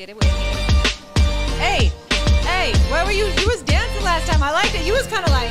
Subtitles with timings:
[0.00, 0.30] Get it with me.
[1.60, 1.92] Hey,
[2.40, 3.26] hey, where were you?
[3.26, 4.42] You was dancing last time.
[4.42, 4.86] I liked it.
[4.86, 5.50] You was kind of like,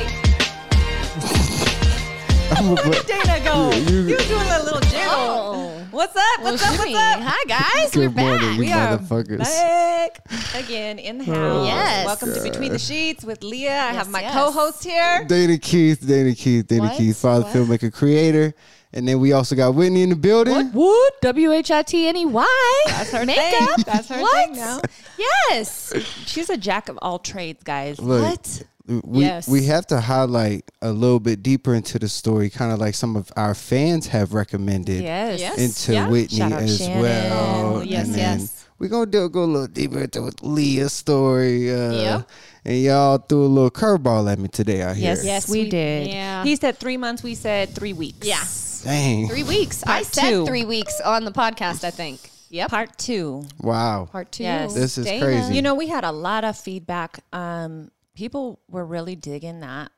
[2.58, 3.70] I'm look at Dana go.
[3.70, 5.06] You- You, was doing a little jiggle.
[5.06, 5.86] Oh.
[5.92, 6.40] What's up?
[6.42, 6.74] What's up?
[6.80, 6.94] Shimmy.
[6.94, 7.20] What's up?
[7.22, 8.54] Hi guys, we're Good morning, back.
[8.54, 9.38] you We are motherfuckers.
[9.38, 10.18] back
[10.56, 11.66] again in the house.
[11.68, 12.06] Yes.
[12.06, 13.68] Welcome to Between the Sheets with Lea.
[13.68, 14.34] I have my yes.
[14.34, 15.24] co-host here.
[15.28, 16.96] Dana Keith, Dana Keith, Dana What?
[16.98, 17.54] Keith, father, What?
[17.54, 18.52] filmmaker, creator.
[18.92, 20.72] And then we also got Whitney in the building.
[20.72, 22.82] Wood W H I T N E Y.
[22.86, 23.76] That's her Makeup.
[23.76, 23.84] thing.
[23.86, 24.46] That's her What?
[24.46, 24.80] thing now.
[25.16, 25.92] Yes.
[26.26, 28.00] She's a jack of all trades, guys.
[28.00, 28.62] Look, What?
[29.04, 29.46] We, Yes.
[29.46, 33.14] we have to highlight a little bit deeper into the story, kind of like some
[33.14, 35.38] of our fans have recommended Yes.
[35.38, 35.58] Yes.
[35.58, 36.08] into Yeah.
[36.08, 37.00] Whitney Shout out as Shannon.
[37.00, 37.84] well.
[37.84, 38.64] Yes, and then yes.
[38.80, 41.70] We're going to go a little deeper into Lea's story.
[41.72, 42.28] Uh, Yep.
[42.64, 45.04] And y'all threw a little curveball at me today out here.
[45.14, 46.08] Yes, Yes, we, we- did.
[46.08, 46.44] yeah.
[46.44, 47.22] He said three months.
[47.22, 48.26] We said three weeks.
[48.26, 48.42] Yeah.
[48.84, 49.28] Dang.
[49.28, 49.82] Three weeks.
[49.84, 50.46] I Part said two.
[50.46, 52.20] three weeks on the podcast, I think.
[52.50, 52.70] Yep.
[52.70, 53.44] Part two.
[53.60, 54.08] Wow.
[54.10, 54.42] Part two.
[54.42, 54.74] Yes.
[54.74, 55.24] This is Dana.
[55.24, 55.54] crazy.
[55.54, 57.22] You know, we had a lot of feedback.
[57.32, 59.90] Um, people were really digging that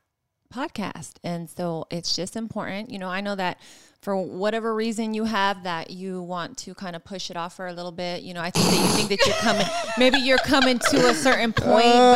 [0.53, 1.13] podcast.
[1.25, 2.91] And so it's just important.
[2.91, 3.59] You know, I know that
[4.03, 7.69] for whatever reason you have that you want to kind of push it off for
[7.69, 8.23] a little bit.
[8.25, 9.65] You know, I think that you think that you're coming,
[9.97, 12.13] maybe you're coming to a certain point, Oh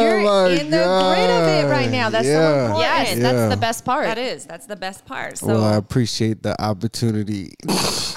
[0.00, 2.10] but you're my in the grid of it right now.
[2.10, 2.60] That's so Yeah.
[2.66, 2.80] important.
[2.80, 3.32] Yes, Yeah.
[3.32, 4.06] that's the best part.
[4.06, 4.46] That is.
[4.46, 5.38] That's the best part.
[5.38, 7.54] So well, I appreciate the opportunity.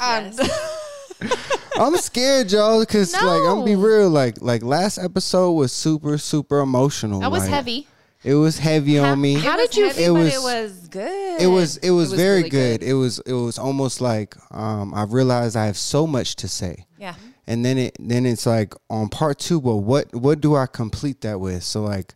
[0.02, 0.31] Um,
[1.78, 4.09] I'm scared, y'all, because like I'm gonna be real.
[4.09, 7.19] Like like last episode was super super emotional.
[7.19, 7.88] that was like, heavy.
[8.23, 9.33] It was heavy on me.
[9.36, 11.41] how did you- heavy, it but was- it was good.
[11.41, 12.80] it was it was, was very really good.
[12.81, 12.88] good.
[12.89, 16.86] It was it was almost like um, I realized I have so much to say,
[17.00, 17.16] yeah.
[17.47, 19.58] and then it then it's like on part two.
[19.59, 21.63] Well, what what do I complete that with?
[21.63, 22.13] So like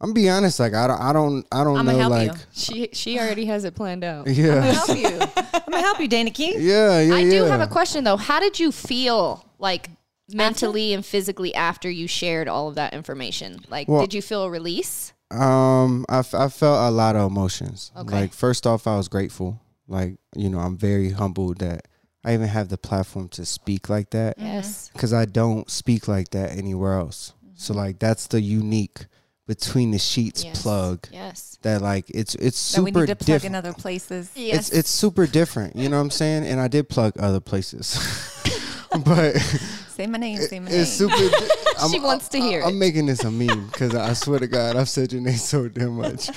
[0.00, 0.60] I'm gonna be honest.
[0.60, 1.98] Like I don't I don't I don't I'ma know.
[2.00, 2.38] help like you.
[2.52, 4.26] She she already has it planned out.
[4.28, 5.06] yeah I'm gonna help you.
[5.54, 6.58] I'm gonna help you, Dana Key.
[6.58, 7.30] yeah yeah I yeah.
[7.30, 8.18] do have a question though.
[8.18, 9.88] How did you feel like
[10.28, 13.60] mentally and physically after you shared all of that information?
[13.70, 15.12] Like, Well- did you feel a release?
[15.30, 17.90] Um, I, f- I felt a lot of emotions.
[17.96, 18.14] Okay.
[18.14, 19.60] Like first off, I was grateful.
[19.88, 21.86] Like you know, I'm very humbled that
[22.24, 24.90] I even have the platform to speak like that Yes.
[24.92, 27.32] because I don't speak like that anywhere else.
[27.54, 29.06] So like that's the unique
[29.46, 30.60] between the sheets Yes.
[30.62, 31.56] plug Yes.
[31.62, 32.82] that like it's it's super.
[32.82, 33.44] That we super need to plug different.
[33.52, 34.30] in other places.
[34.34, 34.68] Yes.
[34.68, 35.76] It's it's super different.
[35.76, 36.44] You know what I'm saying?
[36.46, 37.96] And I did plug other places,
[39.04, 39.36] but
[39.96, 40.36] Say my name.
[40.38, 40.80] Say my name.
[40.80, 41.16] it's super.
[41.16, 41.48] di-
[41.80, 42.78] I'm, She wants to hear I'm it.
[42.78, 45.96] making this a meme because I swear to God, I've said your name so damn
[45.96, 46.28] much.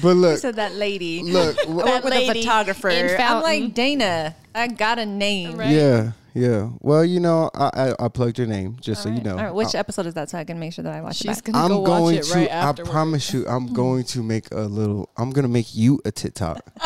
[0.00, 1.22] But look, So that lady.
[1.24, 2.88] look, I wh- work with a photographer.
[2.90, 4.36] I'm like Dana.
[4.54, 5.56] I got a name.
[5.56, 5.70] Right.
[5.70, 6.70] Yeah, yeah.
[6.80, 9.36] Well, you know, I I, I plugged your name just so you know.
[9.36, 10.30] All right, which uh, episode is that?
[10.30, 11.44] So I can make sure that I watch She's it.
[11.44, 11.52] Back.
[11.52, 12.38] gonna I'm go going watch it to.
[12.38, 15.10] right I promise you, I'm going to make a little.
[15.16, 16.60] I'm gonna make you a TikTok.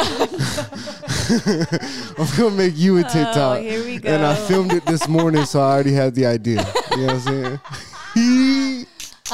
[2.19, 3.59] I'm gonna make you a oh, TikTok.
[3.59, 4.09] Oh, here we go.
[4.09, 6.67] And I filmed it this morning, so I already have the idea.
[6.93, 7.61] You know what I'm saying?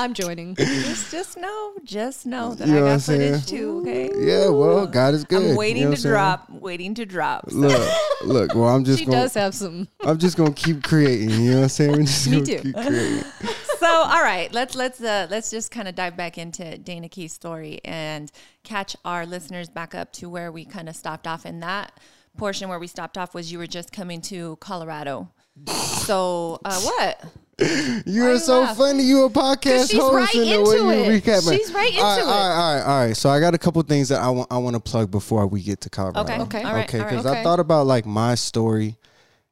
[0.01, 0.55] I'm joining.
[0.57, 3.61] just, just know, just know that You know I got footage saying?
[3.61, 3.79] too.
[3.83, 4.11] Okay.
[4.17, 4.49] yeah.
[4.49, 5.43] Well, God is good.
[5.43, 6.13] I'm you waiting know what to saying?
[6.13, 6.51] drop.
[6.51, 7.51] Waiting to drop.
[7.51, 7.93] So- Look,
[8.25, 8.55] look.
[8.55, 9.19] Well, I'm just She gonna.
[9.23, 9.89] does have some.
[10.01, 11.31] I'm just gonna keep creating.
[11.31, 11.93] You know what I'm saying?
[11.93, 12.59] We're just Me too.
[12.61, 13.25] keep creating.
[13.79, 17.33] so all right let's let's uh let's just kind of dive back into dana key's
[17.33, 18.31] story and
[18.63, 21.91] catch our listeners back up to where we kind of stopped off in that
[22.37, 25.31] portion where we stopped off was you were just coming to colorado
[25.67, 27.25] so uh what
[28.07, 28.77] You're you so laugh?
[28.77, 29.03] funny.
[29.05, 31.25] You a podcast she's host right and the way into you it.
[31.25, 31.57] recap it.
[31.59, 32.49] She's right all right, into All it.
[32.49, 33.17] right, all right, all right.
[33.17, 35.63] So I got a couple things that I want I want to plug before we
[35.63, 36.21] get to Colorado.
[36.23, 36.63] Okay, Okay.
[36.63, 36.99] all right, okay.
[36.99, 37.11] all right.
[37.11, 37.41] Because okay.
[37.41, 38.97] I thought about like my story,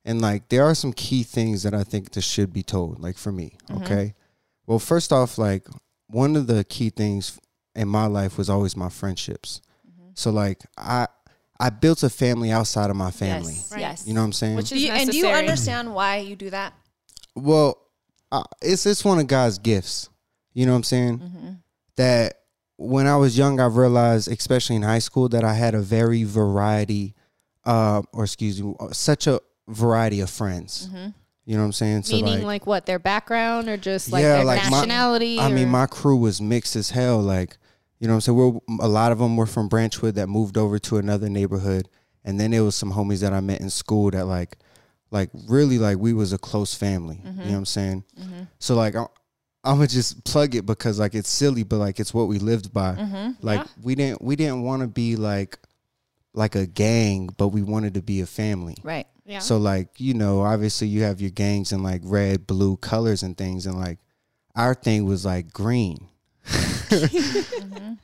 [0.05, 3.01] and like there are some key things that I think that should be told.
[3.01, 3.83] Like for me, Mm-hmm.
[3.85, 4.15] okay.
[4.67, 5.67] Well, first off, like
[6.09, 7.39] one of the key things
[7.75, 9.61] in my life was always my friendships.
[9.87, 10.11] Mm-hmm.
[10.15, 11.07] So like I
[11.61, 13.55] I built a family outside of my family.
[13.55, 13.81] yes Right.
[13.81, 14.57] yes You know what I'm saying?
[14.57, 16.73] Which Do is you, and do you understand why you do that
[17.35, 17.79] Well,
[18.33, 20.09] uh, it's it's one of God's gifts.
[20.55, 21.19] You know what I'm saying?
[21.19, 21.51] Mm-hmm.
[21.97, 22.35] That
[22.77, 26.25] when I was young, I realized, especially in high school, that I had a very
[26.25, 27.15] variety,
[27.65, 30.89] uh, or excuse me, uh, such a variety of friends.
[30.89, 31.09] Mm-hmm.
[31.45, 32.03] You know what I'm saying?
[32.03, 35.39] So Meaning like, what their background or just like Yeah, their like my- nationality?
[35.39, 37.21] I mean, my crew was mixed as hell.
[37.21, 37.57] Like,
[37.99, 38.39] you know what I'm saying?
[38.39, 41.89] We're, a lot of them were from Branchwood that moved over to another neighborhood.
[42.23, 44.59] And then there was some homies that I met in school that like,
[45.11, 47.21] like really like we was a close family.
[47.23, 47.39] You mm-hmm.
[47.41, 48.05] know what I'm saying?
[48.21, 48.43] Mm-hmm.
[48.59, 49.07] So like, I'm,
[49.65, 52.73] I'm gonna just plug it because like it's silly, but like it's what we lived
[52.73, 52.95] by.
[52.95, 53.31] Mm-hmm.
[53.41, 53.73] Like Yeah.
[53.83, 55.59] we didn't we didn't want to be like
[56.35, 58.77] like a gang, but we wanted to be a family.
[58.83, 59.41] right yeah.
[59.41, 63.37] So like, you know, obviously you have your gangs in like red, blue colors and
[63.37, 63.99] things and like
[64.57, 66.09] our thing was like green.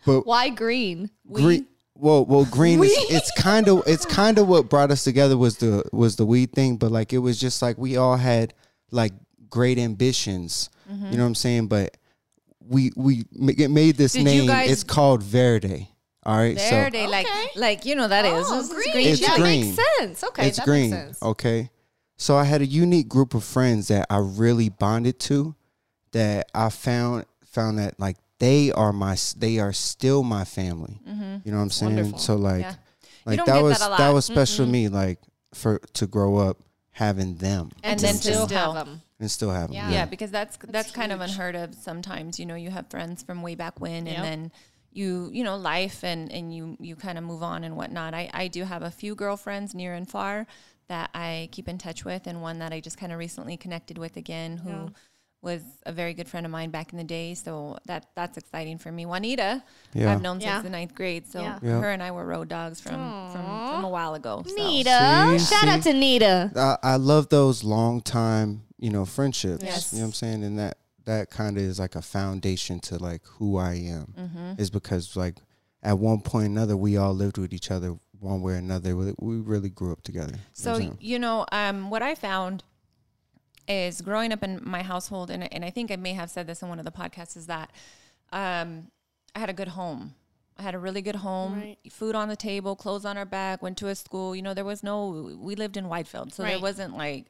[0.05, 1.09] But Why green?
[1.33, 5.37] green well well green is it's kind of it's kind of what brought us together
[5.37, 8.55] was the was the weed thing, but like it was just like we all had
[8.91, 9.13] like
[9.49, 10.71] great ambitions.
[10.89, 11.11] You mm-hmm.
[11.13, 11.69] know what I'm saying?
[11.69, 11.97] But
[12.61, 14.47] we we it made this Did name.
[14.47, 15.89] guys- it's called Verde.
[16.27, 17.49] All right, Verde, so like Okay.
[17.55, 19.07] like you know that is Oh, This is green.
[19.09, 19.77] It's that green.
[19.77, 20.25] makes sense.
[20.25, 20.91] Okay, it's that green.
[20.91, 21.23] makes sense.
[21.23, 21.71] Okay.
[22.17, 25.55] So I had a unique group of friends that I really bonded to
[26.13, 30.97] that I found found that like they are my they are still my family.
[31.09, 31.37] Mm-hmm.
[31.45, 31.95] You know what I'm saying?
[31.97, 32.19] wonderful.
[32.19, 32.75] So like Yeah.
[33.27, 35.19] Like that was that that, was special to me like
[35.55, 36.57] for to grow up
[36.91, 39.03] having them And, And then to still still- have them.
[39.21, 39.75] and still have them.
[39.77, 39.91] Yeah.
[39.97, 43.43] yeah, because that's that's, kind of unheard of sometimes you know you have friends from
[43.43, 44.15] way back when Yep.
[44.17, 44.53] and then
[44.93, 48.25] you you know life and and you you kind of move on and whatnot i
[48.33, 50.47] i do have a few girlfriends near and far
[50.93, 53.99] that i keep in touch with and one that i just kind of recently connected
[53.99, 54.89] with again who Yeah.
[55.45, 58.79] Was a very good friend of mine back in the day so that that's exciting
[58.79, 59.63] for me juanita
[59.93, 60.13] Yeah.
[60.13, 60.55] i've known Yeah.
[60.55, 61.59] since the ninth grade so Yeah.
[61.63, 61.81] Yeah.
[61.81, 62.95] her and i were road dogs from
[63.31, 64.55] from, from a while ago so.
[64.55, 65.37] Nita.
[65.39, 66.51] See, Shout out to Nita.
[66.57, 69.63] I, I love those long time, you know, friendships.
[69.63, 69.93] Yes.
[69.93, 70.45] You know what I'm saying?
[70.45, 74.15] And that that kind of is like a foundation to like who I am.
[74.19, 74.53] Mm-hmm.
[74.59, 75.37] Is because like
[75.83, 78.97] at one point or another we all lived with each other one way or another.
[78.97, 80.33] We, we really grew up together.
[80.33, 82.63] You know So you know, um, what I found
[83.69, 86.63] is growing up in my household, and and I think I may have said this
[86.63, 87.71] in one of the podcasts, is that
[88.33, 88.89] um,
[89.35, 90.15] I had a good home.
[90.57, 91.79] I had a really good home, Right.
[91.91, 93.61] food on the table, clothes on our back.
[93.63, 94.37] Went to a school.
[94.37, 95.35] You know, there was no.
[95.39, 97.27] We lived in Whitefield, so there wasn't like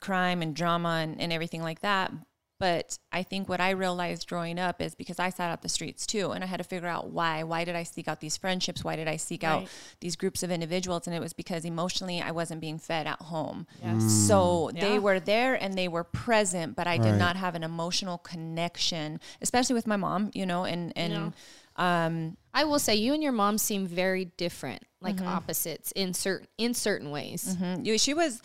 [0.00, 2.12] crime and drama and, and everything like that.
[2.60, 6.06] But I think what I realized growing up is because I sat out the streets
[6.06, 7.42] too, and I had to figure out why.
[7.42, 8.84] Why did I seek out these friendships?
[8.84, 9.68] Why did I seek out
[10.00, 11.06] these groups of individuals?
[11.06, 13.66] And it was because emotionally I wasn't being fed at home.
[13.82, 14.04] Yes.
[14.04, 14.80] So Yeah.
[14.80, 17.18] they were there and they were present, but I did Right.
[17.18, 21.34] not have an emotional connection, especially with my mom, you know, and, and,
[21.76, 26.46] um, I will say you and your mom seem very different, like opposites in certain
[26.56, 27.56] in certain ways.
[27.60, 28.00] mhm.
[28.00, 28.40] She was,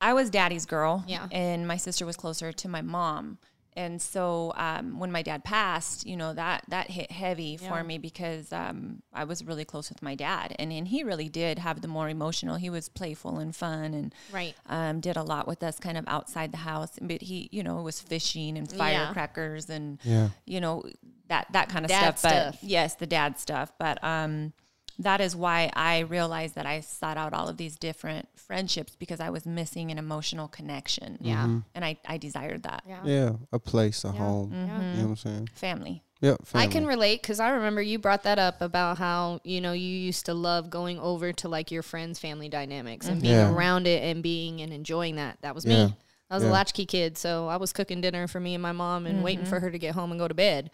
[0.00, 1.04] I was daddy's girl.
[1.06, 1.26] Yeah.
[1.30, 3.38] And my sister was closer to my mom.
[3.76, 7.68] And so um, when my dad passed, you know, that, that hit heavy Yeah.
[7.68, 10.56] for me because um, I was really close with my dad.
[10.58, 12.56] And, and he really did have the more emotional.
[12.56, 14.54] He was playful and fun and Right.
[14.68, 16.98] um, did a lot with us kind of outside the house.
[17.00, 18.76] But he, you know, was fishing and Yeah.
[18.78, 20.30] firecrackers and, Yeah.
[20.46, 20.82] you know,
[21.28, 22.56] that, that kind of Dad stuff.
[22.60, 23.72] But yes, the dad stuff.
[23.78, 24.52] But um,
[25.00, 29.18] that is why I realized that I sought out all of these different friendships because
[29.18, 31.16] I was missing an emotional connection.
[31.20, 31.44] Yeah.
[31.44, 31.58] Mm-hmm.
[31.74, 32.82] And I, I desired that.
[32.86, 33.00] Yeah.
[33.04, 33.32] Yeah.
[33.52, 34.12] A place, a Yeah.
[34.14, 34.50] home.
[34.52, 34.82] Mm-hmm.
[34.82, 35.48] You know what I'm saying?
[35.54, 36.02] Family.
[36.20, 36.40] Yep.
[36.52, 39.88] I can relate because I remember you brought that up about how you know you
[39.88, 43.52] used to love going over to like your friends' family dynamics and being mm-hmm.
[43.52, 43.56] Yeah.
[43.56, 45.38] around it and being and enjoying that.
[45.40, 45.86] That was Yeah.
[45.86, 45.96] me.
[46.30, 49.06] I was a latchkey kid, so I was cooking dinner for me and my mom
[49.06, 49.64] and waiting for mm-hmm.
[49.64, 50.70] her to get home and go to bed.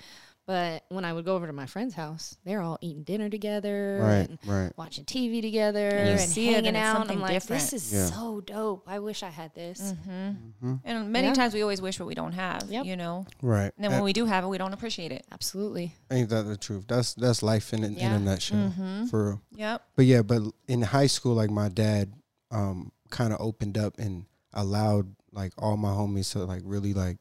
[0.46, 3.98] But when I would go over to my friend's house, they're all eating dinner together
[4.00, 4.28] Right.
[4.28, 4.72] and Right.
[4.76, 6.96] watching TV together And and see it hanging and out.
[6.98, 7.62] something I'm like, different.
[7.62, 8.06] this is Yeah.
[8.06, 8.84] so dope.
[8.87, 9.81] I wish I had this.
[9.81, 10.10] Mm-hmm.
[10.10, 10.75] Mm-hmm.
[10.84, 11.34] And many Yeah.
[11.34, 12.84] times we always wish what we don't have, Yep.
[12.87, 13.26] you know?
[13.43, 13.72] Right.
[13.76, 15.26] And then when we do have it, we don't appreciate it.
[15.32, 15.96] Absolutely.
[16.12, 16.84] Ain't that the truth?
[16.87, 18.14] That's that's life in, a- in Yeah.
[18.14, 18.69] a nutshell.
[18.70, 19.06] Mm-hmm.
[19.06, 19.40] For real.
[19.56, 19.82] Yep.
[19.96, 22.12] But yeah, but in high school, like my dad,
[22.52, 27.19] um, kind of opened up and allowed like all my homies to like really like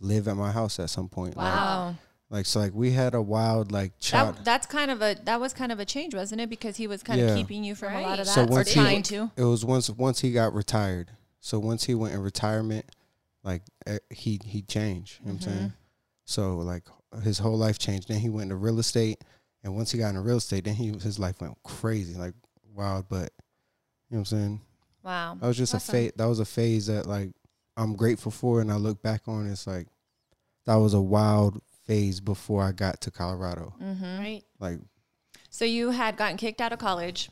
[0.00, 1.36] live at my house at some point.
[1.36, 1.86] Wow.
[1.90, 1.96] like
[2.42, 4.36] so, like we had a wild like child.
[4.38, 6.50] That, that's kind of a that was kind of a change, wasn't it?
[6.50, 8.68] Because he was kind of keeping you from a lot of that, So or once
[8.68, 9.30] he- trying to.
[9.36, 11.10] it was once once he got retired.
[11.40, 12.86] So once he went in retirement,
[13.42, 13.62] like
[14.10, 15.20] he he changed.
[15.20, 15.58] You know what I'm mm-hmm.
[15.58, 15.72] saying?
[16.24, 16.84] So like
[17.22, 18.08] his whole life changed.
[18.08, 19.22] Then he went into real estate,
[19.62, 22.34] and once he got into real estate, then he his life went crazy, like
[22.74, 23.06] wild.
[23.08, 23.30] But
[24.10, 24.60] you know what I'm saying?
[25.04, 25.36] Wow.
[25.40, 25.94] That was just Awesome.
[25.94, 26.12] a phase.
[26.16, 27.30] That was a phase that like
[27.76, 29.48] I'm grateful for, and I look back on.
[29.48, 29.86] It's like
[30.66, 33.74] that was a wild phase before I got to Colorado.
[33.82, 34.18] Mm-hmm.
[34.18, 34.42] Right.
[34.58, 34.78] Like
[35.50, 37.30] So you had gotten kicked out of college.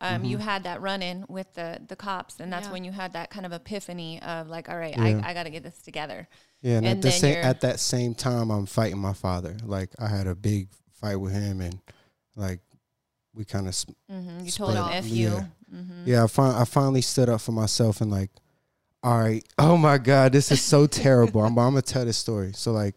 [0.00, 0.24] Um, Mm-hmm.
[0.26, 2.72] You had that run in with the the cops, and that's Yeah.
[2.72, 5.22] when you had that kind of epiphany of like, all right, Yeah.
[5.24, 6.28] I, I got to get this together.
[6.62, 9.56] yeah, and, And at the same at that same time, I'm fighting my father.
[9.64, 10.68] Like I had a big
[11.00, 11.78] fight with him, and
[12.36, 12.60] like
[13.34, 13.76] we kind of
[14.10, 15.28] hmm You told him Spread- f you.
[15.28, 15.44] yeah.
[15.70, 16.24] hmm yeah.
[16.24, 18.30] I fin- I finally stood up for myself and like,
[19.02, 21.40] all right, oh my god, this is so terrible.
[21.42, 22.52] I'm, I'm gonna tell this story.
[22.54, 22.96] So like,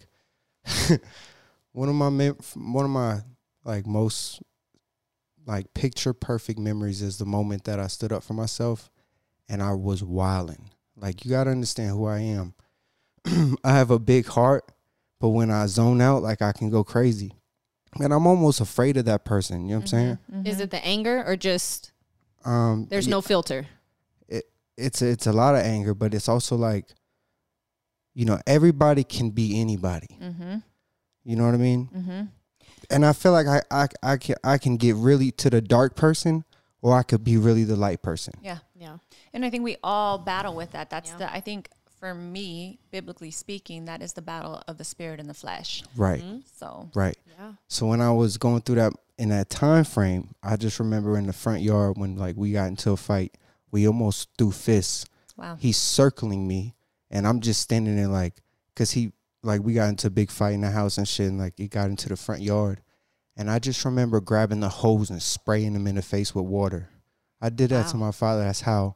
[1.72, 3.22] one of my mem- one of my
[3.64, 4.42] like most
[5.46, 8.90] like picture perfect memories is the moment that I stood up for myself
[9.48, 10.70] and I was wilding.
[10.96, 12.54] Like you gotta understand who I am.
[13.64, 14.72] I have a big heart,
[15.20, 17.34] but when I zone out, like I can go crazy.
[18.00, 19.64] And I'm almost afraid of that person.
[19.64, 20.46] You know what I'm saying?
[20.46, 21.92] Is it the anger or just
[22.46, 23.66] Um, there's yeah, no filter?
[24.28, 24.46] It,
[24.78, 26.86] It's it's a lot of anger, but it's also like,
[28.18, 30.18] you know, everybody can be anybody.
[30.20, 30.56] Mm-hmm.
[31.24, 31.88] You know what I mean?
[31.96, 32.22] Mm-hmm.
[32.90, 35.96] And I feel like I I I can I can get really to the dark
[35.96, 36.44] person,
[36.82, 38.34] or I could be really the light person.
[38.42, 38.58] Yeah.
[38.76, 38.98] Yeah.
[39.34, 40.90] And I think we all battle with that.
[40.90, 41.18] That's Yeah.
[41.18, 41.70] the I think
[42.00, 45.84] for me, biblically speaking, that is the battle of the spirit and the flesh.
[45.96, 46.24] Right.
[46.56, 47.18] So Right.
[47.38, 47.54] Yeah.
[47.68, 51.28] So when I was going through that in that time frame, I just remember in
[51.28, 53.38] the front yard when like we got into a fight,
[53.70, 55.06] we almost threw fists.
[55.36, 55.56] wow.
[55.60, 56.74] He's circling me,
[57.12, 58.36] and I'm just standing there like,
[58.76, 59.12] cause he
[59.44, 61.68] like we got into a big fight in the house and shit, and like he
[61.68, 62.82] got into the front yard,
[63.36, 66.90] and I just remember grabbing the hose and spraying him in the face with water.
[67.42, 68.44] I did that to my father.
[68.44, 68.96] That's how,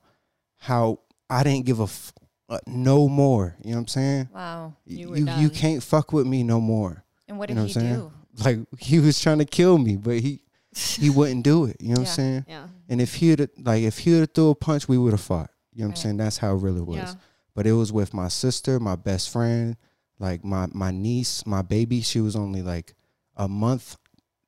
[0.58, 1.00] how
[1.30, 2.12] I didn't give a f-
[2.50, 3.56] uh, no more.
[3.64, 4.30] You know what I'm saying?
[4.34, 4.74] Wow.
[4.86, 7.04] You you you can't fuck with me no more.
[7.28, 8.12] And what You did know he what do?
[8.46, 10.42] Like he was trying to kill me, but he
[10.76, 11.78] he wouldn't do it.
[11.80, 12.46] You know what I'm saying?
[12.48, 12.68] Yeah.
[12.90, 15.52] And if he'd like if he'd threw a punch, we would have fought.
[15.74, 16.00] You know what Right.
[16.00, 16.18] I'm saying?
[16.18, 16.98] That's how it really was.
[16.98, 17.14] Yeah.
[17.54, 19.76] But it was with my sister, my best friend,
[20.20, 22.02] like my my niece, my baby.
[22.02, 22.94] She was only like
[23.36, 23.98] a month,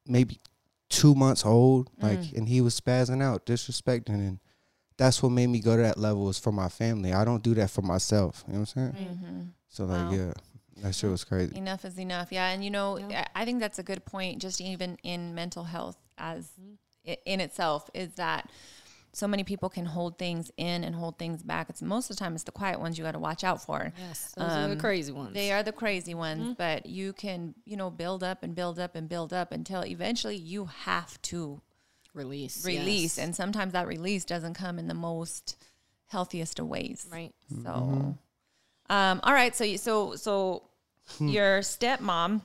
[0.08, 0.40] maybe
[0.90, 1.90] two months old.
[2.02, 2.38] Like, Mm.
[2.38, 4.40] and he was spazzing out, disrespecting, and
[4.98, 6.24] that's what made me go to that level.
[6.26, 7.12] Was for my family.
[7.14, 8.44] I don't do that for myself.
[8.48, 9.18] You know what I'm saying?
[9.22, 10.12] hmm So like, Wow.
[10.12, 10.34] yeah,
[10.82, 11.58] that shit was crazy.
[11.58, 12.32] Enough is enough.
[12.32, 12.50] Yeah.
[12.50, 13.26] And you know, Yeah.
[13.36, 17.14] I I think that's a good point, just even in mental health as Mm-hmm.
[17.26, 18.50] in itself, is that
[19.16, 21.70] so many people can hold things in and hold things back.
[21.70, 23.94] It's most of the time it's the quiet ones you got to watch out for.
[23.98, 24.34] Yes.
[24.36, 25.34] Those are the Um, crazy ones.
[25.34, 28.96] They are the crazy ones, but you can, you know, build up and build up
[28.96, 31.62] and build up until eventually you have to
[32.16, 32.66] release.
[32.66, 33.18] release.
[33.18, 33.24] yes.
[33.26, 35.58] And sometimes that release doesn't come in the most
[36.08, 37.08] healthiest of ways.
[37.12, 37.34] right.
[37.64, 38.16] So,
[38.90, 39.56] um, all right.
[39.56, 40.64] So, you, so, so
[41.20, 42.42] your stepmom,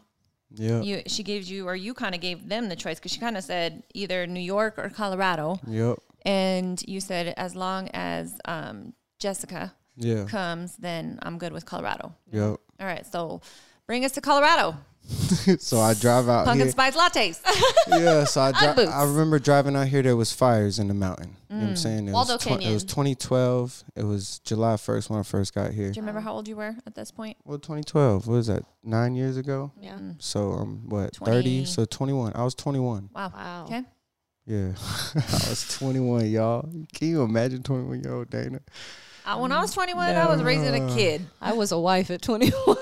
[0.55, 0.81] Yeah.
[0.83, 3.37] you, she gave you, or you kind of gave them the choice because she kind
[3.37, 5.61] of said either New York or Colorado.
[5.67, 5.99] Yep.
[6.29, 10.25] And you said, as long as um, Jessica Yeah.
[10.25, 12.15] comes, then I'm good with Colorado.
[12.33, 12.43] Yep.
[12.81, 13.07] All right.
[13.11, 13.41] So,
[13.87, 14.77] bring us to Colorado.
[15.59, 16.71] so I drive out Pumpkin here.
[16.71, 17.41] spice lattes.
[17.89, 20.03] yeah, so I dri- I remember driving out here.
[20.03, 21.35] There was fires in the mountain.
[21.49, 22.09] You know what I'm saying?
[22.09, 23.85] It Waldo was twen- it was 2012.
[23.97, 25.91] It was July 1st when I first got here.
[25.91, 27.39] Do you remember how old you were at this point?
[27.47, 28.27] Well, 2012.
[28.27, 28.65] What was that?
[28.85, 29.73] Nine years ago.
[29.81, 29.97] Yeah.
[30.19, 31.15] So um, what?
[31.15, 31.33] 20.
[31.33, 31.65] 30.
[31.65, 32.33] So 21.
[32.35, 33.09] I was 21.
[33.15, 33.33] Wow.
[33.35, 33.65] Wow.
[33.65, 33.85] Okay.
[34.49, 34.73] Yeah,
[35.15, 36.63] I was 21, y'all.
[36.95, 38.61] Can you imagine 21 year old Dana?
[39.27, 41.27] Uh, when I was 21, I was raising a kid.
[41.39, 42.53] I was a wife at 21.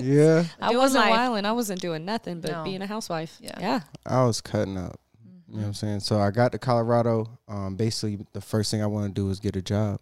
[0.00, 1.10] Yeah, I wasn't life.
[1.10, 1.44] wilding.
[1.44, 2.64] I wasn't doing nothing but No.
[2.64, 3.36] being a housewife.
[3.40, 3.52] Yeah.
[3.60, 3.80] Yeah.
[4.04, 4.98] I was cutting up.
[5.46, 6.00] You know what I'm saying?
[6.00, 7.38] So I got to Colorado.
[7.46, 10.00] Um, basically, the first thing I want to do was get a job,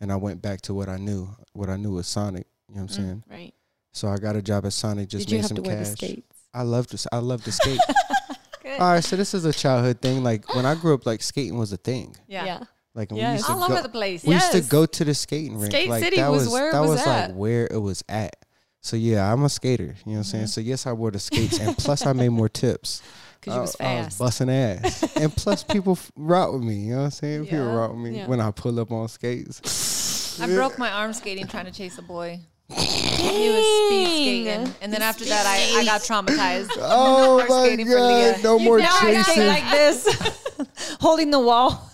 [0.00, 1.28] and I went back to what I knew.
[1.52, 2.46] What I knew was Sonic.
[2.70, 3.22] You know what I'm saying?
[3.28, 3.52] Right.
[3.92, 5.08] So I got a job at Sonic.
[5.10, 5.92] Just Did you made have some to wear the cash.
[5.92, 6.38] skates?
[6.54, 7.08] I love to.
[7.12, 7.80] I love to skate.
[8.66, 8.80] Good.
[8.80, 10.24] All right, so this is a childhood thing.
[10.24, 12.16] Like when I grew up, like skating was a thing.
[12.26, 12.44] Yeah.
[12.44, 12.60] yeah.
[12.96, 14.24] Like we used to All go, over the place.
[14.24, 15.70] we used to go to the skating rink.
[15.70, 17.28] Skate like City that was was, where it that was was at.
[17.30, 18.34] like where it was at.
[18.80, 19.84] So yeah, I'm a skater.
[19.84, 20.44] You know what I'm saying?
[20.44, 20.48] Mm-hmm.
[20.48, 23.02] So yes, I wore the skates, and plus I made more tips.
[23.40, 26.74] Because you I- was I was busting ass, and plus people f- route with me.
[26.74, 27.44] You know what I'm saying?
[27.44, 27.74] People Yeah.
[27.74, 28.26] route with me Yeah.
[28.26, 30.40] when I pull up on skates.
[30.40, 32.40] I broke my arm skating trying to chase a boy.
[32.68, 34.74] He was speed skating.
[34.82, 36.70] And then after that, I, I got traumatized.
[36.78, 38.32] Oh more my skating for Lea.
[38.32, 38.42] god!
[38.42, 39.46] No more now I skate chasing.
[39.46, 40.56] like this,
[41.00, 41.90] holding the wall.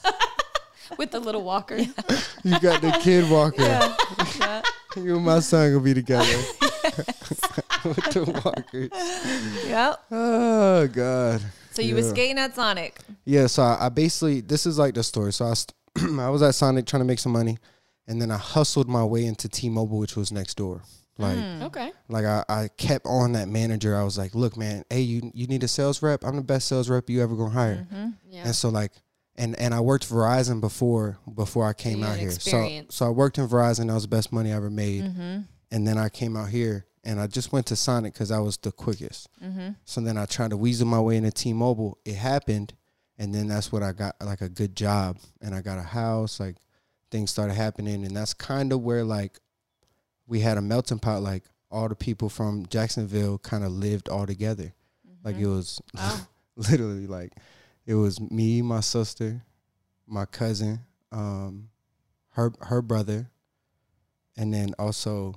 [0.99, 1.76] with the little walker.
[1.76, 3.62] you got the kid walker.
[4.97, 6.37] You and my son gonna be together
[7.85, 8.91] with the walkers.
[9.67, 10.02] Yep.
[10.11, 11.41] Oh god.
[11.73, 12.09] So you were Yeah.
[12.11, 12.99] skating at Sonic.
[13.25, 15.33] Yeah, so I, I basically this is like the story.
[15.33, 15.75] So I st-
[16.21, 17.57] I was at Sonic trying to make some money,
[18.06, 20.82] and then I hustled my way into T-Mobile, which was next door.
[21.18, 21.62] Like Mm.
[21.64, 21.92] okay.
[22.09, 23.94] like I, I kept on that manager.
[23.94, 26.25] I was like, look, man, hey, you you need a sales rep.
[26.25, 27.87] I'm the best sales rep you ever gonna hire.
[27.92, 28.09] Mm-hmm.
[28.30, 28.44] Yeah.
[28.47, 28.92] And so like
[29.37, 32.30] and and I worked Verizon before before I came out here.
[32.30, 32.94] So experience.
[32.94, 33.88] so I worked in Verizon.
[33.88, 35.04] That was the best money I ever made.
[35.04, 35.40] Mm-hmm.
[35.71, 38.56] And then I came out here and I just went to Sonic because I was
[38.56, 39.28] the quickest.
[39.44, 39.71] Mm-hmm.
[39.85, 41.99] So then I tried to weasel my way into T-Mobile.
[42.04, 42.75] It happened,
[43.18, 46.38] and then that's what I got like a good job, and I got a house.
[46.40, 46.56] Like
[47.12, 49.38] things started happening, and that's kind of where like
[50.26, 51.23] we had a melting pot.
[51.23, 54.73] Like all the people from Jacksonville kind of lived all together.
[55.25, 55.45] Like Mm-hmm.
[55.45, 55.81] it was
[56.57, 57.33] literally like
[57.87, 59.42] it was me, my sister,
[60.07, 60.81] my cousin,
[61.12, 61.69] um,
[62.31, 63.31] her her brother,
[64.37, 65.35] and then also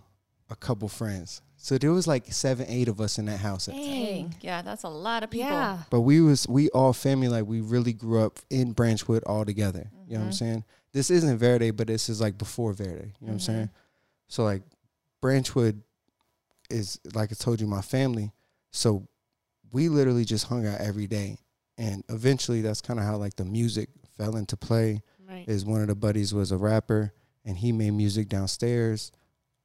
[0.50, 1.41] a couple friends.
[1.58, 3.67] So there was like seven, eight of us in that house.
[3.67, 3.82] At the.
[3.82, 4.36] Dang.
[4.41, 5.50] Yeah, that's a lot of people.
[5.50, 5.79] Yeah.
[5.89, 9.89] But we was we all family like we really grew up in Branchwood all together.
[10.08, 10.36] You know what I'm Mhm.
[10.36, 10.63] saying?
[10.95, 13.11] This isn't Verde, but this is like before Verde.
[13.19, 13.41] You know what I'm Mhm.
[13.41, 13.69] saying?
[14.29, 14.63] So like
[15.21, 15.81] Branchwood
[16.69, 18.31] is like I told you my family.
[18.71, 19.05] So
[19.73, 21.37] we literally just hung out every day.
[21.77, 25.01] And eventually that's kind of how like the music fell into play.
[25.27, 25.43] Right.
[25.49, 27.11] Is one of the buddies was a rapper
[27.43, 29.11] and he made music downstairs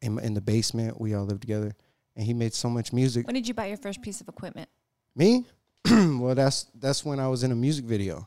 [0.02, 1.00] in in the basement.
[1.00, 1.76] We all lived together.
[2.16, 3.28] And he made so much music.
[3.28, 4.68] When did you buy your first piece of equipment?
[5.14, 5.46] Me?
[5.88, 8.26] well, that's that's when I was in a music video.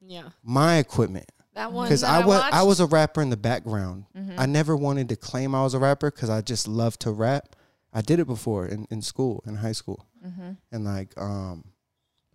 [0.00, 0.30] Yeah.
[0.42, 1.30] My equipment.
[1.54, 4.04] That one because I was I was a rapper in the background.
[4.16, 4.38] Mm-hmm.
[4.38, 7.54] I never wanted to claim I was a rapper because I just love to rap.
[7.92, 10.50] I did it before in, in school, in high school, Mm-hmm.
[10.72, 11.64] and like um,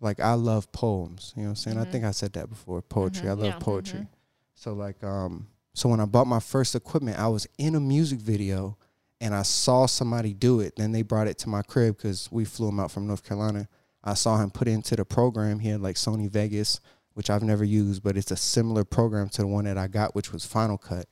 [0.00, 1.32] like I love poems.
[1.36, 1.78] You know what I'm saying?
[1.78, 2.80] I think I said that before.
[2.82, 3.28] Poetry.
[3.28, 3.58] I love Yeah.
[3.58, 4.06] poetry.
[4.54, 8.20] So like um, so when I bought my first equipment, I was in a music
[8.20, 8.78] video,
[9.20, 10.76] and I saw somebody do it.
[10.76, 13.68] Then they brought it to my crib because we flew him out from North Carolina.
[14.02, 15.58] I saw him put it into the program.
[15.58, 16.80] He had like Sony Vegas,
[17.14, 20.14] which I've never used, but it's a similar program to the one that I got,
[20.14, 21.06] which was Final Cut.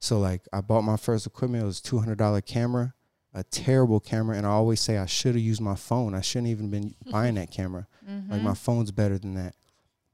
[0.00, 1.62] So like I bought my first equipment.
[1.62, 2.94] It was two hundred dollar camera,
[3.34, 6.14] a terrible camera, and I always say I should have used my phone.
[6.14, 7.86] I shouldn't even been buying that camera.
[8.08, 8.32] Mm-hmm.
[8.32, 9.54] Like my phone's better than that.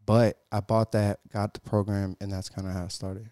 [0.07, 3.31] But I bought that, got the program, and that's kind of how it started.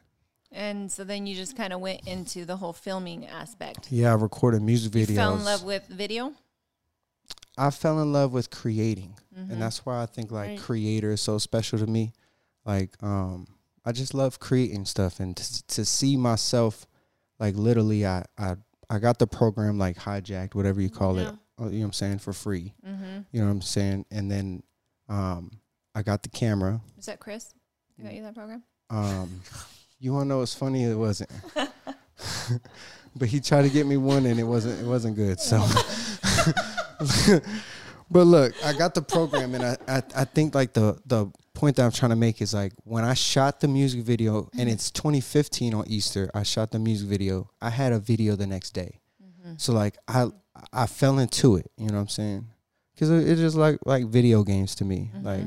[0.50, 3.90] And so then you just kind of went into the whole filming aspect.
[3.90, 5.08] Yeah, I recorded music videos.
[5.10, 6.34] You fell in love with video.
[7.58, 9.52] I fell in love with creating, Mm-hmm.
[9.52, 10.58] and that's why I think like Right.
[10.60, 12.12] creator is so special to me.
[12.66, 13.46] Like, um,
[13.84, 16.86] I just love creating stuff, and to, to see myself,
[17.38, 18.56] like literally, I I
[18.90, 21.22] I got the program like hijacked, whatever you call it.
[21.22, 21.64] Yeah.
[21.64, 22.74] uh, You know what I'm saying for free.
[22.86, 23.20] Mm-hmm.
[23.32, 24.62] You know what I'm saying, and then,
[25.08, 25.50] um,
[25.94, 26.80] I got the camera.
[26.98, 27.52] Is that Chris?
[27.96, 28.62] Who got you that program?
[28.90, 29.40] Um,
[29.98, 30.84] you want to know what's funny?
[30.84, 31.30] It wasn't.
[33.16, 34.80] but he tried to get me one, and it wasn't.
[34.80, 35.40] It wasn't good.
[35.40, 35.58] So,
[38.10, 41.76] but look, I got the program, and I, I I think like the the point
[41.76, 44.90] that I'm trying to make is like when I shot the music video, and it's
[44.90, 46.30] 2015 on Easter.
[46.34, 47.50] I shot the music video.
[47.60, 49.00] I had a video the next day.
[49.22, 49.54] Mm-hmm.
[49.58, 50.28] So like I
[50.72, 51.70] I fell into it.
[51.76, 52.46] You know what I'm saying?
[52.94, 55.10] Because it, it's just like like video games to me.
[55.14, 55.26] Mm-hmm.
[55.26, 55.44] Like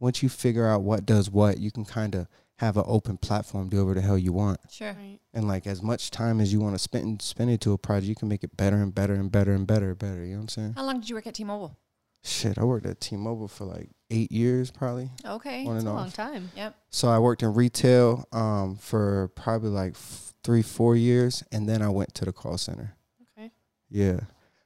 [0.00, 3.68] once you figure out what does what, you can kind of have an open platform,
[3.68, 4.60] do whatever the hell you want.
[4.70, 4.92] Sure.
[4.92, 5.18] Right.
[5.32, 8.08] And like as much time as you want to spend spend it to a project,
[8.08, 10.24] you can make it better and better and better and better and better.
[10.24, 10.72] You know what I'm saying?
[10.76, 11.76] How long did you work at T-Mobile?
[12.24, 15.64] Shit, I worked at T-Mobile for like eight years, probably Okay.
[15.66, 16.50] on It's and a long time.
[16.56, 16.74] Yep.
[16.90, 21.80] So I worked in retail um, for probably like f- three, four years, and then
[21.80, 22.96] I went to the call center.
[23.38, 23.52] Okay.
[23.88, 24.20] Yeah.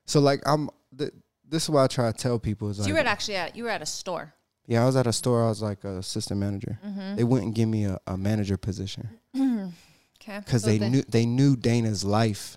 [0.06, 0.70] So like I'm.
[0.96, 1.12] Th-
[1.46, 3.36] this is what I try to tell people is So like, you were at actually
[3.36, 4.32] at you were at a store.
[4.66, 5.44] Yeah, I was at a store.
[5.44, 6.78] I was like a assistant manager.
[6.86, 7.16] Mm-hmm.
[7.16, 9.08] They wouldn't give me a, a manager position.
[10.22, 10.38] Okay.
[10.38, 12.56] because So they they- knew they knew Dana's life,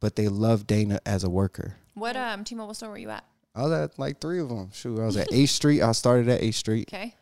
[0.00, 1.76] but they loved Dana as a worker.
[1.92, 3.22] What um T-Mobile store were you at?
[3.54, 4.70] I was at like three of them.
[4.72, 5.82] Shoot, I was at Eighth Street.
[5.82, 7.14] I started at Eighth Street, Okay.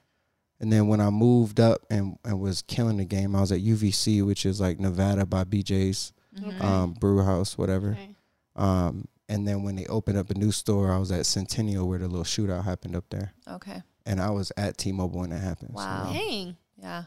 [0.60, 3.58] and then when I moved up and, and was killing the game, I was at
[3.60, 6.62] UVC, which is like Nevada by BJ's, Mm-hmm.
[6.62, 7.92] um, brew house, whatever.
[7.92, 8.14] Okay.
[8.54, 11.98] Um, and then when they opened up a new store, I was at Centennial where
[11.98, 13.82] the little shootout happened up there, Okay.
[14.06, 15.70] and I was at T-Mobile when that happened.
[15.70, 16.10] So, Wow.
[16.12, 16.56] Dang.
[16.80, 17.04] Yeah.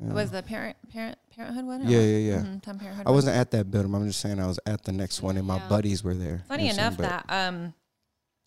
[0.00, 0.12] yeah.
[0.12, 1.88] Was the parent parent parenthood one?
[1.88, 2.38] Yeah, yeah, yeah.
[2.42, 3.06] Mhm, Time parenthood.
[3.06, 3.94] I wasn't at that building.
[3.94, 5.68] I'm just saying I was at the next one, and my Yeah.
[5.68, 6.42] buddies were there.
[6.48, 7.22] Funny You know what I'm enough saying?
[7.28, 7.74] that um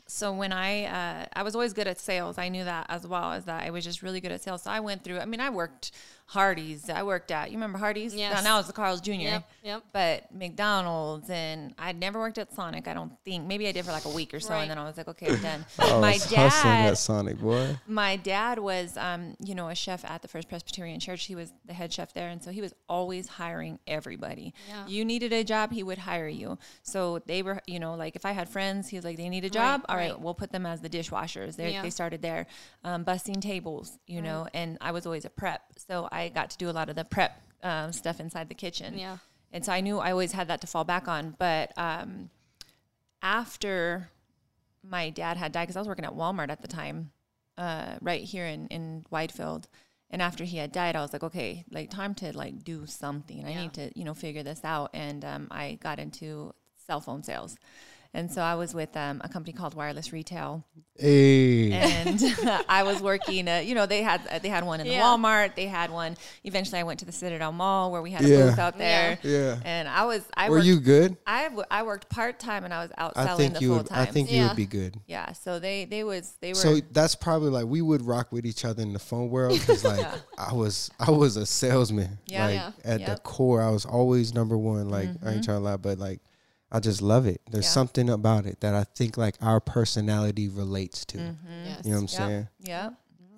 [0.06, 2.38] so when I uh I was always good at sales.
[2.38, 4.64] I knew that as well as that I was just really good at sales.
[4.64, 5.92] So I went through I mean I worked
[6.26, 6.90] Hardee's.
[6.90, 8.16] I worked at you remember Hardee's?
[8.16, 8.40] Yeah.
[8.42, 9.12] Now it's the Carl's Jr.
[9.14, 9.50] Yep.
[9.64, 9.84] Yep.
[9.92, 13.46] But McDonald's and I'd never worked at Sonic, I don't think.
[13.48, 14.62] Maybe I did for like a week or so Right.
[14.62, 15.66] and then I was like, okay, I'm done.
[15.80, 17.78] I My was hustling dad at Sonic, boy.
[17.88, 21.26] my dad was um, you know, a chef at the First Presbyterian Church.
[21.26, 24.54] He was the head chef there and so he was always hiring everybody.
[24.68, 24.88] Yeah.
[24.88, 26.58] You needed a job, he would hire you.
[26.84, 29.46] So they were, you know, like if I had friends, he was like, they need
[29.46, 29.86] a job.
[29.90, 30.20] All right, right.
[30.20, 31.56] we'll put them as the dishwashers.
[31.56, 31.82] They Yeah.
[31.82, 32.48] they started there,
[32.84, 36.58] um, busting tables, you know, and I was always a prep, so I got to
[36.58, 38.98] do a lot of the prep um, stuff inside the kitchen.
[38.98, 39.18] Yeah.
[39.52, 41.36] And so I knew I always had that to fall back on.
[41.38, 42.30] But um,
[43.22, 44.10] after
[44.84, 47.12] my dad had died, because I was working at Walmart at the time,
[47.58, 49.68] uh, right here in, in Whitefield.
[50.10, 53.46] And after he had died, I was like, okay, like time to like do something.
[53.46, 53.62] I Yeah.
[53.62, 54.92] need to, you know, figure this out.
[54.94, 56.54] And um, I got into
[56.86, 57.56] cell phone sales.
[58.16, 60.64] And so I was with um, a company called Wireless Retail,
[60.96, 61.72] Hey.
[61.72, 62.22] and
[62.70, 63.48] I was working.
[63.50, 65.56] Uh, you know, they had they had one in the Walmart.
[65.56, 66.16] They had one.
[66.44, 68.50] Eventually, I went to the Citadel Mall where we had a Yeah.
[68.50, 69.18] booth out there.
[69.24, 69.58] Yeah.
[69.66, 71.18] And I was I Were worked, you good?
[71.26, 73.68] I, w- I worked part time and I was out I selling think the you
[73.70, 73.88] full would.
[73.88, 74.00] time.
[74.00, 75.00] I think you would be good.
[75.08, 75.32] yeah.
[75.32, 78.64] So they they was they were So that's probably like we would rock with each
[78.64, 80.06] other in the phone world because like
[80.38, 82.20] I was I was a salesman.
[82.28, 82.46] Yeah.
[82.46, 82.68] Like Yeah.
[82.84, 83.10] at the Yep.
[83.10, 83.24] Mm-hmm.
[83.24, 84.90] core, I was always number one.
[84.90, 86.20] Like I ain't trying to lie, but like
[86.76, 87.40] I just love it.
[87.52, 87.70] There's Yeah.
[87.72, 91.18] something about it that I think like our personality relates to.
[91.20, 91.66] Mm-hmm.
[91.66, 91.82] Yes.
[91.86, 92.48] You know what I'm saying?
[92.60, 92.90] yeah.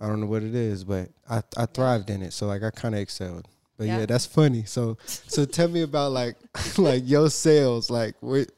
[0.02, 2.34] I don't know what it is, but I I thrived in it.
[2.34, 3.48] So like I kind of excelled.
[3.78, 4.00] But yeah.
[4.00, 4.06] Yeah.
[4.06, 4.64] that's funny.
[4.66, 6.36] So so tell me about like
[6.78, 7.90] like your sales.
[7.90, 8.50] Like what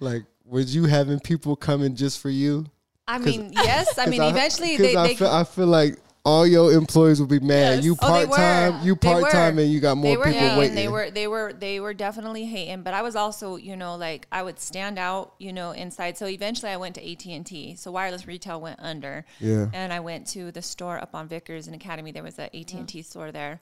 [0.00, 2.66] like was you having people coming just for you?
[3.08, 3.98] I mean, yes.
[3.98, 7.20] I mean, 'Cause eventually 'cause they, I they feel, I feel like all your employees
[7.20, 7.76] will be mad.
[7.76, 7.84] Yes.
[7.84, 10.58] You Oh, part time, you part time, and you got more they were people hating.
[10.58, 10.74] waiting.
[10.74, 12.82] They were they were they were definitely hating.
[12.82, 16.16] But I was also, you know, like I would stand out, you know, inside.
[16.16, 17.74] So eventually, I went to AT and T.
[17.76, 19.26] So wireless retail went under.
[19.38, 19.66] Yeah.
[19.72, 22.10] And I went to the store up on Vickers and Academy.
[22.10, 23.60] There was a AT and T store there.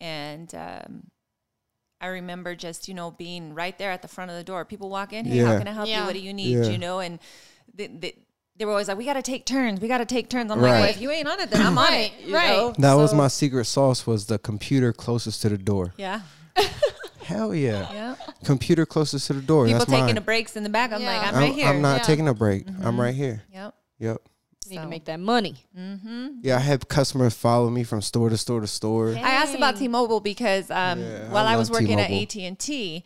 [0.00, 1.04] and um,
[2.00, 4.64] I remember just you know being right there at the front of the door.
[4.64, 5.94] People walk in, hey, how can I help you?
[6.04, 6.58] What do you need?
[6.58, 6.70] Yeah.
[6.70, 7.20] You know, and
[7.74, 8.16] the, they,
[8.56, 9.80] they were always like, we got to take turns.
[9.80, 10.50] We got to take turns.
[10.50, 12.12] I'm like, well, if you ain't on it, then I'm on it.
[12.24, 12.48] you right.
[12.50, 12.74] know?
[12.78, 14.06] That was my secret sauce.
[14.06, 15.94] Was the computer closest to the door?
[15.96, 16.20] Yeah,
[17.22, 18.14] Hell yeah, yeah.
[18.44, 19.64] computer closest to the door.
[19.66, 20.14] People That's taking mine.
[20.16, 20.92] the breaks in the back.
[20.92, 21.06] I'm Yeah.
[21.16, 21.66] like, I'm, I'm, right here.
[21.68, 22.02] I'm not Yeah.
[22.04, 22.66] taking a break.
[22.68, 22.98] I'm Mhm.
[22.98, 23.42] right here.
[23.52, 23.74] Yep.
[24.00, 24.22] Yep.
[24.68, 25.56] Need to make that money.
[25.78, 26.28] Mm-hmm.
[26.42, 29.10] Yeah, I had customers follow me from store to store to store.
[29.12, 29.26] Yeah.
[29.26, 32.22] I asked about T-Mobile because um, Yeah, while I I, was working at T-Mobile.
[32.22, 33.04] AT and T,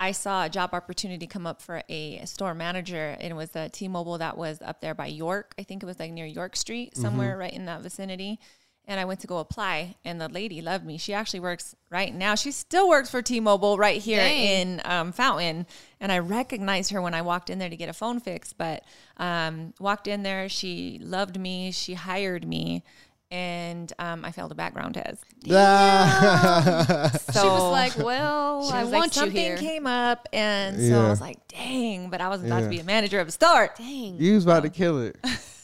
[0.00, 3.68] I saw a job opportunity come up for a store manager, and it was a
[3.68, 5.54] T-Mobile that was up there by York.
[5.58, 7.02] I think it was like near York Street, Mm-hmm.
[7.02, 8.40] somewhere right in that vicinity.
[8.86, 10.96] And I went to go apply, and the lady loved me.
[10.98, 12.34] She actually works right now.
[12.34, 14.42] She still works for T-Mobile right here Dang.
[14.42, 15.66] in um, Fountain,
[16.00, 18.52] and I recognized her when I walked in there to get a phone fix.
[18.54, 18.82] But
[19.18, 21.70] um, walked in there, she loved me.
[21.72, 22.82] She hired me,
[23.30, 25.24] and um, I failed a background test.
[25.42, 27.10] Yeah.
[27.10, 30.28] So she was like, "Well, she I was like, want you something here." came up,
[30.32, 31.06] and so Yeah.
[31.06, 32.64] I was like, dang, but I was about Yeah.
[32.64, 33.70] to be a manager of a store.
[33.76, 34.16] Dang.
[34.18, 35.16] you was about to kill it.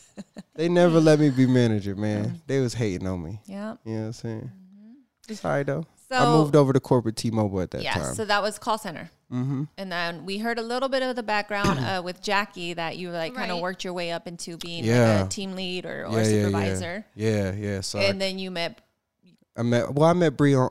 [0.55, 2.41] they never let me be manager, man.
[2.47, 3.41] They was hating on me.
[3.47, 3.75] Yeah.
[3.85, 4.51] You know what I'm saying?
[5.29, 5.85] It's all right though.
[6.11, 8.15] So I moved over to corporate T-Mobile at that yeah, time.
[8.15, 9.11] so that was call center.
[9.33, 9.65] mm-hmm.
[9.77, 13.11] And then we heard a little bit of the background uh, with Jackie that you
[13.11, 15.17] like kind of worked your way up into being Yeah.
[15.17, 17.07] like a team lead or, or Yeah, yeah, supervisor.
[17.17, 17.81] Yeah, yeah.
[17.81, 18.81] So I, And then you met
[19.57, 19.95] I met.
[19.95, 20.71] Well, I met Bree on.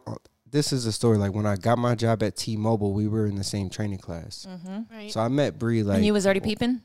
[0.50, 1.18] This is a story.
[1.18, 4.48] Like when I got my job at T-Mobile, we were in the same training class.
[4.92, 5.12] Right.
[5.12, 5.98] So I met Bree like.
[5.98, 6.82] and you was already peeping.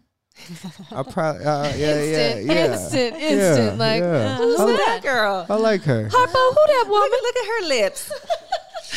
[0.92, 1.44] I probably.
[1.44, 2.72] Uh, yeah, instant, yeah, yeah.
[2.72, 3.78] instant, Yeah, instant.
[3.78, 4.36] like, yeah.
[4.38, 5.00] who's I, that?
[5.02, 5.46] girl?
[5.48, 6.08] I like her.
[6.08, 7.18] Harpo, who that woman?
[7.22, 8.12] Look, at her lips.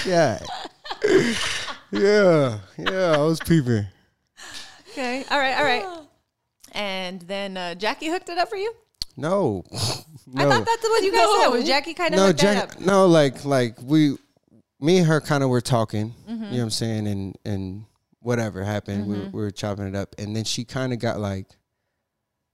[0.07, 0.39] Yeah.
[1.91, 3.11] yeah, yeah.
[3.11, 3.85] I was peeping.
[4.89, 5.23] Okay.
[5.29, 5.55] All right.
[5.55, 5.85] All right.
[6.73, 8.73] And then uh, Jackie hooked it up for you.
[9.15, 11.47] No, I thought that's what you guys said.
[11.49, 12.75] Was Jackie kind of no, hooked that Jack.
[12.77, 12.81] up?
[12.81, 14.17] No, like, like we,
[14.81, 16.15] me and her, kind of were talking.
[16.27, 16.31] Mm-hmm.
[16.31, 17.07] You know what I'm saying?
[17.07, 17.85] And and
[18.23, 21.47] whatever happened, we, we were chopping it up, and then she kind of got like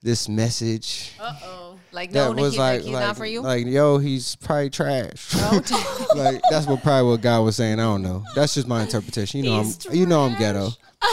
[0.02, 1.80] this message Uh oh.
[1.92, 3.42] Like that no, was Nikki, like, like, not for you.
[3.42, 5.32] like, yo, he's probably trash.
[5.36, 7.80] Oh, like that's what probably what God was saying.
[7.80, 8.24] I don't know.
[8.36, 9.44] That's just my interpretation.
[9.44, 10.70] You know, He's I'm, you know, I'm ghetto.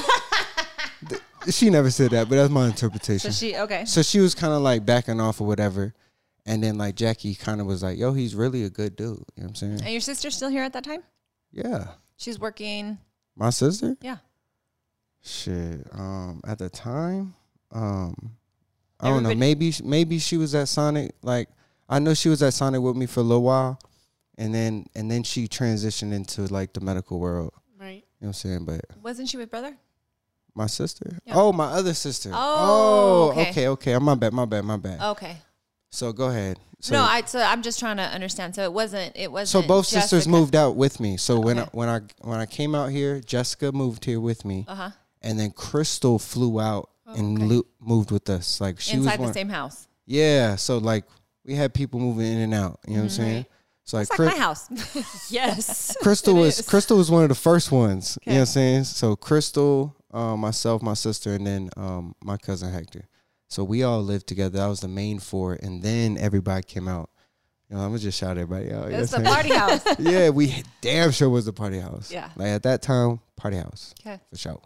[1.50, 3.30] She never said that, but that's my interpretation.
[3.30, 3.84] so she okay.
[3.84, 5.94] So she was kind of like backing off or whatever.
[6.44, 9.06] And then like Jackie kind of was like, yo, he's really a good dude.
[9.06, 9.80] You know what I'm saying?
[9.82, 11.02] And your sister still here at that time?
[11.52, 11.88] Yeah.
[12.16, 12.98] She's working.
[13.36, 13.96] My sister?
[14.00, 14.16] Yeah.
[15.26, 15.86] Shit.
[15.92, 17.34] Um, at the time,
[17.72, 18.14] um,
[19.00, 19.34] I don't know.
[19.34, 21.12] Maybe maybe she was at Sonic.
[21.22, 21.48] Like
[21.88, 23.78] I know she was at Sonic with me for a little while,
[24.38, 27.52] and then and then she transitioned into like the medical world.
[27.78, 27.96] Right.
[27.96, 28.64] You know what I'm saying?
[28.66, 29.76] But Wasn't she with brother?
[30.54, 31.18] my sister?
[31.26, 31.34] Yeah.
[31.36, 32.30] Oh, my other sister.
[32.32, 33.50] Oh, Oh, okay.
[33.50, 33.92] okay, okay.
[33.92, 34.98] I'm my bad, my bad, my bad.
[35.02, 35.36] Okay.
[35.90, 36.58] So go ahead.
[36.80, 38.54] So, no, I so I'm just trying to understand.
[38.54, 41.16] So it wasn't it so wasn't so both sisters Jessica- moved out with me.
[41.18, 41.70] So when I, Okay.
[41.72, 44.90] when I when I came out here, Jessica moved here with me, Uh-huh.
[45.26, 47.46] And then Crystal flew out and okay.
[47.46, 48.60] lo- moved with us.
[48.60, 49.88] Like she Inside was the same house.
[50.06, 51.04] Yeah, so like
[51.44, 52.80] we had people moving in and out.
[52.86, 53.46] You know what I'm saying?
[53.84, 55.30] So like, It's like Chris- my house.
[55.30, 55.96] Yes.
[56.02, 56.68] Crystal was is.
[56.68, 58.18] Crystal was one of the first ones.
[58.24, 58.84] You know what I'm saying?
[58.84, 63.08] So Crystal, um, myself, my sister, and then um, my cousin Hector.
[63.48, 64.58] So we all lived together.
[64.58, 67.10] That was the main four, and then everybody came out.
[67.70, 68.90] You know, I'm gonna just shout everybody out.
[68.90, 69.82] it's the party house.
[69.98, 72.12] yeah, we damn sure was the party house.
[72.12, 72.30] Yeah.
[72.36, 74.20] like at that time, party house Okay.
[74.30, 74.60] for sure.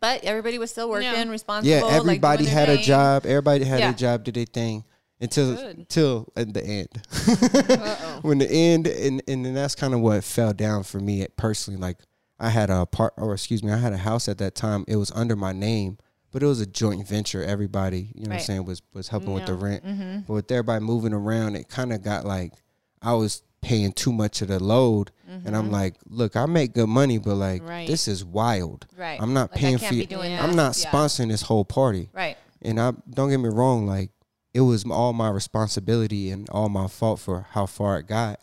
[0.00, 1.28] But everybody was still working, Yeah.
[1.28, 1.68] responsible.
[1.70, 2.84] Yeah, everybody doing their had a thing.
[2.84, 3.26] job.
[3.26, 3.90] Everybody had Yeah.
[3.90, 4.24] a job.
[4.24, 4.84] Did their thing
[5.20, 5.78] until Good.
[5.78, 6.88] until at the end.
[7.28, 8.18] Uh-oh.
[8.22, 11.78] when the end and and then that's kind of what fell down for me personally
[11.78, 11.98] like
[12.38, 14.96] i had a part or excuse me i had a house at that time it
[14.96, 15.98] was under my name
[16.32, 19.34] but it was a joint venture everybody you know what i'm saying was was helping
[19.34, 20.20] with the rent Mm-hmm.
[20.26, 22.54] but with everybody moving around it kind of got like
[23.02, 25.72] i was paying too much of the load and i'm mm-hmm.
[25.72, 27.86] like look i make good money but like Right.
[27.86, 29.20] this is wild Right.
[29.20, 30.90] i'm not Like, paying for you i'm not Yeah.
[30.90, 32.36] sponsoring this whole party Right.
[32.62, 34.10] and I don't get me wrong, like
[34.52, 38.40] it was all my responsibility and all my fault for how far it got.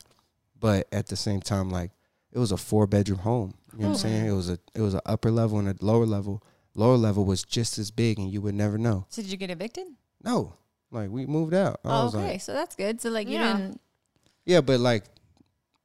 [0.59, 1.91] But at the same time, like
[2.31, 3.53] it was a four bedroom home.
[3.73, 4.25] You know what I'm oh, saying?
[4.25, 6.41] It was a it was an upper level and a lower level.
[6.73, 9.05] Lower level was just as big, and you would never know.
[9.09, 9.87] So did you get evicted?
[10.23, 10.53] No,
[10.91, 11.79] like we moved out.
[11.83, 12.17] I Oh, okay.
[12.17, 13.01] like, so that's good.
[13.01, 13.57] So like you Yeah.
[13.57, 13.81] didn't.
[14.47, 15.03] Yeah, but like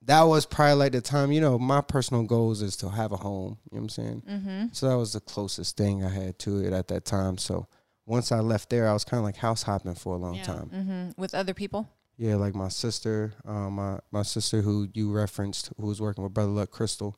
[0.05, 1.31] that was probably like the time.
[1.33, 3.59] You know, my personal goals is to have a home.
[3.71, 4.23] You know what I'm saying?
[4.29, 4.67] Mm-hmm.
[4.73, 7.39] So that was the closest thing I had to it at that time.
[7.39, 7.67] So
[8.07, 10.43] once I left there, I was kind of like house hopping for a long Yeah.
[10.43, 10.71] time.
[10.75, 11.21] Mm-hmm.
[11.21, 11.89] With other people.
[12.17, 16.35] Yeah, like my sister, um, my my sister who you referenced, who was working with
[16.35, 17.17] Brother Luck Crystal.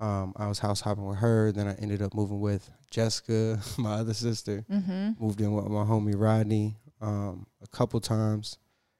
[0.00, 1.50] Um, I was house hopping with her.
[1.52, 4.64] Then I ended up moving with Jessica, my other sister.
[4.70, 5.22] Mm-hmm.
[5.24, 8.58] Moved in with my homie Rodney um, a couple times,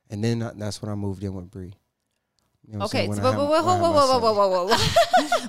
[0.08, 1.74] and then I- that's when I moved in with Bree.
[2.66, 4.66] You know Okay, so, When I whoa, whoa, whoa, whoa, whoa, whoa, whoa, whoa, whoa,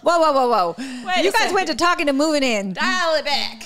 [0.03, 1.21] whoa, whoa, whoa, whoa!
[1.23, 2.73] You guys went to talking to moving in.
[2.73, 3.63] Dial it back.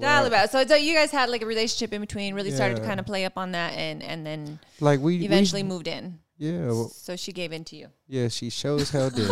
[0.00, 0.50] Dial it back.
[0.50, 2.34] So, so you guys had like a relationship in between.
[2.34, 5.24] Really started to kind of play up on that, and and then Like we we-
[5.24, 6.18] eventually moved in.
[6.38, 7.88] yeah, well, So she gave in to you.
[8.06, 8.28] yeah.
[8.28, 9.30] She shows how did.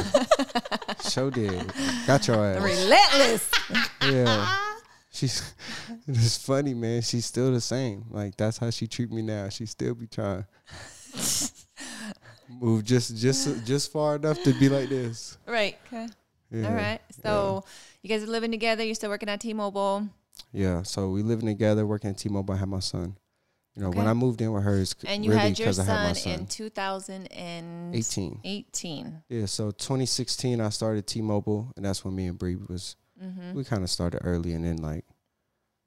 [1.09, 1.73] Show did.
[2.07, 2.63] Got your ass.
[2.63, 3.51] Relentless.
[4.03, 4.57] Yeah.
[5.11, 5.55] She's
[6.07, 7.03] it's funny, man.
[7.03, 8.05] She's still the same.
[8.11, 9.49] Like that's how she treat me now.
[9.49, 10.45] She still be trying
[12.49, 15.39] move just just just far enough to be like this.
[15.47, 15.77] right.
[15.87, 16.09] Okay.
[16.51, 16.69] Yeah.
[16.69, 17.01] All right.
[17.23, 17.65] So
[18.03, 18.83] you guys are living together.
[18.85, 20.09] You're still working at T-Mobile,
[20.53, 20.83] Yeah.
[20.83, 22.55] So we living together, working at T-Mobile.
[22.55, 23.17] I had my son.
[23.77, 25.73] You know, when I moved in with her, it's and you really had your I
[25.73, 26.33] had my son son.
[26.41, 27.95] in 2018.
[27.95, 28.41] 18.
[28.45, 29.23] 18.
[29.29, 29.47] Yeah.
[29.47, 32.97] So 2016, I started T-Mobile, and that's when me and Bree was.
[33.23, 33.55] Mm-hmm.
[33.55, 35.05] We kind of started early, and then like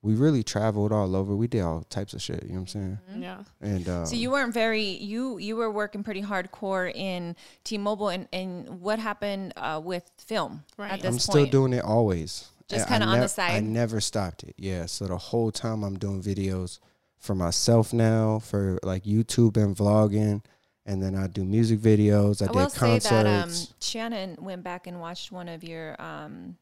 [0.04, 1.36] we really traveled all over.
[1.36, 2.42] We did all types of shit.
[2.44, 3.00] You know what I'm saying?
[3.18, 3.44] Yeah.
[3.62, 8.28] And uh, So you weren't very you you were working pretty hardcore in T-Mobile, and
[8.34, 10.92] and what happened uh, with film Right.
[10.92, 11.22] at this I'm point?
[11.22, 12.50] still doing it always.
[12.68, 13.52] Just I- I kinda on the side.
[13.52, 14.56] I never stopped it.
[14.58, 14.86] Yeah.
[14.88, 16.80] So the whole time I'm doing videos
[17.20, 20.44] for myself now, for like YouTube and vlogging,
[20.88, 22.42] and then I do music videos.
[22.42, 23.10] I, I will did say concerts.
[23.10, 26.58] that um, Shannon went back and watched one of your um,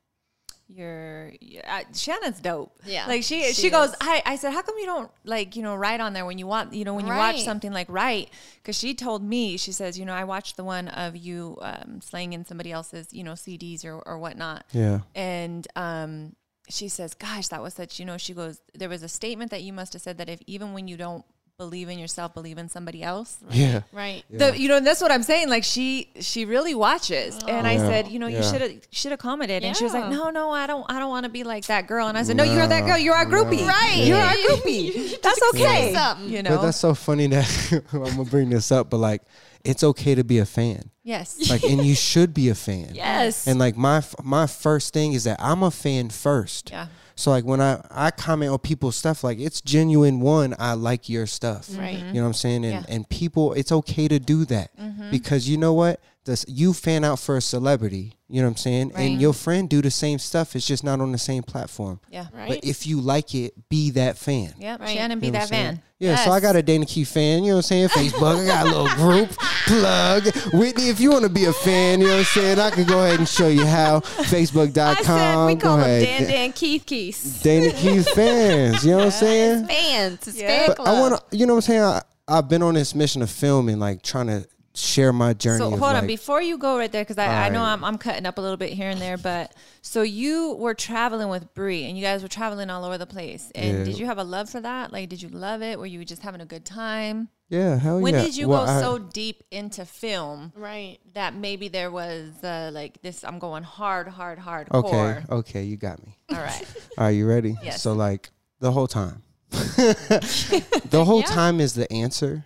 [0.69, 1.31] your
[1.67, 2.77] uh, Shannon's dope.
[2.85, 3.93] Yeah, like she she she, goes.
[3.99, 6.47] I I said, how come you don't like you know write on there when you
[6.47, 8.29] want you know when you watch something like write?
[8.57, 12.01] Because she told me she says you know I watched the one of you um,
[12.01, 14.65] slaying in somebody else's you know CDs or or whatnot.
[14.71, 14.99] yeah.
[15.15, 16.35] And um,
[16.69, 19.63] she says, "Gosh, that was such." You know, she goes, "There was a statement that
[19.63, 21.25] you must have said that if even when you don't
[21.59, 23.81] believe in yourself, believe in somebody else." Yeah.
[23.91, 24.23] Right.
[24.31, 24.49] Yeah.
[24.51, 25.49] The, you know, that's what I'm saying.
[25.49, 27.37] Like she, she really watches.
[27.47, 27.87] And I Yeah.
[27.87, 29.63] said, you know, you should have, should have commented.
[29.63, 31.85] And she was like, no, no, I don't, I don't want to be like that
[31.85, 32.07] girl.
[32.07, 32.97] And I said, no, you're that girl.
[32.97, 33.59] You're our groupie.
[33.61, 33.67] no.
[33.67, 34.01] Right.
[34.03, 35.21] You're our groupie.
[35.21, 35.93] That's okay.
[35.93, 36.29] something.
[36.29, 36.61] You But know.
[36.63, 39.21] that's so funny that I'm gonna bring this up, but like,
[39.65, 40.89] it's okay to be a fan.
[41.03, 41.49] yes.
[41.49, 42.91] Like, and you should be a fan.
[42.93, 43.45] yes.
[43.45, 46.69] And like my my first thing is that I'm a fan first.
[46.71, 46.87] yeah.
[47.19, 50.21] So like when I I comment on people's stuff, like it's genuine.
[50.21, 51.69] One, I like your stuff.
[51.77, 51.97] Right.
[51.97, 52.63] You know what I'm saying?
[52.63, 52.95] And Yeah.
[52.95, 55.11] and people, it's okay to do that mm-hmm.
[55.11, 55.99] because you know what?
[56.29, 58.13] This you fan out for a celebrity.
[58.29, 58.89] You know what I'm saying?
[58.89, 58.99] Right.
[59.09, 60.55] And your friend do the same stuff.
[60.55, 61.99] It's just not on the same platform.
[62.11, 62.27] Yeah.
[62.31, 62.47] Right.
[62.49, 64.53] But if you like it, be that fan.
[64.59, 64.89] Yeah, Right.
[64.95, 65.75] Shannon, be You know that what I'm saying?
[65.77, 65.81] fan.
[65.97, 67.89] Yeah, so I got a Dana Key fan, you know what I'm saying?
[67.89, 69.31] Facebook, I got a little group
[69.65, 70.23] plug.
[70.53, 72.59] Whitney, if you want to be a fan, you know what I'm saying?
[72.59, 73.99] I can go ahead and show you how.
[74.01, 74.87] Facebook.com.
[74.87, 76.03] I said we go call them ahead.
[76.05, 77.39] Dan Dan Keith Keith.
[77.43, 79.65] Dana Keith fans, you know what I'm saying?
[79.67, 80.27] Fans.
[80.27, 80.47] It's Yeah.
[80.47, 80.87] fan But club.
[80.87, 81.81] I want to, you know what I'm saying?
[81.81, 85.59] I, I've been on this mission of filming, like trying to share my journey.
[85.59, 87.97] So of hold on before you go right there because I, I know I'm, I'm
[87.97, 91.85] cutting up a little bit here and there, but so you were traveling with Brie
[91.85, 93.51] and you guys were traveling all over the place.
[93.55, 93.83] And Yeah.
[93.83, 94.93] did you have a love for that?
[94.93, 95.79] Like, did you love it?
[95.79, 97.29] Were you just having a good time?
[97.49, 98.19] Yeah, hell When yeah.
[98.19, 100.99] When did you Well, go I- so deep into film right.
[101.13, 103.23] that maybe there was uh, like this?
[103.23, 104.67] I'm going hard, hard, hard.
[104.71, 106.15] Okay, okay, you got me.
[106.29, 106.63] All right.
[106.99, 107.57] Are you ready?
[107.63, 107.81] Yes.
[107.81, 108.29] So like
[108.59, 109.23] the whole time.
[109.51, 111.25] the whole Yeah.
[111.27, 112.45] time is the answer.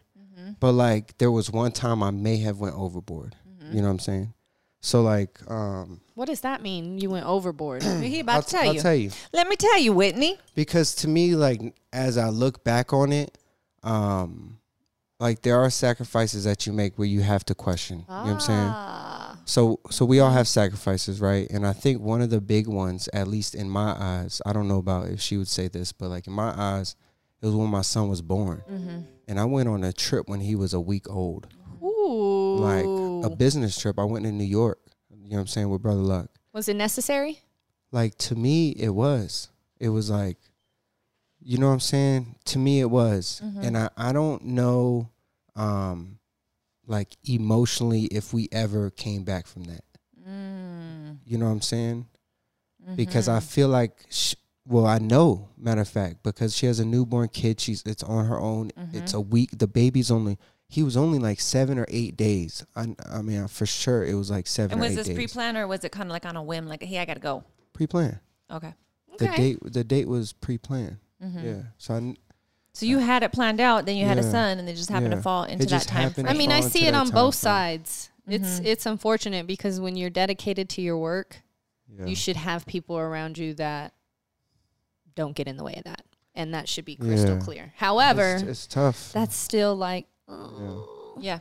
[0.63, 3.35] But like there was one time I may have went overboard.
[3.45, 3.75] Mm-hmm.
[3.75, 4.33] You know what I'm saying?
[4.79, 6.97] So like um What does that mean?
[6.99, 7.83] You went overboard.
[8.01, 8.79] He about I'll, to tell I'll you.
[8.79, 9.11] tell you.
[9.33, 10.39] Let me tell you, Whitney.
[10.55, 11.59] Because to me, like
[11.91, 13.37] as I look back on it,
[13.83, 14.59] um
[15.19, 18.05] like there are sacrifices that you make where you have to question.
[18.07, 18.69] You know what I'm saying?
[18.71, 19.37] Ah.
[19.43, 21.45] So so we all have sacrifices, right?
[21.51, 24.69] And I think one of the big ones, at least in my eyes, I don't
[24.69, 26.95] know about if she would say this, but like in my eyes,
[27.41, 28.63] it was when my son was born.
[28.71, 28.99] Mm-hmm.
[29.27, 31.47] And I went on a trip when he was a week old.
[31.81, 32.57] Ooh.
[32.57, 32.85] Like
[33.31, 33.97] a business trip.
[33.99, 36.29] I went to New York, you know what I'm saying, with Brother Luck.
[36.53, 37.39] was it necessary?
[37.91, 39.49] Like to me it was.
[39.79, 40.37] It was like
[41.45, 42.35] you know what I'm saying?
[42.45, 43.41] To me it was.
[43.61, 45.09] And I, I don't know
[45.55, 46.19] um
[46.87, 49.83] like emotionally if we ever came back from that.
[50.27, 51.19] Mm.
[51.25, 52.07] You know what I'm saying?
[52.83, 52.95] Mm-hmm.
[52.95, 56.85] because I feel like, sh well, I know, matter of fact, because she has a
[56.85, 57.59] newborn kid.
[57.59, 58.71] She's it's on her own.
[58.93, 59.57] It's a week.
[59.57, 60.37] The baby's only
[60.69, 62.65] he was only like seven or eight days.
[62.75, 65.15] I I mean, for sure it was like seven And or was eight this days.
[65.15, 66.67] pre-planned or was it kind of like on a whim?
[66.67, 67.43] Like, hey, I gotta go.
[67.73, 68.19] pre-planned.
[68.49, 68.73] Okay.
[69.19, 70.97] The date the date was pre-planned.
[71.23, 71.45] Mm-hmm.
[71.45, 71.61] Yeah.
[71.77, 72.15] So I,
[72.73, 75.11] So you had it planned out, then you had a son, and it just happened
[75.11, 75.17] Yeah.
[75.17, 76.27] to fall into that time frame.
[76.27, 77.51] I mean, I see it on both frame.
[77.81, 78.09] sides.
[78.27, 78.65] It's Mhm.
[78.65, 81.41] it's unfortunate because when you're dedicated to your work,
[81.87, 82.05] yeah.
[82.05, 83.93] you should have people around you that
[85.15, 86.03] don't get in the way of that,
[86.35, 87.39] and that should be crystal Yeah.
[87.39, 87.73] clear.
[87.77, 89.11] However, it's, it's tough.
[89.13, 90.75] that's still like, Yeah.
[91.19, 91.39] yeah.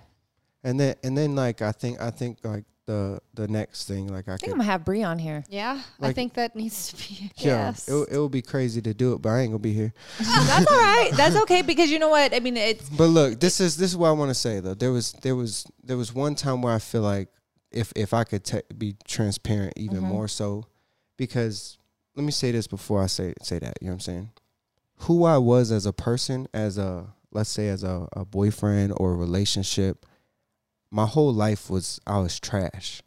[0.64, 4.06] And then and then like I think I think like the the next thing.
[4.08, 5.44] Like I, I think could, I'm gonna have Brie on here.
[5.48, 7.30] Yeah, I think that needs to be.
[7.36, 7.88] yeah, yes.
[7.88, 9.92] it, it would be crazy to do it, but I ain't gonna be here.
[10.18, 11.10] That's all right.
[11.16, 12.32] That's okay because you know what?
[12.34, 14.74] I mean, it's But look, this is this is what I want to say though.
[14.74, 17.28] There was there was there was one time where I feel like
[17.72, 20.02] if if I could te- be transparent even Mhm.
[20.14, 20.66] more so,
[21.16, 21.78] because
[22.14, 23.78] let me say this before I say say that.
[23.80, 24.30] You know what I'm saying?
[24.96, 29.12] Who I was as a person, as a let's say as a, a boyfriend or
[29.12, 30.06] a relationship,
[30.90, 33.02] my whole life was I was trash.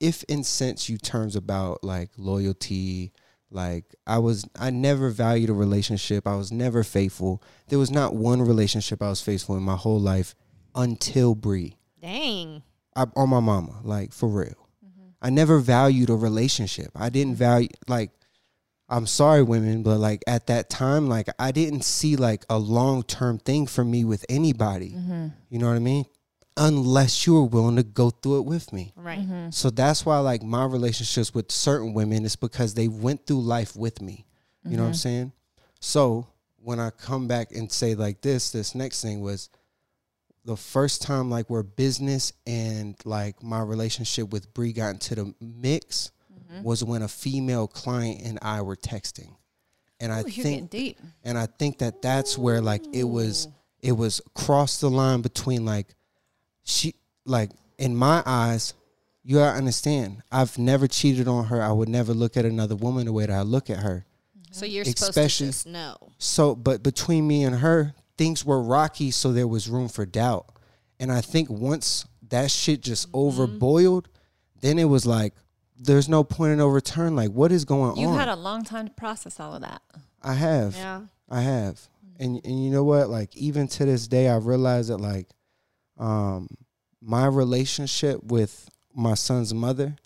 [0.00, 3.12] If in sense you terms about like loyalty,
[3.50, 6.26] like I was I never valued a relationship.
[6.26, 7.42] I was never faithful.
[7.68, 10.34] There was not one relationship I was faithful in my whole life
[10.74, 11.76] until Bree.
[12.00, 12.62] Dang.
[12.94, 14.68] I, on my mama, like for real.
[14.84, 15.08] Mm-hmm.
[15.22, 16.90] I never valued a relationship.
[16.94, 18.10] I didn't value like
[18.92, 23.38] I'm sorry women, but like at that time like I didn't see like a long-term
[23.38, 24.90] thing for me with anybody.
[24.90, 25.28] Mm-hmm.
[25.48, 26.04] You know what I mean?
[26.58, 28.92] Unless you were willing to go through it with me.
[28.94, 29.20] Right.
[29.20, 29.48] Mm-hmm.
[29.50, 33.74] So that's why like my relationships with certain women is because they went through life
[33.74, 34.26] with me.
[34.64, 34.96] You know what I'm mm-hmm.
[34.96, 35.32] saying?
[35.80, 36.28] So
[36.58, 39.48] when I come back and say like this, this next thing was
[40.44, 45.34] the first time like where business and like my relationship with Bree got into the
[45.40, 46.10] mix
[46.52, 46.64] Mm-hmm.
[46.64, 49.34] was when a female client and I were texting.
[50.00, 50.98] And I Ooh, you're think deep.
[51.24, 53.48] and I think that that's where like it was
[53.80, 55.94] it was crossed the line between like
[56.64, 58.74] she like in my eyes
[59.22, 61.62] you gotta understand I've never cheated on her.
[61.62, 64.04] I would never look at another woman the way that I look at her.
[64.36, 64.52] Mm-hmm.
[64.52, 65.96] So you're supposed Especially- to just know.
[66.18, 70.46] so but between me and her things were rocky so there was room for doubt.
[71.00, 73.64] And I think once that shit just mm-hmm.
[73.64, 74.06] overboiled
[74.60, 75.34] then it was like
[75.84, 77.96] there's no point in no return like what is going on?
[77.96, 79.82] You've had a long time to process all of that.
[80.22, 81.02] I have Yeah.
[81.28, 81.80] I have.
[82.18, 83.08] And and you know what?
[83.08, 85.28] Like even to this day I realize that like
[85.98, 86.48] um
[87.00, 89.96] my relationship with my son's mother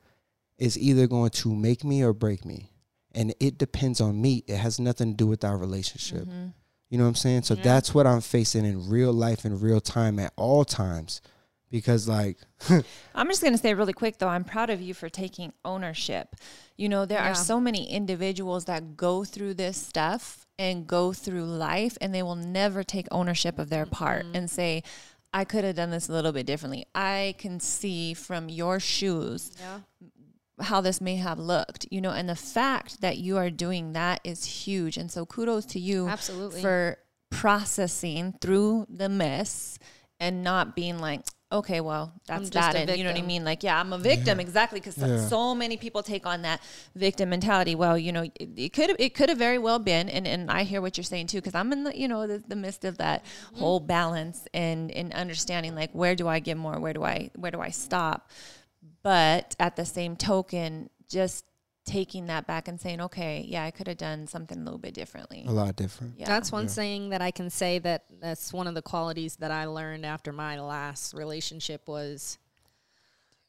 [0.58, 2.70] is either going to make me or break me.
[3.14, 4.44] And it depends on me.
[4.46, 6.26] It has nothing to do with our relationship.
[6.88, 7.42] You know what I'm saying?
[7.42, 7.62] So Yeah.
[7.62, 11.20] that's what I'm facing in real life in real time at all times.
[11.70, 12.38] Because like
[13.14, 16.37] I'm just going to say really quick though, I'm proud of you for taking ownership.
[16.76, 17.33] You know, there Yeah.
[17.33, 22.22] are so many individuals that go through this stuff and go through life and they
[22.22, 24.37] will never take ownership of their part mm-hmm.
[24.37, 24.83] and say,
[25.33, 26.87] I could have done this a little bit differently.
[26.94, 29.81] I can see from your shoes Yeah.
[30.61, 34.20] how this may have looked, you know, and the fact that you are doing that
[34.24, 34.96] is huge.
[34.96, 36.62] And so kudos to you Absolutely.
[36.62, 36.98] for
[37.31, 39.79] processing through the mess
[40.18, 41.20] and not being like,
[41.52, 42.74] okay, well, that's that.
[42.74, 43.44] a And you know what I mean?
[43.44, 44.40] Like, yeah, I'm a victim.
[44.40, 44.80] Exactly.
[44.80, 45.28] Cause so- Yeah.
[45.28, 46.61] so many people take on that
[46.94, 47.74] victim mentality.
[47.74, 50.09] Well, you know, it, it could, it could have very well been.
[50.09, 52.42] And, and I hear what you're saying too, cause I'm in the, you know, the,
[52.46, 53.59] the midst of that Mm-hmm.
[53.61, 56.78] whole balance and, and understanding like, where do I give more?
[56.80, 58.28] Where do I, where do I stop?
[59.02, 61.44] But at the same token, just
[61.87, 64.92] taking that back and saying, okay, yeah, I could have done something a little bit
[64.92, 65.44] differently.
[65.46, 66.14] a lot different.
[66.18, 66.27] Yeah.
[66.27, 69.66] That's one thing that I can say that that's one of the qualities that I
[69.66, 72.38] learned after my last relationship was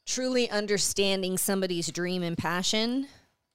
[0.06, 3.08] truly understanding somebody's dream and passion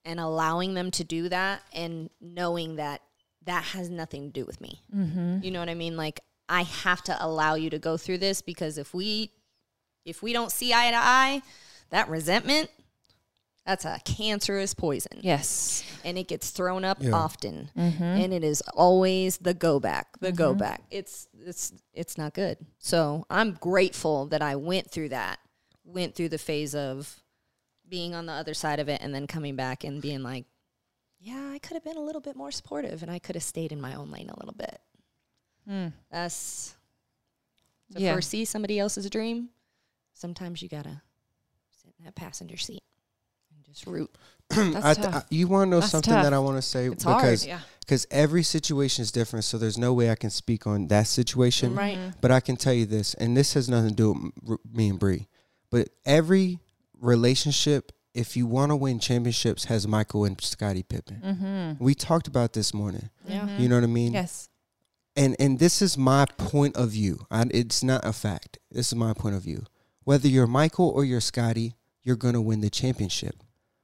[0.06, 3.02] and allowing them to do that and knowing that
[3.46, 4.82] that has nothing to do with me.
[4.96, 5.40] Mm-hmm.
[5.44, 5.98] You know what I mean?
[5.98, 6.20] Like
[6.50, 9.32] I have to allow you to go through this because if we
[10.06, 11.42] if we don't see eye to eye,
[11.90, 12.70] that resentment
[13.66, 15.84] that's a cancerous poison Yes.
[16.04, 17.12] and it gets thrown up Yeah.
[17.14, 22.34] often and it is always the go back the go back it's it's it's not
[22.34, 25.40] good so i'm grateful that i went through that
[25.86, 27.22] went through the phase of
[27.88, 30.46] being on the other side of it and then coming back and being like
[31.20, 33.72] yeah i could have been a little bit more supportive and i could have stayed
[33.72, 34.80] in my own lane a little bit
[35.70, 35.94] Mm.
[36.12, 36.76] that's
[37.94, 38.12] to Yeah.
[38.12, 39.48] foresee somebody else's dream
[40.14, 41.02] sometimes you gotta
[41.82, 42.93] sit in that passenger seat and
[43.74, 44.10] just root
[44.50, 45.16] That's I th- tough.
[45.16, 46.24] I- you want to know That's something tough.
[46.24, 47.60] that I want to say It's hard, because yeah.
[47.80, 51.74] because every situation is different, so there's no way I can speak on that situation.
[51.76, 54.90] right But I can tell you this, and this has nothing to do with me
[54.90, 55.28] and Bree.
[55.72, 56.60] But every
[57.02, 61.22] relationship, if you want to win championships, has Michael and Scottie Pippen.
[61.24, 61.84] Mm-hmm.
[61.84, 63.10] We talked about this morning.
[63.28, 64.14] yeah You know what I mean?
[64.14, 64.50] Yes.
[65.16, 67.26] And and this is my point of view.
[67.30, 68.58] I, it's not a fact.
[68.72, 69.66] This is my point of view.
[70.06, 73.36] Whether you're Michael or you're Scottie, you're gonna win the championship.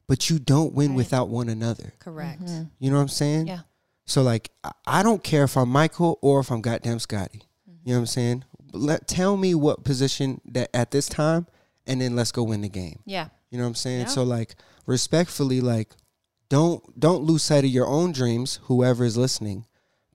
[0.10, 0.98] But you don't win Right.
[0.98, 1.94] without one another.
[2.00, 2.64] correct mm-hmm.
[2.80, 3.48] You know what I'm saying?
[3.48, 3.62] Yeah.
[4.06, 7.44] So like, I- I don't care if I'm Michael or if I'm goddamn Scottie.
[7.70, 7.88] Mm-hmm.
[7.88, 8.44] You know what I'm saying?
[8.74, 11.48] Let tell me what position that at this time,
[11.88, 13.00] and then let's go win the game.
[13.06, 13.30] Yeah.
[13.52, 14.02] You know what I'm saying?
[14.02, 14.06] Yeah.
[14.08, 14.56] So like,
[14.86, 15.96] respectfully, like,
[16.50, 18.60] don't don't lose sight of your own dreams.
[18.64, 19.66] Whoever is listening,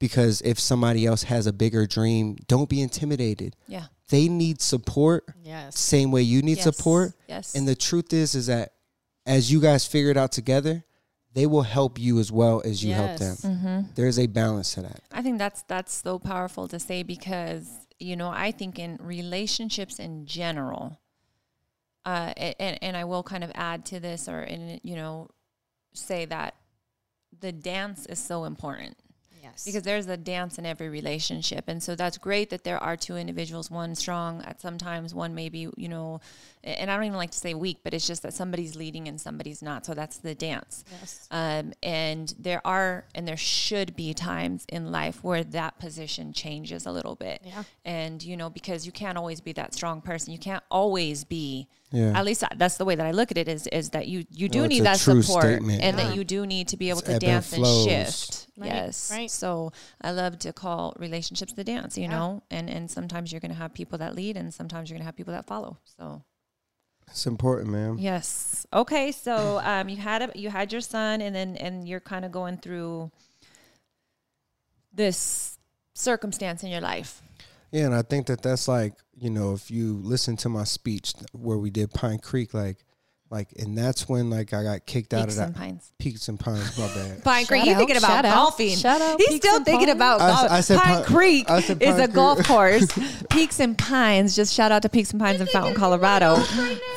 [0.01, 3.57] because if somebody else has a bigger dream, don't be intimidated.
[3.69, 3.87] Yeah.
[4.11, 5.79] they need support Yes.
[5.81, 6.65] same way you need Yes.
[6.65, 7.15] support.
[7.27, 7.55] Yes.
[7.55, 8.74] And the truth is, is that
[9.27, 10.85] as you guys figure it out together,
[11.33, 13.37] they will help you as well as you help them.
[13.37, 13.81] Mm-hmm.
[13.95, 15.01] There's a balance to that.
[15.11, 17.69] I think that's that's so powerful to say because
[17.99, 21.01] you know I think in relationships in general,
[22.05, 25.29] uh, and and I will kind of add to this or in you know
[25.93, 26.55] say that
[27.41, 28.97] the dance is so important
[29.45, 29.65] Yes.
[29.65, 33.17] because there's a dance in every relationship and so that's great that there are two
[33.17, 36.21] individuals one strong at sometimes one maybe you know
[36.63, 39.21] and i don't even like to say weak but it's just that somebody's leading and
[39.21, 41.29] somebody's not so that's the dance yes.
[41.31, 46.87] um, and there are and there should be times in life where that position changes
[46.87, 47.65] a little bit Yeah.
[47.85, 51.69] and you know because you can't always be that strong person you can't always be
[51.95, 52.19] Yeah.
[52.19, 54.49] at least that's the way that i look at it is is that you you
[54.49, 55.81] do No, need that support statement.
[55.83, 56.05] and Yeah.
[56.05, 58.67] that you do need to be able It's to ebb and dance and, shift Right,
[58.75, 59.31] yes right.
[59.31, 62.11] so i love to call relationships the dance you Yeah.
[62.19, 65.03] know and and sometimes you're going to have people that lead and sometimes you're going
[65.07, 66.23] to have people that follow so
[67.11, 67.99] It's important, man.
[67.99, 68.67] Yes.
[68.73, 69.13] Okay.
[69.13, 72.33] So um, you had a, you had your son, and then and you're kind of
[72.33, 73.11] going through
[74.93, 75.59] this
[75.95, 77.21] circumstance in your life.
[77.75, 81.13] Yeah, and I think that that's like you know if you listen to my speech
[81.33, 82.79] where we did Pine Creek, like,
[83.31, 85.93] like, and that's when like I got kicked out of Peaks that and pines.
[85.99, 86.79] Peaks and Pines.
[86.79, 87.25] My bad.
[87.25, 87.63] Pine Shout Creek.
[87.65, 88.77] He's out, thinking about shout out, golfing.
[88.77, 89.97] shout out, He's Peaks still thinking Pines.
[89.97, 90.53] about I s- golf.
[90.53, 92.87] I said Pine Pine- Creek I said is Pine a golf course.
[93.31, 94.37] Peaks and Pines.
[94.37, 96.37] Just shout out to Peaks and Pines in Fountain, Colorado.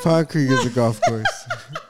[0.04, 1.26] Pine Creek is a golf course.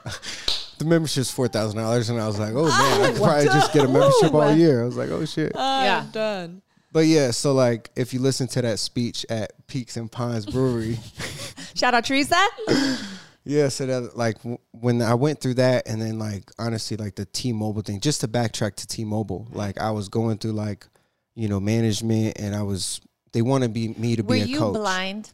[0.79, 3.71] the membership's four thousand dollars, and I was like, oh man, I could probably just
[3.71, 4.81] get a membership all year.
[4.81, 5.51] I was like, oh shit.
[5.53, 6.05] Yeah.
[6.11, 6.63] done.
[6.91, 10.97] But yeah, so like if you listen to that speech at Peaks and Pines Brewery,
[11.75, 12.35] Shout out Teresa.
[13.43, 17.15] yeah, so that like w- when I went through that, and then like honestly, like
[17.15, 20.87] the T-Mobile thing, just to backtrack to T-Mobile, like I was going through like
[21.35, 24.47] you know management, and I was they wanted be me to Were be a coach.
[24.47, 24.73] Were you coach.
[24.73, 25.33] blind?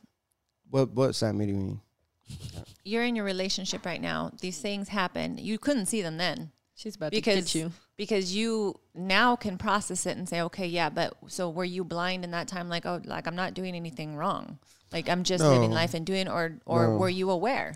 [0.70, 1.48] What what's that mean?
[1.48, 1.80] to me?
[2.84, 4.32] You're in your relationship right now.
[4.42, 5.38] These things happen.
[5.38, 6.52] You couldn't see them then.
[6.76, 7.72] She's about because to get you.
[7.98, 12.24] Because you now can process it and say, okay, yeah, but so were you blind
[12.24, 12.70] in that time?
[12.70, 14.60] Like, oh, like I'm not doing anything wrong.
[14.92, 16.98] Like I'm just living life and doing, or or No.
[16.98, 17.76] were you aware?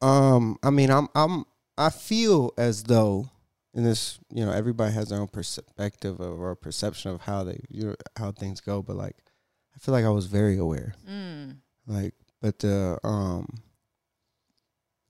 [0.00, 1.44] Um, I mean, I'm I'm
[1.78, 3.30] I feel as though,
[3.72, 7.60] in this, you know, everybody has their own perspective of or perception of how they
[7.68, 9.16] you know, how things go, but like,
[9.74, 10.94] I feel like I was very aware.
[11.08, 11.56] Mm.
[11.86, 13.62] Like, but the um,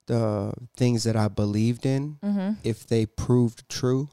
[0.06, 2.52] the things that I believed in, Mm-hmm.
[2.62, 4.08] if they proved true,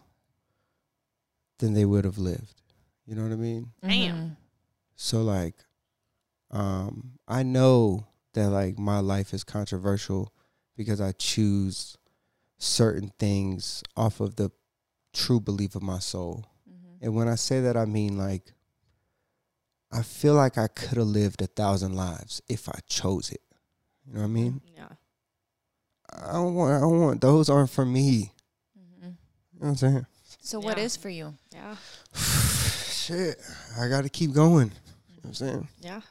[1.59, 2.61] then they would have lived.
[3.05, 3.71] You know what I mean?
[3.85, 4.37] Damn.
[4.95, 5.55] So like,
[6.49, 10.33] um, I know that like my life is controversial
[10.77, 11.97] because I choose
[12.57, 14.51] certain things off of the
[15.13, 16.45] true belief of my soul.
[16.69, 17.05] Mm-hmm.
[17.05, 18.53] And when I say that, I mean like,
[19.91, 23.41] I feel like I could have lived a thousand lives if I chose it.
[24.07, 24.61] You know what I mean?
[24.75, 24.87] Yeah.
[26.13, 26.73] I don't want.
[26.73, 27.21] I don't want.
[27.21, 28.31] Those aren't for me.
[28.77, 29.05] Mm-hmm.
[29.05, 29.15] You know
[29.59, 30.05] what I'm saying?
[30.41, 30.83] So what Yeah.
[30.83, 31.33] is for you?
[31.53, 31.75] Yeah.
[32.15, 33.37] Shit,
[33.79, 34.67] I got to keep going.
[35.09, 35.67] You know what I'm saying?
[35.79, 36.01] Yeah.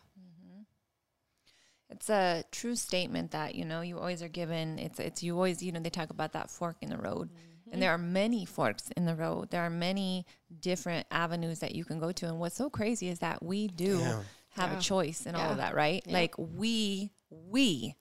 [1.91, 4.79] It's a true statement that you know you always are given.
[4.79, 7.31] It's it's you always you know they talk about that fork in the road,
[7.73, 9.51] and there are many forks in the road.
[9.51, 10.25] There are many
[10.61, 12.27] different avenues that you can go to.
[12.27, 14.25] And what's so crazy is that we do Damn.
[14.51, 14.79] have Yeah.
[14.79, 16.03] a choice in all of that, right?
[16.07, 16.13] Yeah.
[16.13, 17.97] Like we we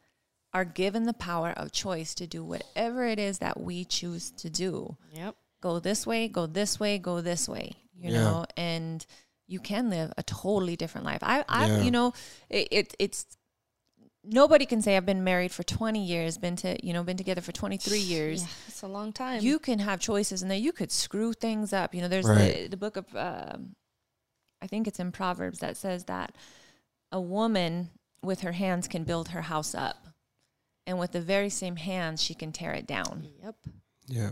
[0.54, 4.50] are given the power of choice to do whatever it is that we choose to
[4.50, 4.97] do.
[5.14, 5.36] Yep.
[5.62, 7.74] Go this way, go this way, go this way.
[7.93, 8.20] You Yeah.
[8.24, 9.06] know, and
[9.47, 11.20] you can live a totally different life.
[11.22, 11.82] I, I, Yeah.
[11.82, 12.14] you know,
[12.50, 13.26] it, it, it's
[14.24, 17.41] nobody can say I've been married for 20 years, been to, you know, been together
[17.41, 18.41] for 23 years.
[18.41, 19.41] Yeah, it's a long time.
[19.41, 21.93] You can have choices and then you could screw things up.
[21.93, 22.64] You know, there's Right.
[22.64, 23.76] the, the book of, um,
[24.62, 26.36] I think it's in Proverbs that says that
[27.12, 27.89] a woman
[28.22, 30.08] with her hands can build her house up.
[30.90, 33.28] And with the very same hands, she can tear it down.
[33.44, 33.56] Yep.
[34.08, 34.30] Yeah.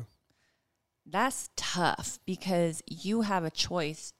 [1.06, 4.12] That's tough because you have a choice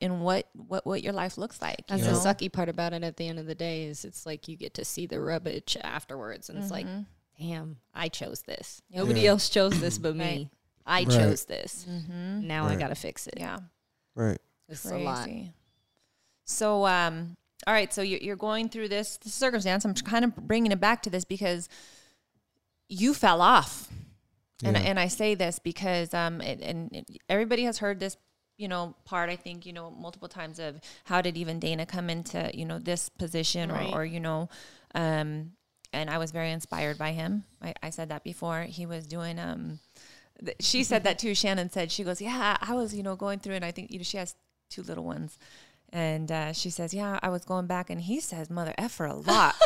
[0.00, 1.88] in what, what, what your life looks like.
[1.88, 3.02] That's you the sucky part about it.
[3.02, 5.76] At the end of the day, is it's like you get to see the rubbish
[5.82, 7.06] afterwards, and it's like, Mhm.
[7.36, 8.80] damn, I chose this.
[8.88, 9.30] Nobody Yeah.
[9.30, 10.18] else chose this but Right.
[10.18, 10.50] me.
[10.86, 11.08] I Right.
[11.10, 11.84] chose this.
[11.88, 12.44] Mhm.
[12.44, 13.34] Now I gotta fix it.
[13.38, 13.58] Yeah.
[14.14, 14.38] Right.
[14.68, 15.28] It's a lot.
[16.44, 17.36] So, um,
[17.66, 17.92] all right.
[17.92, 19.84] So you're, you're going through this, this circumstance.
[19.84, 21.68] I'm kind of bringing it back to this because
[22.88, 23.88] you fell off.
[24.64, 24.82] And, Yeah.
[24.82, 28.16] and I say this because, um, it, and it, everybody has heard this,
[28.58, 32.10] you know, part, I think, you know, multiple times of how did even Dana come
[32.10, 33.90] into, you know, this position Right.
[33.90, 34.50] or, or, you know,
[34.94, 35.52] um,
[35.92, 37.44] and I was very inspired by him.
[37.62, 38.62] I, I said that before.
[38.62, 39.78] He was doing, um,
[40.44, 41.34] th- she said that too.
[41.34, 43.98] Shannon said, she goes, yeah, I was, you know, going through and I think, you
[43.98, 44.34] know, she has
[44.68, 45.38] two little ones.
[45.92, 49.14] And uh, she says, "Yeah, I was going back, and he says mother effer a
[49.14, 49.54] lot."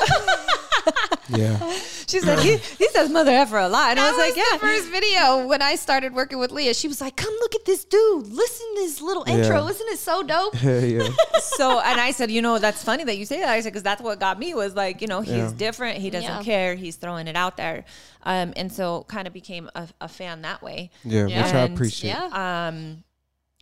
[1.31, 1.57] Yeah.
[2.07, 4.59] she said, he, "He says mother effer a lot," and I was like, the "Yeah."
[4.59, 6.75] first video when I started working with Lea.
[6.75, 8.27] She was like, "Come look at this dude.
[8.27, 9.67] Listen to this little intro.
[9.67, 10.81] Isn't it so dope?" yeah.
[10.85, 11.09] Yeah.
[11.41, 13.49] so and I said, you know, that's funny that you say that.
[13.49, 15.53] I said because that's what got me was like, you know, he's Yeah.
[15.57, 15.97] different.
[15.99, 16.43] He doesn't Yeah.
[16.43, 16.75] care.
[16.75, 17.85] He's throwing it out there,
[18.25, 20.91] um, and so kind of became a, a fan that way.
[21.05, 21.43] Yeah, Yeah.
[21.47, 22.11] which I appreciate.
[22.11, 22.67] Yeah.
[22.69, 23.05] Um,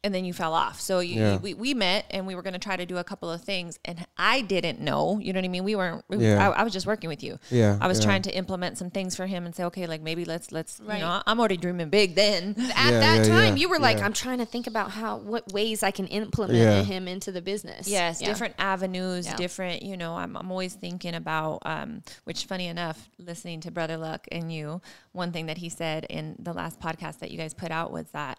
[0.04, 0.80] and then you fell off.
[0.80, 1.36] So you, Yeah.
[1.36, 3.78] we, we met and we were going to try to do a couple of things,
[3.84, 5.18] and I didn't know.
[5.20, 5.62] You know what I mean?
[5.64, 6.04] We weren't.
[6.08, 6.48] we- Yeah.
[6.50, 7.38] I, I was just working with you.
[7.50, 8.04] Yeah, I was yeah.
[8.06, 10.96] trying to implement some things for him and say, okay, like maybe let's let's Right.
[10.96, 12.54] you know, I'm already dreaming big then.
[12.58, 15.18] At Yeah, that yeah, time, yeah, you were like, "I'm trying to think about how
[15.18, 16.82] what ways I can implement Yeah.
[16.82, 18.26] him into the business." Yes, Yeah.
[18.28, 19.36] different avenues, Yeah.
[19.36, 23.96] different, you know, I'm, I'm always thinking about, um, which funny enough, listening to Brother
[23.96, 24.80] Luck and you,
[25.12, 28.06] one thing that he said in the last podcast that you guys put out was
[28.12, 28.38] that,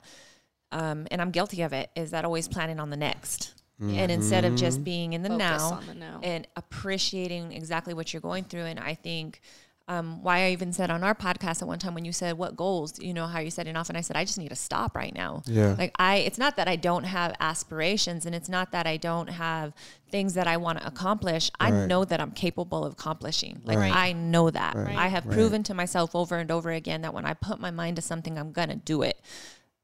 [0.74, 3.54] um, and I'm guilty of it, is that always planning on the next.
[3.80, 6.22] And instead of just being in the now, the now.
[6.24, 8.64] and appreciating exactly what you're going through.
[8.64, 9.42] And I think
[9.90, 12.56] um, why I even said on our podcast at one time when you said what
[12.56, 14.96] goals, you know, how you're setting off, and I said I just need to stop
[14.96, 15.44] right now.
[15.46, 15.76] Yeah.
[15.78, 19.28] Like I, it's not that I don't have aspirations, and it's not that I don't
[19.30, 19.74] have
[20.10, 21.52] things that I want to accomplish.
[21.60, 21.88] I Right.
[21.88, 23.62] know that I'm capable of accomplishing.
[23.66, 23.94] Like Right.
[23.94, 24.76] I know that.
[24.76, 24.96] Right.
[24.98, 25.34] I have Right.
[25.34, 28.38] proven to myself over and over again that when I put my mind to something,
[28.38, 29.20] I'm gonna do it.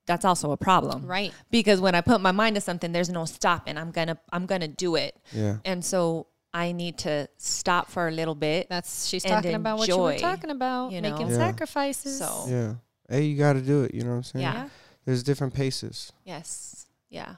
[0.09, 1.31] That's also a problem, Right.
[1.51, 3.77] Because when I put my mind to something, there's no stopping.
[3.77, 5.15] I'm gonna, I'm gonna do it.
[5.31, 5.57] Yeah.
[5.63, 8.67] And so I need to stop for a little bit.
[8.69, 11.11] That's she's and talking about what you were talking about, you know?
[11.11, 11.37] making Yeah.
[11.37, 12.17] sacrifices.
[12.17, 12.73] So Yeah.
[13.07, 13.93] Hey, you got to do it.
[13.93, 14.43] You know what I'm saying?
[14.43, 14.69] yeah.
[15.05, 16.11] There's different paces.
[16.25, 16.87] Yes.
[17.11, 17.35] Yeah.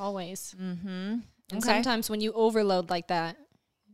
[0.00, 0.54] always.
[0.60, 0.88] Mm-hmm.
[0.88, 1.60] And Okay.
[1.60, 3.36] sometimes when you overload like that,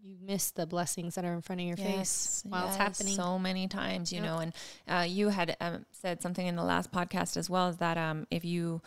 [0.06, 3.14] you miss the blessings that are in front of your face Yes, while it's happening.
[3.16, 4.24] so many times, you Yep.
[4.24, 4.38] know.
[4.38, 4.52] And
[4.86, 8.26] uh, you had um, said something in the last podcast as well is that um,
[8.30, 8.82] if you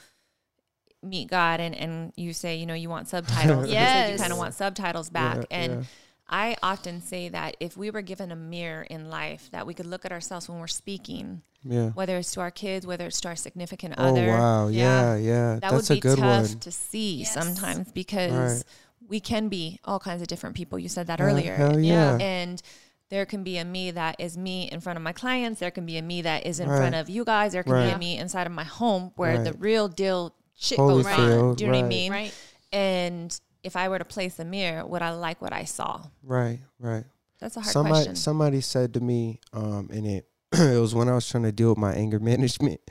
[1.03, 4.37] meet God and, and you say, you know, you want subtitles, you you kind of
[4.37, 5.37] want subtitles back.
[5.37, 5.83] Yeah, and yeah.
[6.29, 9.87] I often say that if we were given a mirror in life, that we could
[9.87, 11.89] look at ourselves when we're speaking, Yeah.
[11.89, 14.27] whether it's to our kids, whether it's to our significant Oh other.
[14.27, 14.67] wow.
[14.67, 15.15] Yeah.
[15.15, 15.17] Yeah.
[15.17, 15.53] Yeah.
[15.55, 16.59] That That's would a be good tough one.
[16.59, 17.33] to see Yes.
[17.33, 18.63] sometimes because Right.
[19.07, 20.77] We can be all kinds of different people.
[20.79, 21.55] You said that Hell- earlier.
[21.55, 22.17] hell yeah.
[22.19, 22.61] And
[23.09, 25.59] there can be a me that is me in front of my clients.
[25.59, 26.77] There can be a me that is in Right.
[26.77, 27.53] front of you guys.
[27.53, 31.05] There can be a me inside of my home where the real deal shit goes
[31.07, 31.55] on.
[31.55, 32.11] Do you know what I mean?
[32.11, 32.33] right.
[32.71, 36.01] And if I were to place a mirror, would I like what I saw?
[36.21, 36.59] Right.
[36.79, 37.03] Right.
[37.39, 38.15] That's a hard somebody question.
[38.15, 41.69] somebody said to me um and it it was when I was trying to deal
[41.69, 42.81] with my anger management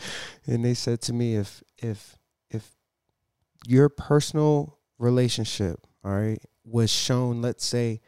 [0.47, 2.17] and they said to me if if
[2.51, 2.75] if
[3.67, 8.01] your personal relationship all right was shown let's say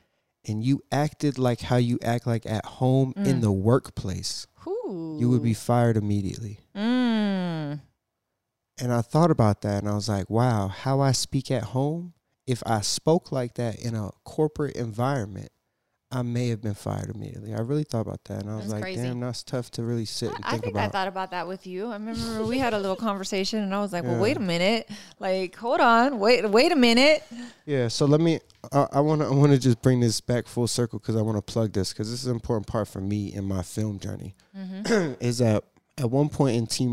[0.47, 3.41] and you acted like how you act like at home in Mm.
[3.43, 5.17] the workplace Ooh.
[5.19, 7.81] you would be fired immediately Mm.
[8.79, 12.15] and I thought about that and I was like wow how I speak at home
[12.47, 15.51] if I spoke like that in a corporate environment
[16.13, 17.55] I may have been fired immediately.
[17.55, 19.03] I really thought about that, and I was That's like, crazy.
[19.03, 21.47] "Damn, that's tough to really sit and think, I think think I thought about that
[21.47, 21.87] with you.
[21.87, 24.91] I remember we had a little conversation, and I was like, "Well, wait a minute.
[25.21, 27.23] Like, hold on, wait, wait a minute."
[27.65, 28.41] yeah, so let me.
[28.73, 29.29] I- I want to.
[29.29, 31.93] I want to just bring this back full circle because I want to plug this
[31.93, 34.35] because this is an important part for me in my film journey.
[34.57, 35.15] Mm-hmm.
[35.21, 35.63] is that
[35.97, 36.89] at one point in T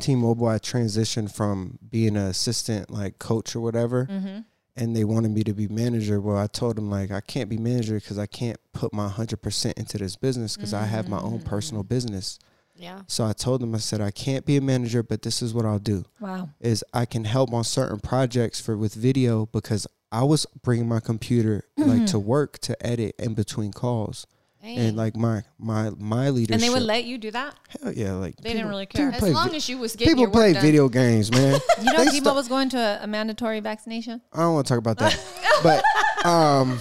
[0.00, 4.40] T-Mobile, I transitioned from being an assistant, like coach or whatever, Mm-hmm.
[4.78, 6.20] And they wanted me to be manager.
[6.20, 9.42] Well, I told them like I can't be manager because I can't put my hundred
[9.42, 11.88] percent into this business because I have my own personal Mm.
[11.88, 12.38] business.
[12.76, 13.02] Yeah.
[13.08, 15.64] So I told them I said I can't be a manager, but this is what
[15.66, 16.04] I'll do.
[16.20, 16.50] Wow.
[16.60, 21.00] is I can help on certain projects for with video because I was bringing my
[21.00, 24.26] computer like to work to edit in between calls
[24.68, 24.78] Dang.
[24.78, 26.52] and like my my my leadership.
[26.54, 27.54] And they would let you do that.
[27.82, 29.10] hell yeah, like They didn't really care.
[29.10, 30.60] as long vi- as you was getting people play done.
[30.62, 31.58] video games, man.
[31.80, 34.20] You know, They T-Mobile was going to a, a mandatory vaccination.
[34.32, 35.18] I don't want to talk about that,
[35.62, 36.78] but um,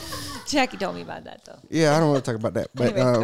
[0.47, 1.59] Jackie told me about that though.
[1.69, 2.67] yeah, I don't want to talk about that.
[2.75, 3.23] But um,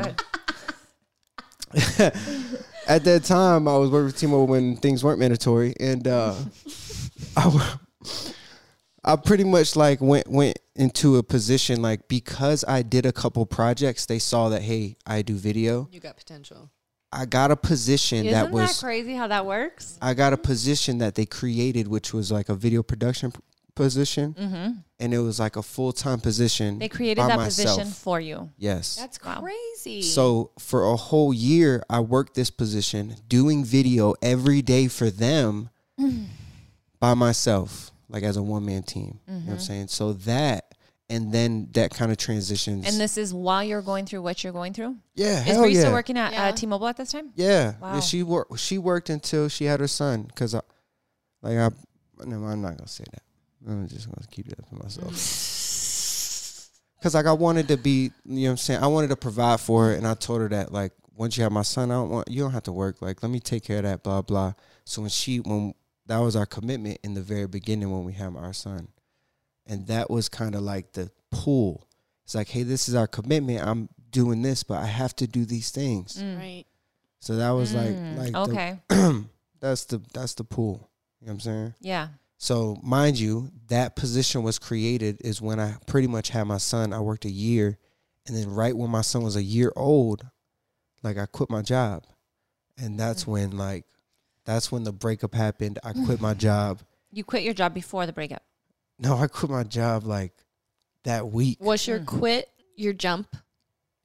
[2.87, 6.35] at that time, I was working with T-Mobile when things weren't mandatory, and uh,
[7.35, 7.75] I.
[9.05, 13.45] I pretty much like went went into a position like because I did a couple
[13.45, 15.87] projects, they saw that hey, I do video.
[15.91, 16.69] You got potential.
[17.11, 19.99] I got a position Isn't that that, was crazy how that works?
[20.01, 23.39] I got a position that they created, which was like a video production p-
[23.75, 24.71] position, Mm-hmm.
[24.99, 26.79] and it was like a full time position.
[26.79, 27.77] They created by that myself.
[27.77, 28.49] position for you.
[28.57, 28.95] Yes.
[28.95, 30.01] That's crazy.
[30.01, 35.69] So for a whole year, I worked this position, doing video every day for them
[36.99, 39.19] by myself, like as a one man team.
[39.27, 39.87] You know what I'm saying?
[39.89, 40.75] So that,
[41.09, 42.87] and then that kind of transitions.
[42.87, 44.95] And this is while you're going through what you're going through.
[45.15, 45.79] yeah, Is hell Bree yeah.
[45.81, 46.45] still working at Yeah.
[46.45, 47.31] uh, T-Mobile at this time?
[47.35, 47.95] Yeah, Wow.
[47.95, 47.99] yeah.
[47.99, 48.57] She worked.
[48.59, 50.29] She worked until she had her son.
[50.35, 50.61] Cause I,
[51.41, 51.69] like I,
[52.25, 53.23] no, I'm not gonna say that.
[53.67, 55.07] I'm just gonna keep that for myself.
[57.01, 58.81] Cause like I wanted to be, you know what I'm saying?
[58.81, 61.51] I wanted to provide for her and I told her that like once you have
[61.51, 63.01] my son, I don't want you don't have to work.
[63.01, 64.53] Like let me take care of that, blah blah.
[64.85, 65.73] So when she when
[66.07, 68.89] that was our commitment in the very beginning when we had our son.
[69.65, 71.87] And that was kind of like the pull.
[72.25, 73.61] It's like, hey, this is our commitment.
[73.65, 76.17] I'm doing this, but I have to do these things.
[76.21, 76.37] Mm.
[76.37, 76.65] Right.
[77.19, 78.79] So that was Mm, like like okay.
[78.89, 79.25] the,
[79.61, 80.89] that's the that's the pull.
[81.21, 81.73] You know what I'm saying?
[81.79, 82.07] yeah.
[82.37, 86.91] So mind you, that position was created is when I pretty much had my son.
[86.91, 87.77] I worked a year,
[88.27, 90.25] and then right when my son was a year old,
[91.03, 92.03] like I quit my job,
[92.77, 93.85] and that's when like
[94.45, 95.79] that's when the breakup happened.
[95.83, 96.79] I quit my job.
[97.11, 98.43] You quit your job before the breakup.
[98.99, 100.33] No, I quit my job like
[101.03, 101.57] that week.
[101.61, 102.05] Was your Mm.
[102.05, 103.35] quit your jump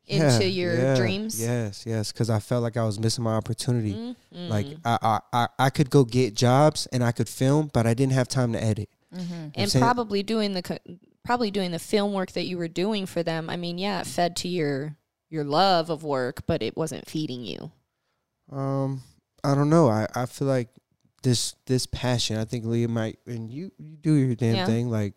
[0.05, 1.41] Yeah, into your yeah, dreams?
[1.41, 3.93] Yes, yes, because I felt like I was missing my opportunity.
[3.95, 4.49] Mhm.
[4.49, 7.95] Like I, I, I, I could go get jobs and I could film, but I
[7.95, 8.89] didn't have time to edit.
[9.15, 9.49] Mm-hmm.
[9.55, 10.79] and saying- probably doing the co-
[11.25, 13.49] probably doing the film work that you were doing for them.
[13.49, 14.97] I mean, yeah, it fed to your
[15.31, 17.71] your love of work, but it wasn't feeding you.
[18.51, 19.03] Um,
[19.45, 19.89] I don't know.
[19.89, 20.69] I, I feel like
[21.23, 22.37] this this passion.
[22.39, 24.67] I think Lea might, and you you do your damn Yeah.
[24.67, 24.91] thing.
[24.91, 25.17] Like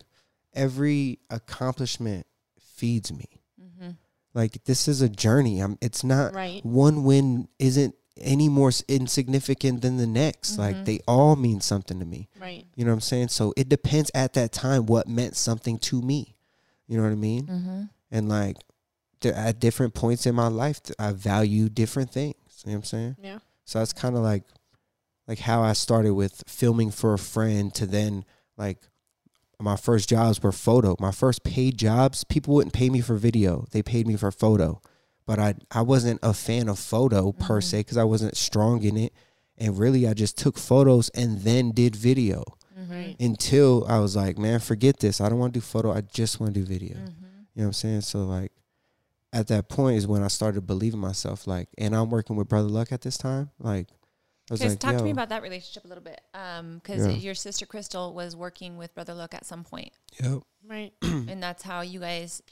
[0.54, 2.26] every accomplishment
[2.60, 3.26] feeds me.
[3.60, 3.90] Mm-hmm.
[4.34, 5.60] Like this is a journey.
[5.60, 5.78] I'm.
[5.80, 6.64] It's not Right.
[6.64, 10.54] one win isn't any more insignificant than the next.
[10.54, 10.58] Mhm.
[10.58, 12.28] Like they all mean something to me.
[12.40, 12.66] Right.
[12.76, 13.28] You know what I'm saying?
[13.28, 16.36] So it depends at that time what meant something to me.
[16.86, 17.46] You know what I mean?
[17.46, 17.82] Mm-hmm.
[18.10, 18.56] And like
[19.24, 22.34] at different points in my life, I value different things.
[22.64, 23.16] You know what I'm saying?
[23.22, 23.38] Yeah.
[23.64, 24.44] So that's kind of like
[25.28, 28.24] like how I started with filming for a friend to then
[28.56, 28.78] like
[29.60, 30.96] my first jobs were photo.
[30.98, 33.64] My first paid jobs, people wouldn't pay me for video.
[33.70, 34.80] They paid me for photo.
[35.26, 37.64] But I I wasn't a fan of photo per Mhm.
[37.64, 39.12] se cuz I wasn't strong in it.
[39.56, 42.42] And really I just took photos and then did video
[42.76, 42.92] Mm-hmm.
[42.92, 43.16] Right.
[43.20, 45.20] until I was like, man, forget this.
[45.20, 45.92] I don't want to do photo.
[45.92, 46.96] I just want to do video.
[46.96, 47.24] Mm-hmm.
[47.54, 48.00] You know what I'm saying?
[48.00, 48.50] So like
[49.32, 51.46] at that point is when I started believing myself.
[51.46, 53.50] Like, and I'm working with Brother Luck at this time.
[53.58, 53.88] Like,
[54.50, 56.20] I was Okay, like, talk to me about that relationship a little bit.
[56.34, 57.12] Um, because Yeah.
[57.12, 60.42] your sister Crystal was working with Brother Luck at some point, Yep.
[60.66, 60.92] Right.
[61.02, 62.42] and that's how you guys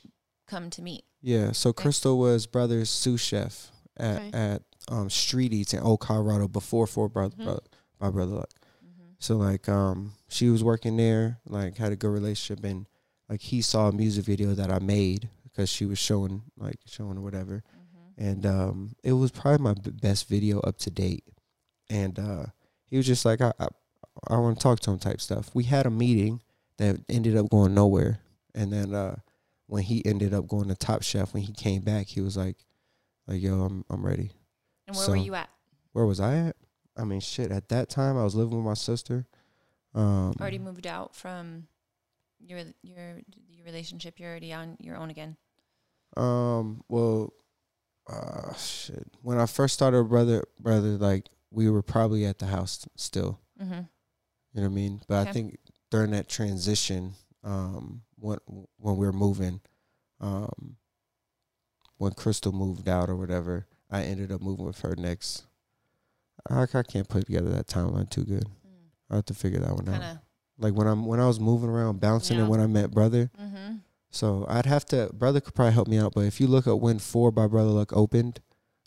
[0.46, 1.04] come to meet.
[1.22, 1.52] Yeah.
[1.52, 4.30] So Crystal was brother's sous chef at Okay.
[4.32, 7.44] at um, Street Eats in Old Colorado before for brother, Mhm.
[7.44, 7.60] brother
[8.00, 8.50] my brother Luck.
[8.84, 9.10] Mm-hmm.
[9.18, 12.86] So like um she was working there, like had a good relationship and
[13.28, 17.18] like he saw a music video that I made because she was showing like showing
[17.18, 17.62] or whatever.
[17.62, 18.24] Mm-hmm.
[18.24, 21.24] and um, it was probably my b- best video up to date.
[21.88, 22.46] And uh,
[22.86, 23.68] he was just like, I, I,
[24.28, 25.50] I want to talk to him type stuff.
[25.54, 26.40] We had a meeting
[26.78, 28.20] that ended up going nowhere,
[28.54, 29.16] and then uh,
[29.66, 32.56] when he ended up going to Top Chef, when he came back, he was like,
[33.26, 34.30] like Yo, I'm I'm ready.
[34.86, 35.48] And where So- were you at?
[35.92, 36.56] Where was I at?
[36.96, 37.50] I mean, shit.
[37.50, 39.26] At that time, I was living with my sister.
[39.94, 41.66] Um, Already moved out from
[42.40, 44.18] your your your relationship.
[44.18, 45.36] You're already on your own again.
[46.16, 46.82] Um.
[46.88, 47.32] Well,
[48.08, 49.06] uh, shit.
[49.22, 53.40] When I first started, brother, brother, like we were probably at the house still.
[53.60, 53.72] Mm-hmm.
[54.52, 55.00] You know what I mean?
[55.06, 55.58] But I think
[55.90, 57.14] during that transition,
[57.44, 58.38] um, when
[58.78, 59.60] when we were moving,
[60.20, 60.76] um,
[61.98, 65.44] when Crystal moved out or whatever, I ended up moving with her next.
[66.48, 68.46] I, I can't put together that timeline too good.
[69.10, 70.16] I have to figure that one Kind out.
[70.60, 70.64] Of.
[70.64, 72.42] Like when I'm when I was moving around, bouncing, Yeah.
[72.42, 73.30] and when I met brother.
[73.40, 73.76] Mm-hmm.
[74.10, 76.80] So I'd have to brother could probably help me out, but if you look at
[76.80, 78.40] when Four by Brother Luck opened,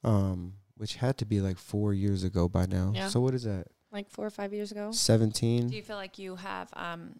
[0.04, 2.92] um, which had to be like four years ago by now.
[2.94, 3.08] Yeah.
[3.08, 3.68] So what is that?
[3.92, 4.92] Like four or five years ago.
[4.92, 5.68] Seventeen.
[5.70, 7.20] Do you feel like you have um,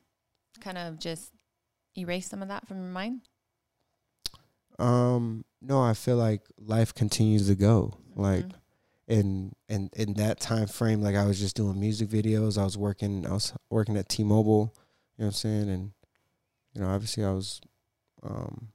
[0.60, 1.32] kind of just
[1.98, 3.22] erased some of that from your mind?
[4.80, 7.94] Um, no, I feel like life continues to go.
[8.16, 8.46] Like
[9.10, 9.52] Mhm.
[9.70, 12.58] in in that time frame, like I was just doing music videos.
[12.58, 13.26] I was working.
[13.28, 14.74] I was working at T-Mobile.
[15.18, 15.70] You know what I'm saying?
[15.70, 15.92] And
[16.74, 17.60] you know, obviously, I was
[18.24, 18.70] um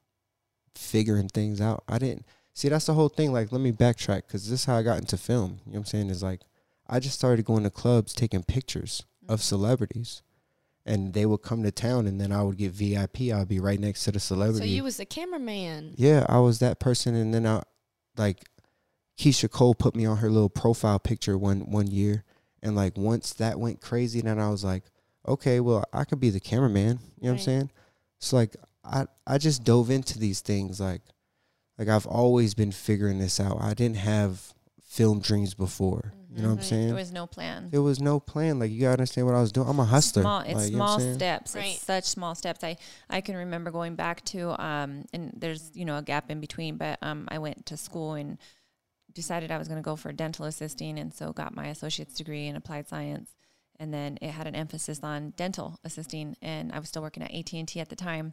[0.75, 1.83] figuring things out.
[1.89, 2.25] I didn't
[2.55, 2.69] see.
[2.69, 3.33] That's the whole thing.
[3.33, 5.61] Like, let me backtrack because this is how I got into film.
[5.67, 6.11] You know what I'm saying?
[6.11, 6.43] Is like
[6.87, 9.45] I just started going to clubs, taking pictures of Mhm.
[9.45, 10.23] celebrities.
[10.87, 13.31] And they would come to town, and then I would get VIP.
[13.31, 14.61] I'd be right next to the celebrity.
[14.61, 15.93] So you was the cameraman.
[15.99, 17.63] Yeah, I was that person, and then I,
[18.17, 18.49] like,
[19.19, 22.25] Keyshia Cole put me on her little profile picture one one year,
[22.63, 24.85] and like once that went crazy, then I was like,
[25.27, 27.01] okay, well I could be the cameraman.
[27.21, 27.71] You know what I'm saying?
[28.19, 31.03] So like I I just dove into these things like,
[31.79, 33.61] like I've always been figuring this out.
[33.61, 36.13] I didn't have film dreams before.
[36.31, 36.87] You know what I'm saying?
[36.89, 37.69] There was no plan.
[37.71, 38.59] there was no plan.
[38.59, 39.69] Like you gotta understand what I was doing.
[39.69, 40.23] I'm a hustler.
[40.23, 41.57] Small, it's Like, you know small steps.
[41.57, 41.75] Right.
[41.75, 42.63] It's such small steps.
[42.63, 42.77] I
[43.11, 46.77] I can remember going back to um and there's you know a gap in between,
[46.77, 48.39] but um I went to school and
[49.13, 52.47] decided I was going to go for dental assisting, and so got my associate's degree
[52.47, 53.31] in applied science.
[53.81, 56.37] and then it had an emphasis on dental assisting.
[56.43, 58.33] And I was still working at AT and T at the time.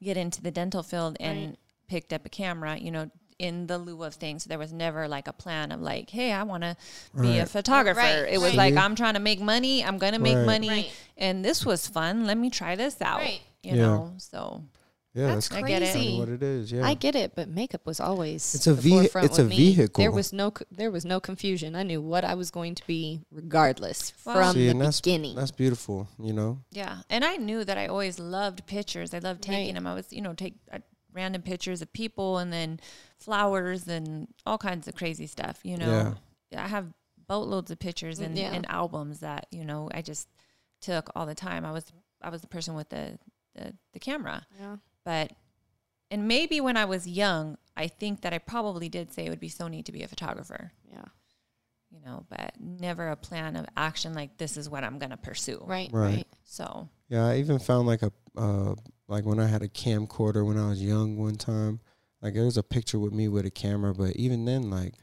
[0.00, 1.58] Get into the dental field and Right.
[1.88, 2.76] picked up a camera.
[2.78, 3.10] You know.
[3.36, 6.44] In the lieu of things, there was never like a plan of like, hey, I
[6.44, 6.76] want to
[7.20, 7.98] be a photographer.
[7.98, 8.72] Right, It was right.
[8.72, 9.84] like, I'm trying to make money.
[9.84, 10.46] I'm gonna make Right.
[10.46, 10.92] money, Right.
[11.18, 12.26] and this was fun.
[12.26, 13.18] Let me try this out.
[13.22, 13.40] Right.
[13.64, 13.82] You Yeah.
[13.86, 14.62] know, so
[15.14, 15.86] Yeah, That's that's I get it.
[15.86, 16.18] kinda crazy.
[16.18, 16.72] what it is.
[16.72, 19.44] Yeah, I get it, but makeup was always It's a the vehi- forefront it's a
[19.44, 19.56] me.
[19.56, 20.02] vehicle.
[20.02, 21.76] There was no there was no confusion.
[21.76, 25.00] I knew what I was going to be regardless Well- from See, the and that's
[25.00, 25.36] beginning.
[25.36, 26.08] that's beautiful.
[26.18, 29.14] You know, Yeah, and I knew that I always loved pictures.
[29.14, 29.74] I loved taking Right.
[29.74, 29.86] them.
[29.86, 30.78] I was, you know, take uh,
[31.12, 32.80] random pictures of people and then
[33.18, 35.60] flowers and all kinds of crazy stuff.
[35.62, 36.14] You know,
[36.56, 36.92] I have
[37.28, 38.52] boatloads of pictures and, Yeah.
[38.52, 40.28] and albums that you know I just
[40.80, 41.64] took all the time.
[41.64, 41.86] I was
[42.20, 43.18] I was the person with the
[43.54, 44.76] the, the camera, yeah.
[45.04, 45.32] But
[46.10, 49.40] and maybe when I was young, I think that I probably did say it would
[49.40, 50.72] be so neat to be a photographer.
[50.90, 51.04] Yeah.
[51.90, 55.16] You know, but never a plan of action like this is what I'm going to
[55.16, 55.62] pursue.
[55.64, 55.90] Right.
[55.92, 56.16] Right.
[56.16, 56.26] Right.
[56.44, 57.26] So yeah.
[57.26, 58.74] I even found like a uh,
[59.08, 61.80] like when I had a camcorder when I was young one time.
[62.20, 64.94] Like there was a picture with me with a camera, but even then, like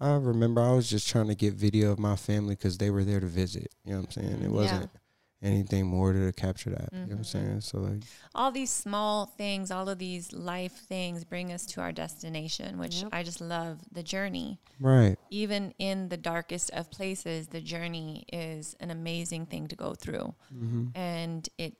[0.00, 3.04] I remember I was just trying to get video of my family because they were
[3.04, 3.74] there to visit.
[3.84, 4.42] You know what I'm saying?
[4.42, 4.82] It wasn't.
[4.82, 5.00] Yeah.
[5.42, 6.88] Wasn't anything more to capture that.
[6.92, 7.26] You know what I'm Mhm.
[7.26, 7.60] saying?
[7.62, 8.02] So like,
[8.34, 13.02] all these small things, all of these life things bring us to our destination, which
[13.02, 13.08] Yep.
[13.12, 14.58] I just love the journey.
[14.80, 19.94] right, Even in the darkest of places, the journey is an amazing thing to go
[19.94, 20.34] through.
[20.50, 21.76] hmm And it,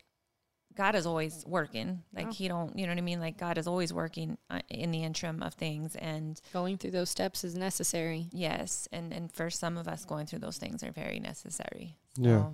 [0.74, 2.02] God is always working.
[2.14, 2.32] Like Yeah.
[2.32, 3.20] He don't, you know what I mean?
[3.20, 5.96] Like God is always working uh, in the interim of things.
[5.96, 8.28] And Going through those steps is necessary.
[8.32, 11.98] yes, and and for some of us, going through those things are very necessary.
[12.16, 12.52] Yeah.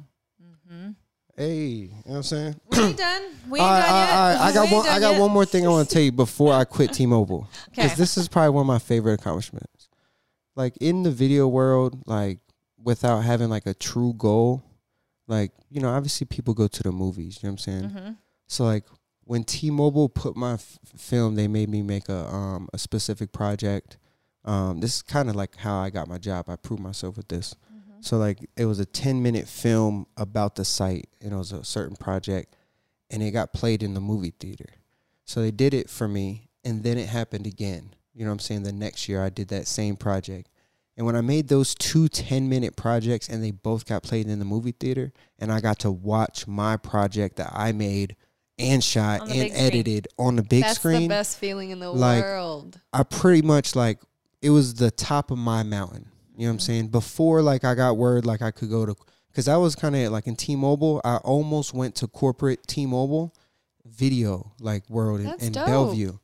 [0.69, 0.91] Hmm
[1.37, 2.61] Hey, you know what I'm saying?
[2.67, 3.23] We ain't done.
[3.49, 4.11] We ain't All right, done all yet.
[4.11, 4.49] right, all right.
[4.49, 4.87] I got one.
[4.89, 5.21] I got yet.
[5.21, 7.47] one more thing I want to tell you before I quit T-Mobile.
[7.71, 7.95] Because Okay.
[8.01, 9.89] this is probably one of my favorite accomplishments.
[10.57, 12.41] Like in the video world, like
[12.83, 14.65] without having like a true goal,
[15.29, 17.39] like you know, obviously people go to the movies.
[17.41, 17.91] You know what I'm saying?
[17.91, 18.17] Mhm.
[18.49, 18.85] So like
[19.23, 23.97] when T-Mobile put my f- film, they made me make a um a specific project.
[24.45, 26.47] Um, this is kind of like how I got my job.
[26.49, 27.55] I proved myself with this.
[27.99, 28.07] Mm-hmm.
[28.07, 31.65] So like it was a 10 minute film about the site and it was a
[31.65, 32.57] certain project
[33.11, 34.69] and it got played in the movie theater.
[35.25, 37.95] So they did it for me and then it happened again.
[38.15, 38.63] You know what I'm saying?
[38.63, 40.49] The next year I did that same project.
[40.97, 44.39] And when I made those two 10 minute projects and they both got played in
[44.39, 48.17] the movie theater and I got to watch my project that I made
[48.59, 49.67] and shot and big screen.
[49.67, 50.65] edited on the big screen.
[50.65, 51.03] That's screen.
[51.03, 52.81] the best feeling in the like, world.
[52.93, 54.01] I pretty much like
[54.43, 56.11] it was the top of my mountain.
[56.39, 56.89] You know what I'm saying?
[56.89, 58.95] Before like I got word like I could go to
[59.27, 61.01] because I was kind of like in T-Mobile.
[61.05, 63.35] I almost went to corporate T-Mobile
[63.85, 65.53] video like world in, in.
[65.53, 66.17] Bellevue,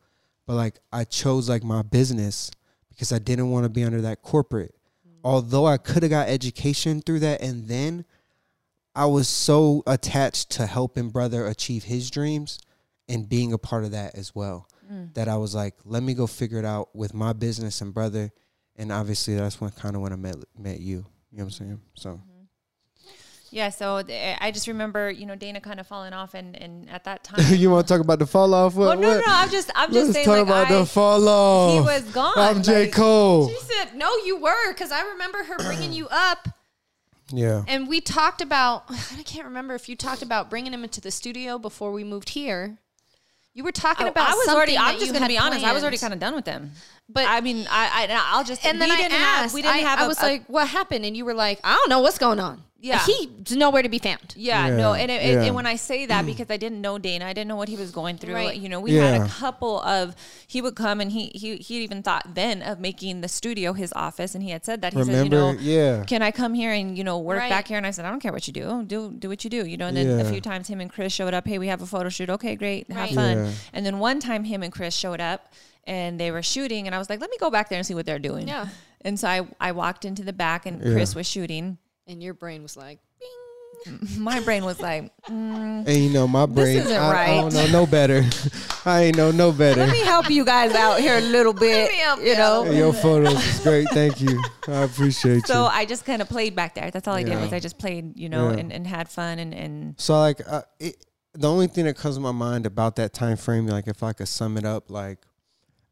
[0.47, 2.53] but like I chose like my business
[2.91, 4.77] because I didn't want to be under that corporate.
[5.25, 8.05] Although I could have got education through that, and then
[8.95, 12.61] I was so attached to helping brother achieve his dreams
[13.09, 15.15] and being a part of that as well Mm.
[15.15, 18.33] that I was like, let me go figure it out with my business and brother.
[18.77, 21.07] And obviously, that's when kind of when I met met you.
[21.31, 21.81] You know what I'm saying?
[21.95, 22.31] So mm-hmm.
[23.51, 26.91] Yeah, so th- I just remember, you know, Dana kind of falling off, and, and
[26.91, 28.75] at that time, you want to talk about the fall off?
[28.75, 29.27] What, no, no, what?
[29.27, 31.73] no, I'm just, I'm just Let's saying, talk like, about I, the fall off.
[31.75, 32.33] he was gone.
[32.37, 33.49] I'm J like- Cole.
[33.49, 36.49] She said, "No, you were," because I remember her bringing you up,
[37.33, 37.63] Yeah.
[37.69, 38.87] and we talked about.
[38.91, 42.31] I can't remember if you talked about bringing him into the studio before we moved
[42.31, 42.79] here.
[43.57, 44.29] You were talking about.
[44.31, 44.77] I was already.
[44.77, 45.65] I'm just gonna be honest.
[45.65, 46.73] I was already kind of done with them.
[47.09, 48.65] But I mean, I, I I'll just.
[48.67, 49.43] and then we I didn't asked.
[49.43, 50.01] Have, we didn't I, have.
[50.01, 52.19] I a- was a- like, "What happened?" And you were like, "I don't know what's
[52.19, 53.03] going on." Yeah.
[53.07, 54.35] he's nowhere to be found.
[54.37, 55.43] Yeah, Yeah, no, and, it, it- yeah.
[55.45, 56.27] and when I say that mm.
[56.27, 58.35] because I didn't know Dana, I didn't know what he was going through.
[58.35, 58.57] Right.
[58.65, 60.15] You know, we had a couple of
[60.47, 63.91] he would come and he he he even thought then of making the studio his
[63.95, 66.05] office, and he had said that he said, you know, yeah.
[66.05, 67.49] can I come here and you know work Right.
[67.51, 67.79] back here?
[67.79, 69.77] And I said, I don't care what you do, do do what you do, you
[69.79, 69.87] know.
[69.87, 71.47] And then a few times him and Chris showed up.
[71.49, 72.29] Hey, we have a photo shoot.
[72.29, 73.15] Okay, great, have Right.
[73.15, 73.37] fun.
[73.47, 73.51] Yeah.
[73.73, 75.53] And then one time him and Chris showed up
[75.87, 77.95] and they were shooting, and I was like, let me go back there and see
[77.95, 78.47] what they're doing.
[78.49, 78.69] Yeah.
[79.07, 80.93] And so I I walked into the back and Yeah.
[80.93, 81.79] Chris was shooting.
[82.07, 86.79] And your brain was like, "Bing." My brain was like, And you know, my brain,
[86.79, 88.25] isn't I, I don't know no better.
[88.87, 89.81] I ain't know no better.
[89.81, 91.91] let me help you guys out here a little bit.
[91.91, 92.65] me help You you know.
[92.65, 93.87] Hey, Your photos is great.
[93.91, 94.41] Thank you.
[94.69, 95.59] I appreciate So you.
[95.59, 96.91] So I just kind of played back there.
[96.91, 98.59] That's all I did was I just played, you know, Yeah.
[98.59, 102.15] and, and had fun and, and So like, uh, it, the only thing that comes
[102.15, 105.19] to my mind about that time frame, like if I could sum it up, like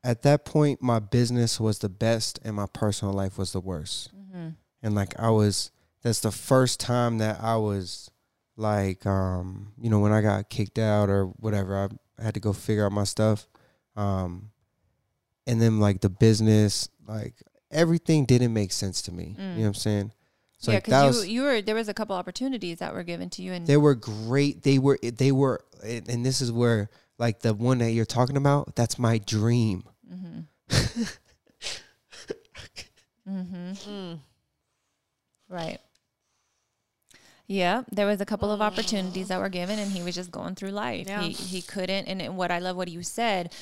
[0.05, 4.11] at that point, my business was the best and my personal life was the worst.
[4.85, 5.71] And like I was,
[6.03, 8.11] that's the first time that I was
[8.57, 11.89] like, um, you know, when I got kicked out or whatever,
[12.19, 13.47] I had to go figure out my stuff.
[13.97, 14.51] Um,
[15.47, 17.35] and then like the business, like
[17.71, 19.35] everything didn't make sense to me.
[19.39, 20.13] You know what I'm saying?
[20.59, 22.95] So yeah, like that because was you, you were there was a couple opportunities that
[22.95, 24.63] were given to you, and they were great.
[24.63, 26.89] They were they were and and this is where
[27.19, 29.83] like the one that you're talking about, that's my dream.
[30.13, 30.41] Mm-hmm.
[33.29, 33.73] mm-hmm.
[33.73, 34.19] Mm.
[35.49, 35.81] Right.
[37.47, 40.55] Yeah, there was a couple of opportunities that were given, and he was just going
[40.55, 41.07] through life.
[41.09, 41.23] Yeah.
[41.23, 42.07] He he couldn't.
[42.07, 43.53] And and what I love what you said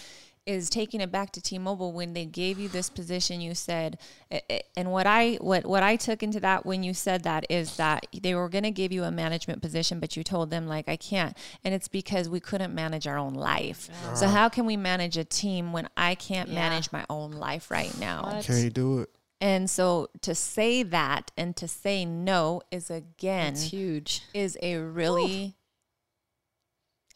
[0.47, 3.41] is taking it back to T-Mobile when they gave you this position.
[3.43, 3.99] You said,
[4.31, 7.45] eh, eh, and what I what what I took into that when you said that
[7.51, 10.67] is that they were going to give you a management position, but you told them
[10.67, 13.91] like I can't, and it's because we couldn't manage our own life.
[14.15, 16.55] So how can we manage a team when I can't Yeah.
[16.55, 18.23] manage my own life right now?
[18.25, 18.45] What?
[18.45, 19.11] Can you do it?
[19.41, 24.23] And so to say that and to say no is again It's huge.
[24.35, 25.57] is a really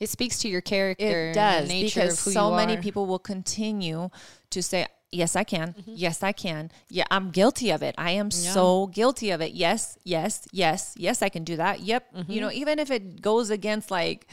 [0.01, 1.05] It speaks to your character.
[1.05, 4.09] it and does because so many people will continue
[4.51, 5.93] to say yes I can Mm-hmm.
[5.97, 9.97] yes I can yeah I'm guilty of it I am so guilty of it yes
[10.05, 12.33] yes yes yes I can do that yep Mm-hmm.
[12.33, 14.27] you know even if it goes against like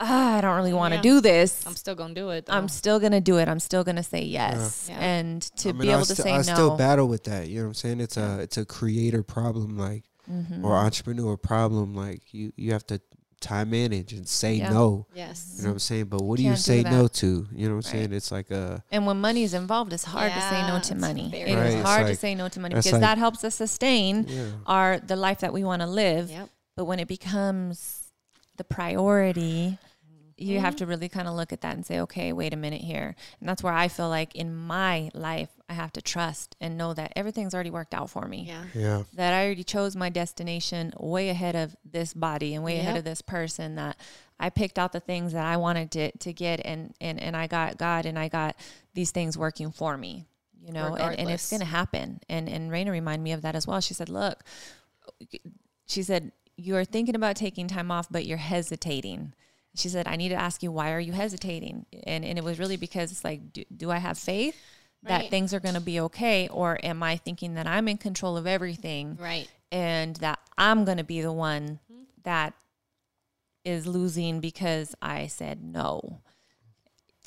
[0.00, 1.02] ah, I don't really want to Yeah.
[1.02, 2.46] do this I'm still gonna do it.
[2.48, 4.98] I'm still gonna do it I'm still gonna say yes Yeah.
[5.00, 7.24] and to I mean, be I able to sti- say I no still battle with
[7.24, 7.48] that.
[7.48, 8.00] You know what I'm saying?
[8.00, 10.64] It's a it's a creator problem, like Mm-hmm.
[10.64, 11.94] or entrepreneur problem.
[11.94, 13.00] Like you you have to
[13.40, 14.70] time manage and say Yeah.
[14.70, 15.06] no.
[15.14, 15.54] yes.
[15.56, 16.06] You know what I'm saying?
[16.06, 17.26] But what do you Can't do say no to?
[17.26, 18.00] You know what I'm Right.
[18.00, 18.12] saying?
[18.12, 21.28] It's like a And when money is involved, it's hard to say no to money.
[21.30, 23.44] very It is Right, it's hard to say no to money because like- that helps
[23.44, 24.46] us sustain yeah.
[24.66, 26.28] our the life that we want to live.
[26.30, 26.48] Yep.
[26.76, 28.10] But when it becomes
[28.56, 29.78] the priority,
[30.38, 30.64] you Mm-hmm.
[30.64, 33.16] have to really kind of look at that and say, okay, wait a minute here.
[33.40, 36.92] And that's where I feel like in my life, I have to trust and know
[36.92, 38.44] that everything's already worked out for me.
[38.46, 38.64] Yeah.
[38.74, 39.02] Yeah.
[39.14, 43.04] That I already chose my destination way ahead of this body and way ahead of
[43.04, 43.76] this person.
[43.76, 43.96] That
[44.38, 47.46] I picked out the things that I wanted to, to get and, and, and I
[47.46, 48.56] got God and I got
[48.92, 50.26] these things working for me.
[50.62, 52.20] You know, and, and it's gonna happen.
[52.28, 53.80] And and Raina reminded me of that as well.
[53.80, 54.42] She said, Look,
[55.86, 59.32] she said, You are thinking about taking time off, but you're hesitating.
[59.76, 61.86] She said, I need to ask you, why are you hesitating?
[62.04, 64.56] And and it was really because it's like, do, do I have faith
[65.02, 65.30] that Right.
[65.30, 66.48] things are gonna be okay?
[66.48, 69.48] Or am I thinking that I'm in control of everything Right.
[69.70, 72.02] and that I'm gonna be the one Mm-hmm.
[72.24, 72.54] that
[73.64, 76.20] is losing because I said no?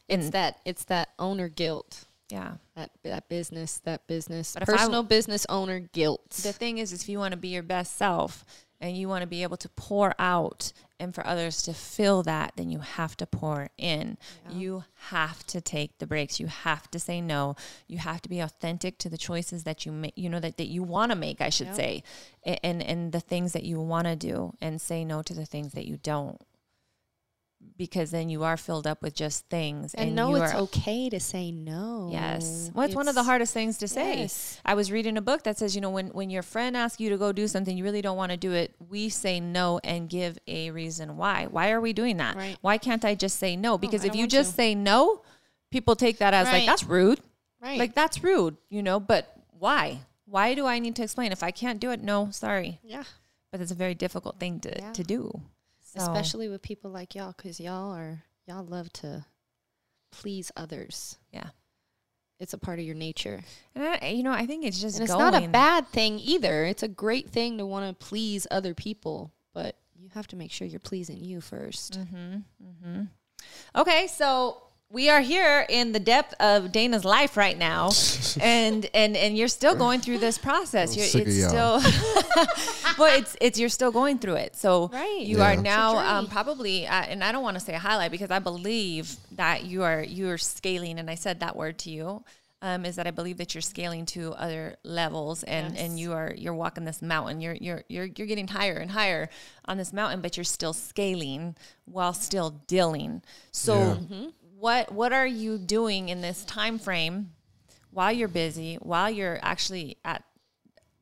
[0.08, 2.06] It's that it's that owner guilt.
[2.30, 2.54] yeah.
[2.76, 6.30] That that business, that business, But if I- personal business owner guilt.
[6.32, 8.44] the thing is, is if you want to be your best self
[8.82, 10.72] and you want to be able to pour out
[11.02, 14.18] and for others to fill that, then you have to pour in.
[14.52, 16.40] You have to take the breaks.
[16.40, 17.56] You have to say no.
[17.88, 20.68] You have to be authentic to the choices that you make, you know, that, that
[20.68, 22.04] you want to make, I should say,
[22.46, 25.46] a- and, and the things that you want to do and say no to the
[25.46, 26.42] things that you don't.
[27.78, 31.10] Because then you are filled up with just things, and and, you it's are okay
[31.10, 32.10] to say no.
[32.12, 32.72] Yes.
[32.74, 34.20] Well, it's, one of the hardest things to say.
[34.20, 34.60] Yes.
[34.66, 37.10] I was reading a book that says, you know, when, when your friend asks you
[37.10, 38.76] to go do something, you really don't want to do it.
[38.90, 41.48] We say no and give a reason why.
[41.50, 42.36] Why are we doing that?
[42.36, 42.58] Right.
[42.62, 43.78] Why can't I just say no?
[43.78, 44.56] Because I if you just to.
[44.56, 45.22] say no,
[45.72, 47.22] people take that as like, that's rude.
[47.62, 47.80] Right.
[47.80, 50.00] Like, that's rude, you know, but why?
[50.26, 51.32] Why do I need to explain?
[51.32, 52.80] If I can't do it, no, sorry.
[52.84, 53.04] yeah.
[53.52, 54.92] But it's a very difficult thing to, Yeah.
[54.94, 55.42] to do.
[55.94, 59.26] So, Especially with people like y'all, because y'all are y'all love to
[60.12, 61.18] please others.
[61.32, 61.48] Yeah.
[62.40, 63.42] It's a part of your nature.
[63.76, 66.64] and I, you know, I think it's just And it's not a bad thing either.
[66.64, 70.52] It's a great thing to want to please other people, but you have to make
[70.52, 72.08] sure you're pleasing you 1st
[72.64, 73.02] Mm-hmm.
[73.76, 74.62] Okay, so
[74.92, 77.92] we are here in the depth of Dana's life right now,
[78.42, 80.96] and and and you're still going through this process.
[80.98, 81.80] You're, sick of it's y'all.
[81.80, 82.44] still,
[82.98, 84.56] well, it's it's you're still going through it.
[84.56, 85.20] So Right.
[85.22, 85.54] you Yeah.
[85.54, 88.40] are now um, probably, uh, and I don't want to say a highlight because I
[88.40, 92.24] believe that you are you are scaling, and I said that word to you.
[92.62, 95.82] Um, is that I believe that you're scaling to other levels and, Yes.
[95.82, 97.40] and you are you're walking this mountain.
[97.40, 99.30] You're you're you're you're getting higher and higher
[99.64, 103.22] on this mountain, but you're still scaling while still dealing.
[103.54, 103.86] So Yeah.
[103.94, 104.26] Mm-hmm.
[104.60, 107.32] What what are you doing in this time frame
[107.92, 110.24] while you're busy, while you're actually at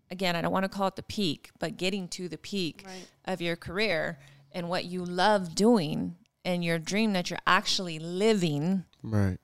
[0.10, 3.08] again, I don't want to call it the peak, but getting to the peak Right.
[3.26, 4.20] of your career
[4.54, 9.38] and what you love doing and your dream that you're actually living Right.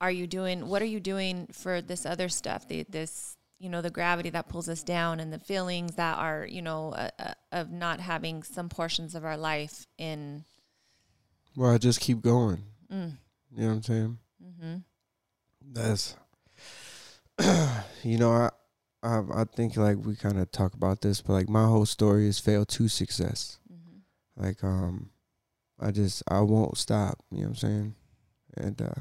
[0.00, 3.80] are you doing what are you doing for this other stuff the, this you know
[3.80, 7.34] the gravity that pulls us down and the feelings that are you know uh, uh,
[7.52, 10.44] of not having some portions of our life in
[11.54, 12.64] Well, I just keep going.
[12.92, 13.12] Mm.
[13.56, 14.18] You know what I'm saying?
[14.44, 14.76] mm-hmm.
[15.72, 16.16] That's,
[18.02, 18.50] you know, I,
[19.02, 22.28] I, I think like we kind of talk about this, but like my whole story
[22.28, 23.58] is fail to success.
[23.72, 24.44] Mm-hmm.
[24.44, 25.08] Like, um,
[25.80, 27.18] I just I won't stop.
[27.30, 27.94] You know what I'm saying?
[28.58, 29.00] And uh,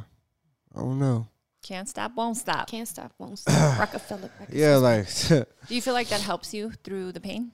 [0.73, 1.27] I don't know.
[1.61, 2.69] Can't stop, won't stop.
[2.69, 3.79] Can't stop, won't stop.
[3.79, 4.29] Rockefeller.
[4.39, 4.49] Rockefeller.
[4.57, 7.51] Yeah, like Do you feel like that helps you through the pain?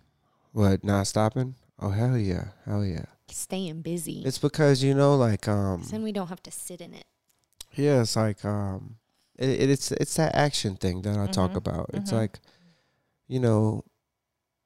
[0.52, 0.84] what?
[0.84, 1.56] Not stopping?
[1.80, 3.06] Oh hell yeah, hell yeah.
[3.32, 4.21] Staying busy.
[4.25, 7.05] It's because you know, like um, then we don't have to sit in it.
[7.75, 8.95] yeah, it's like um,
[9.38, 11.89] it, it, it's it's that action thing that I talk Mhm, about.
[11.93, 12.17] It's mhm.
[12.17, 12.39] like,
[13.27, 13.84] you know,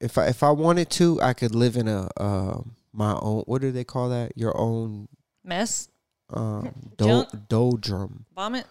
[0.00, 2.60] if I if I wanted to, I could live in a uh,
[2.92, 3.42] my own.
[3.46, 4.32] What do they call that?
[4.36, 5.08] Your own
[5.44, 5.88] Mess,
[6.30, 7.28] um, do, Junk.
[7.48, 8.24] doldrum.
[8.34, 8.66] vomit.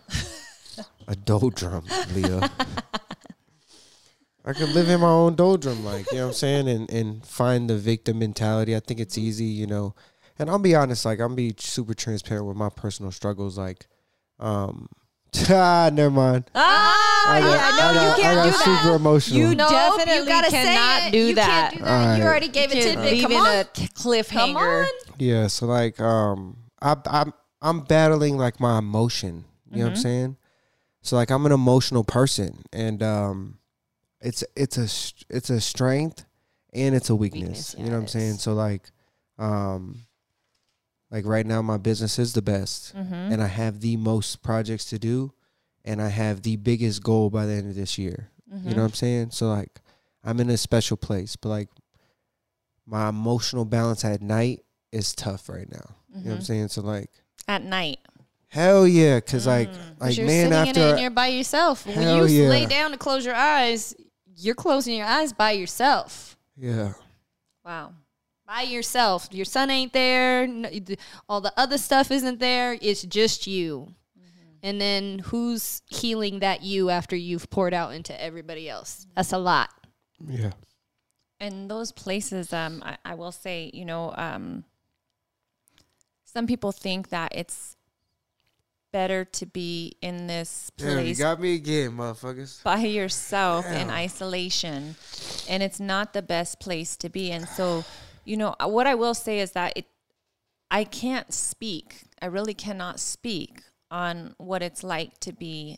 [1.08, 2.42] A doldrum, Lea.
[4.46, 6.70] I could live in my own doldrum, like, you know what I'm saying?
[6.70, 8.76] And and find the victim mentality.
[8.76, 9.96] I think it's easy, you know.
[10.38, 13.58] And I'll be honest, like I'm be super transparent with my personal struggles.
[13.58, 13.88] Like,
[14.40, 14.88] um
[15.50, 16.50] ah, never mind.
[16.56, 18.82] Ah, I got, yeah, no, I you can't I do got that.
[18.84, 19.40] super emotional.
[19.40, 21.12] You No, definitely you gotta cannot say it.
[21.12, 21.72] do you that.
[21.72, 21.92] Can't do that.
[22.02, 22.20] Alright.
[22.20, 23.12] You already gave a tidbit.
[23.12, 23.46] leave Come it on.
[23.48, 24.28] a cliffhanger.
[24.30, 24.88] Come on.
[25.20, 29.46] yeah, so like um I I'm I'm battling like my emotion.
[29.72, 30.02] You know what I'm Mhm.
[30.04, 30.38] saying?
[31.02, 33.58] So like I'm an emotional person and um
[34.26, 34.88] it's it's a
[35.36, 36.26] it's a strength
[36.74, 37.74] and it's a weakness.
[37.74, 38.36] Weakness, you know what I'm saying?
[38.36, 38.42] is.
[38.42, 38.92] So like
[39.38, 40.00] um
[41.12, 43.14] like right now my business is the best Mm-hmm.
[43.14, 45.32] and I have the most projects to do
[45.86, 48.32] and I have the biggest goal by the end of this year.
[48.52, 48.70] Mm-hmm.
[48.70, 49.32] You know what I'm saying?
[49.32, 49.80] So like
[50.24, 51.70] I'm in a special place, but like
[52.86, 54.62] my emotional balance at night
[54.92, 55.96] is tough right now.
[56.16, 56.46] You know what I'm Mhm.
[56.46, 56.68] saying?
[56.70, 57.10] So like
[57.48, 58.00] At night.
[58.48, 59.78] hell yeah, like Mm.
[60.00, 61.86] like you're man sitting in it after and you're by yourself.
[61.86, 62.50] When you yeah.
[62.50, 63.94] lay down to close your eyes,
[64.38, 66.38] you're closing your eyes by yourself.
[66.58, 66.94] yeah.
[67.64, 67.94] Wow.
[68.48, 69.28] By yourself.
[69.32, 70.44] Your son ain't there.
[70.44, 70.86] n-
[71.28, 72.78] All the other stuff isn't there.
[72.80, 73.96] It's just you.
[74.62, 79.08] And then who's healing that you after you've poured out into everybody else?
[79.16, 79.70] That's a lot.
[80.28, 80.52] Yeah.
[81.40, 84.64] And those places, um, I, I will say, you know, um,
[86.24, 87.75] some people think that it's
[88.96, 92.64] better to be in this Damn, you place got me again, motherfuckers.
[92.64, 94.96] by yourself in isolation.
[95.50, 97.26] And it's not the best place to be.
[97.32, 97.84] And so
[98.24, 99.86] you know what i will say is that it
[100.72, 101.88] i can't speak
[102.22, 103.52] i really cannot speak
[103.92, 105.78] on what it's like to be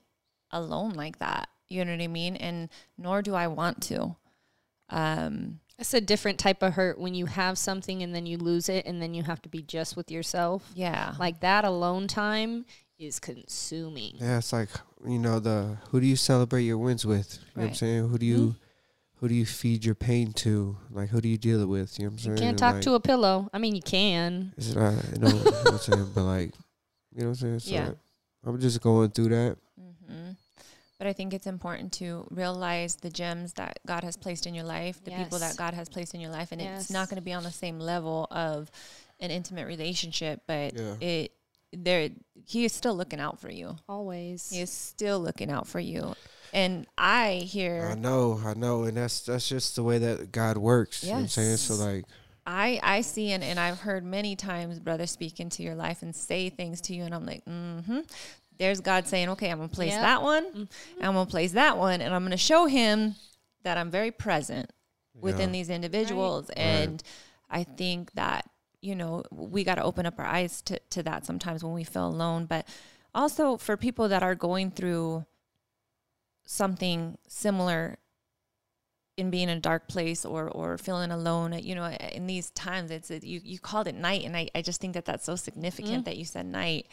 [0.52, 1.50] alone like that.
[1.68, 2.36] You know what i mean?
[2.48, 4.16] And nor do i want to.
[4.90, 8.70] Um It's a different type of hurt when you have something and then you lose
[8.78, 10.60] it and then you have to be just with yourself.
[10.76, 11.16] yeah.
[11.20, 12.66] Like that alone time
[13.00, 14.16] is consuming.
[14.16, 14.70] Yeah, it's like
[15.06, 17.40] you know the who do you celebrate your wins with?
[17.56, 18.10] You know what I'm saying?
[18.10, 18.56] Who do you
[19.16, 20.78] who do you feed your pain to?
[20.92, 21.98] Like who do you deal it with?
[22.00, 22.48] You know what I'm You saying?
[22.48, 23.50] can't talk like, to a pillow.
[23.54, 24.54] I mean, you can.
[24.58, 26.54] Is it, I know, you know what I'm saying, but like,
[27.16, 27.60] you know what I'm saying?
[27.60, 27.88] So Yeah.
[27.88, 27.98] like,
[28.46, 29.58] I'm just going through that.
[29.80, 30.32] Mm-hmm.
[30.98, 34.64] But I think it's important to realize the gems that God has placed in your
[34.66, 37.22] life, the people that God has placed in your life, and it's not going to
[37.22, 38.72] be on the same level of
[39.20, 40.96] an intimate relationship, but Yeah.
[41.00, 41.32] it
[41.74, 42.10] there
[42.46, 43.76] he is still looking out for you.
[43.90, 44.50] Always.
[44.50, 46.16] He is still looking out for you.
[46.54, 50.58] And I hear I know, I know, and that's that's just the way that God
[50.58, 51.04] works.
[51.04, 51.58] You know what I'm saying?
[51.58, 52.06] So like,
[52.46, 56.16] I I see and, and I've heard many times brother speak into your life and
[56.16, 58.00] say things to you and I'm like, mm-hmm.
[58.58, 60.02] There's God saying, Okay, I'm gonna place Yep.
[60.02, 60.68] that one, and
[61.02, 63.16] I'm gonna place that one, and I'm gonna show him
[63.64, 64.72] that I'm very present
[65.20, 65.54] within Yeah.
[65.54, 66.50] these individuals.
[66.52, 67.04] And
[67.50, 68.50] I think that,
[68.82, 72.08] you know, we gotta open up our eyes to, to that sometimes when we feel
[72.08, 72.46] alone.
[72.46, 72.68] But
[73.14, 75.26] also for people that are going through
[76.46, 77.98] something similar
[79.18, 82.92] in being in a dark place or or feeling alone you know in these times
[82.92, 85.36] it's it, you you called it night and I, I just think that that's so
[85.36, 86.06] significant mm.
[86.06, 86.88] that you said night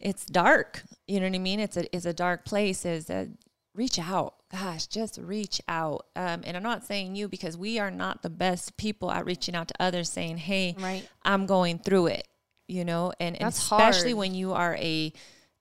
[0.00, 3.28] it's dark you know what i mean it's a it's a dark place is a
[3.74, 7.90] reach out gosh just reach out um, and i'm not saying you because we are
[7.90, 11.08] not the best people at reaching out to others saying hey Right.
[11.24, 12.26] i'm going through it
[12.66, 14.18] you know and, and especially hard.
[14.18, 15.12] when you are a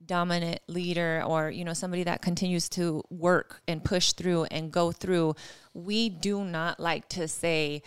[0.06, 4.92] dominant leader or you know somebody that continues to work and push through and go
[4.92, 5.36] through
[5.74, 7.82] we do not like to say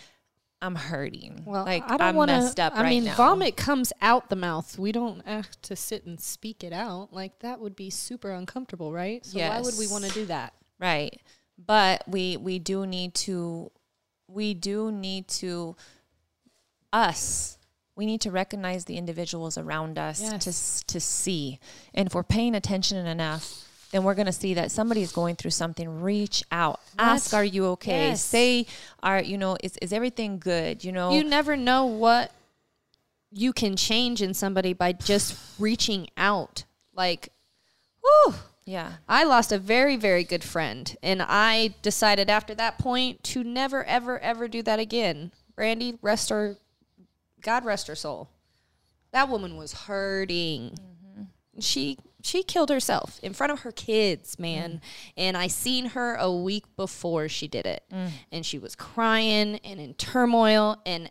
[0.62, 2.62] i'm hurting Well, like I don't i'm want messed to.
[2.62, 4.78] up I right mean, now vomit comes out the mouth.
[4.78, 7.12] We don't have to sit and speak it out.
[7.12, 9.26] Like that would be super uncomfortable, right?
[9.26, 10.54] So why would we want to do that?
[10.78, 11.20] right
[11.58, 13.70] but we we do need to
[14.28, 15.76] we do need to
[16.92, 17.58] us
[17.94, 20.48] we need to recognize the individuals around us to Yes.
[20.48, 21.58] s- to see
[21.94, 25.50] and if we're paying attention enough then we're going to see that somebody's going through
[25.52, 28.22] something reach out ask are you okay Yes.
[28.24, 28.66] say
[29.02, 32.32] are you know is, is everything good you know You never know what
[33.32, 36.64] you can change in somebody by just reaching out.
[36.94, 37.30] Like,
[38.02, 38.34] whew.
[38.64, 43.42] yeah I lost a very, very good friend, and I decided after that point to
[43.42, 45.32] never, ever, ever do that again.
[45.56, 46.56] Brandy, rest her,
[47.40, 48.28] God rest her soul.
[49.12, 50.76] That woman was hurting.
[51.16, 51.60] Mm-hmm.
[51.60, 54.80] She she killed herself in front of her kids, man.
[55.16, 57.84] And I seen her a week before she did it.
[58.30, 61.10] And she was crying and in turmoil and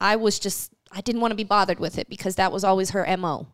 [0.00, 2.90] I was just I didn't want to be bothered with it because that was always
[2.90, 3.48] her MO.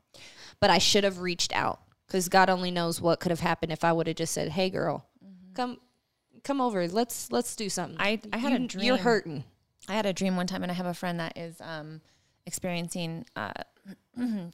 [0.61, 3.83] But I should have reached out cuz God only knows what could have happened if
[3.85, 5.07] I would have just said, "Hey girl,
[5.55, 5.79] come
[6.45, 6.87] come over.
[6.87, 8.85] Let's let's do something." I- I had a dream.
[8.85, 9.45] You're hurting.
[9.89, 12.01] I had a dream one time, and I have a friend that is um,
[12.47, 13.53] experiencing uh,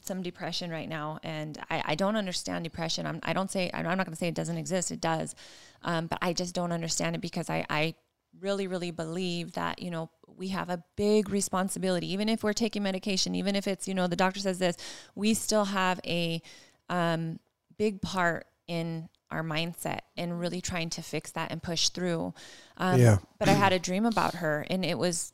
[0.01, 3.05] some depression right now, and I, I don't understand depression.
[3.05, 4.91] I'm, I don't say I'm not going to say it doesn't exist.
[4.91, 5.35] It does,
[5.83, 7.95] um, but I just don't understand it because I, I
[8.39, 12.11] really, really believe that you know we have a big responsibility.
[12.11, 14.77] Even if we're taking medication, even if it's you know the doctor says this,
[15.15, 16.41] we still have a
[16.89, 17.39] um,
[17.77, 22.33] big part in our mindset and really trying to fix that and push through.
[22.77, 23.17] Um, Yeah.
[23.39, 25.33] But I had a dream about her, and it was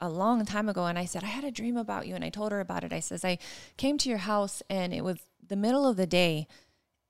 [0.00, 0.86] a long time ago.
[0.86, 2.92] And I said, I had a dream about you, and I told her about it.
[2.92, 3.38] I says, I
[3.76, 6.46] came to your house, and it was the middle of the day,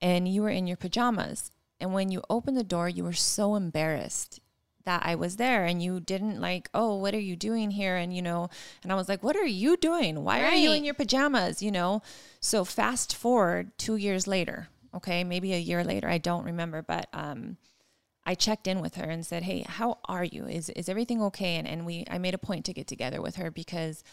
[0.01, 1.51] and you were in your pajamas.
[1.79, 4.39] And when you opened the door, you were so embarrassed
[4.85, 7.95] that I was there and you didn't like, oh, what are you doing here?
[7.95, 8.49] And, you know,
[8.83, 10.23] and I was like, what are you doing?
[10.23, 11.61] Why are you in your pajamas?
[11.61, 12.01] You know?
[12.39, 17.07] So fast forward two years later, okay, maybe a year later, I don't remember, but,
[17.13, 17.57] um,
[18.25, 20.45] I checked in with her and said, Hey, how are you?
[20.45, 21.55] Is, is everything okay?
[21.55, 24.03] And, and we, I made a point to get together with her because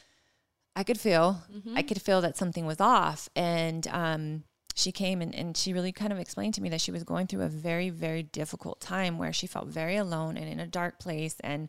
[0.75, 1.43] I could feel,
[1.75, 3.29] I could feel that something was off.
[3.37, 4.45] And, um,
[4.79, 7.27] she came and, and she really kind of explained to me that she was going
[7.27, 11.01] through a very, very difficult time where she felt very alone and in a dark
[11.01, 11.69] place and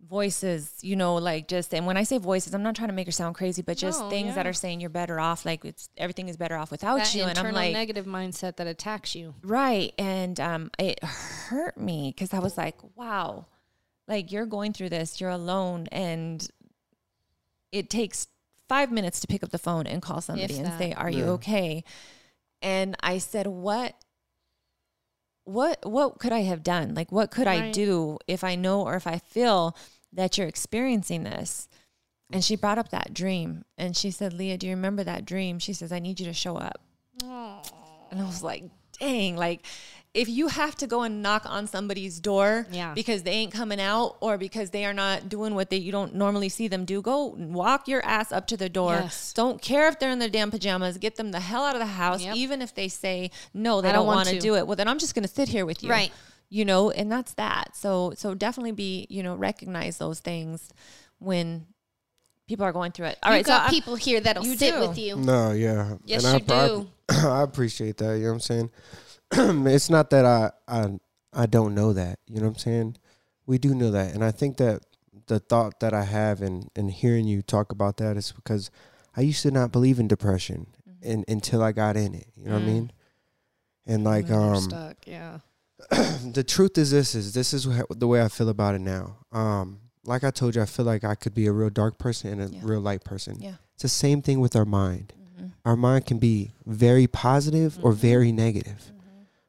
[0.00, 3.06] voices, you know, like just, and when I say voices, I'm not trying to make
[3.06, 5.44] her sound crazy, but just No, things that are saying you're better off.
[5.44, 7.24] Like it's, everything is better off without That you.
[7.24, 9.34] And I'm like, negative mindset that attacks you.
[9.42, 9.92] Right.
[9.98, 13.46] And um, it hurt me because I was like, wow,
[14.06, 15.88] like you're going through this, you're alone.
[15.90, 16.46] And
[17.72, 18.28] it takes
[18.68, 21.84] five minutes to pick up the phone and call somebody and say, Are you okay?
[22.62, 23.94] And I said, What?
[25.44, 26.94] What what could I have done?
[26.94, 29.76] Like what could I do if I know or if I feel
[30.12, 31.68] that you're experiencing this?
[32.32, 35.58] And she brought up that dream and she said, Lea, do you remember that dream?
[35.58, 36.80] She says, I need you to show up.
[38.10, 38.64] And I was like,
[38.98, 39.66] dang, like
[40.14, 42.94] if you have to go and knock on somebody's door Yeah.
[42.94, 46.14] because they ain't coming out or because they are not doing what they you don't
[46.14, 48.92] normally see them do, go walk your ass up to the door.
[48.94, 49.32] Yes.
[49.32, 50.98] Don't care if they're in their damn pajamas.
[50.98, 52.36] Get them the hell out of the house, Yep.
[52.36, 54.40] even if they say no, they I don't, don't want want to to.
[54.40, 54.66] do it.
[54.66, 55.90] Well, then I'm just going to sit here with you.
[55.90, 56.12] Right.
[56.48, 57.76] You know, and that's that.
[57.76, 60.70] So so definitely be, you know, recognize those things
[61.18, 61.66] when
[62.46, 63.18] people are going through it.
[63.22, 64.80] All you right, got so I- people here that'll You sit do.
[64.88, 65.16] with you.
[65.16, 65.96] No, yeah.
[66.04, 66.88] Yes, And you I, do.
[67.08, 68.16] I, I appreciate that.
[68.18, 68.70] You know what I'm saying?
[69.66, 70.98] it's not that I, I
[71.32, 72.18] I don't know that.
[72.28, 72.96] You know what I'm saying?
[73.46, 74.14] We do know that.
[74.14, 74.82] And I think that
[75.26, 78.70] the thought that I have in, in hearing you talk about that is because
[79.16, 80.66] I used to not believe in depression
[81.02, 82.28] in, until I got in it.
[82.36, 82.66] You know what I Mm.
[82.66, 82.92] mean?
[83.86, 85.38] And like um stuck, yeah.
[85.90, 89.18] the truth is this is this is wha- the way I feel about it now.
[89.32, 92.40] Um, like I told you, I feel like I could be a real dark person
[92.40, 92.60] and a Yeah.
[92.64, 93.36] real light person.
[93.40, 93.56] Yeah.
[93.74, 95.12] It's the same thing with our mind.
[95.38, 95.52] Mhm.
[95.64, 97.96] Our mind can be very positive or Mhm.
[97.96, 98.92] very negative.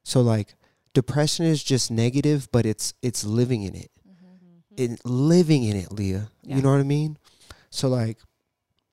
[0.06, 0.56] So like
[0.94, 3.92] depression is just negative, but it's it's living in it.
[4.78, 6.12] It living in it, Lea.
[6.44, 6.56] Yeah.
[6.56, 7.18] You know what I mean?
[7.70, 8.18] So like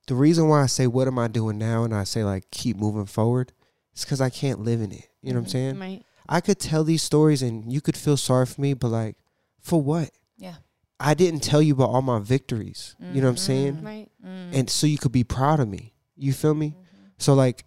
[0.06, 2.76] the reason why I say what am I doing now and I say like keep
[2.76, 3.52] moving forward
[3.94, 5.08] is because I can't live in it.
[5.22, 5.50] You know what I'm Mhm.
[5.52, 5.78] saying?
[5.78, 6.02] Right.
[6.28, 9.16] I could tell these stories and you could feel sorry for me, but like,
[9.60, 10.10] for what?
[10.38, 10.56] Yeah.
[11.00, 12.94] I didn't tell you about all my victories.
[13.00, 13.74] You know what I'm saying?
[13.78, 13.84] Mhm.
[13.84, 14.08] Right.
[14.24, 14.54] Mm.
[14.58, 15.92] And so you could be proud of me.
[16.16, 16.68] You feel me?
[16.68, 17.06] Mm-hmm.
[17.18, 17.64] So like,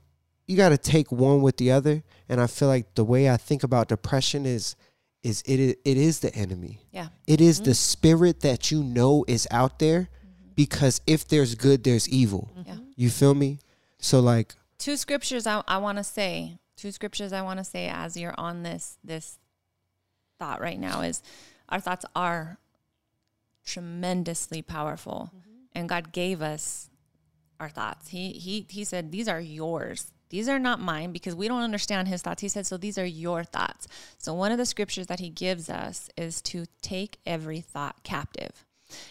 [0.48, 2.04] you got to take one with the other.
[2.30, 4.76] And I feel like the way I think about depression is,
[5.24, 6.82] is it it is the enemy.
[6.92, 7.08] Yeah.
[7.26, 7.74] It is the mm-hmm.
[7.74, 10.52] spirit that you know is out there, mm-hmm.
[10.56, 12.52] because if there's good, there's evil.
[12.58, 12.70] Mm-hmm.
[12.70, 12.78] Yeah.
[12.96, 13.60] You feel me?
[13.98, 17.88] So like, two scriptures I, I want to say two scriptures I want to say
[17.88, 19.40] as you're on this this
[20.38, 21.24] thought right now is
[21.70, 22.60] our thoughts are
[23.66, 25.32] tremendously powerful
[25.74, 26.90] and God gave us
[27.60, 31.48] our thoughts he he he said these are yours these are not mine because we
[31.48, 33.88] don't understand his thoughts he said so these are your thoughts
[34.18, 38.66] so one of the scriptures that he gives us is to take every thought captive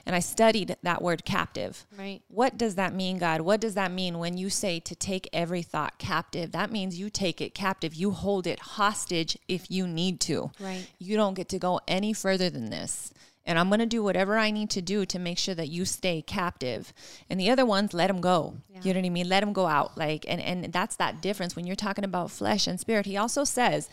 [0.07, 2.23] and I studied that word captive Right.
[2.29, 3.41] what does that mean, God?
[3.41, 6.53] What does that mean when you say to take every thought captive?
[6.53, 7.93] That means you take it captive.
[7.93, 10.53] You hold it hostage if you need to.
[10.61, 10.87] Right.
[11.01, 13.13] You don't get to go any further than this.
[13.47, 15.85] And I'm going to do whatever I need to do to make sure that you
[15.85, 16.95] stay captive.
[17.29, 18.57] And the other ones, let them go.
[18.83, 19.29] You know what I mean?
[19.29, 19.99] Let them go out.
[19.99, 23.05] Like, and, and that's that difference when you're talking about flesh and spirit.
[23.07, 23.91] He also says,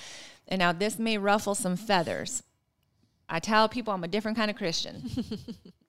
[0.47, 2.43] and now this may ruffle some feathers.
[3.27, 5.03] I tell people I'm a different kind of Christian.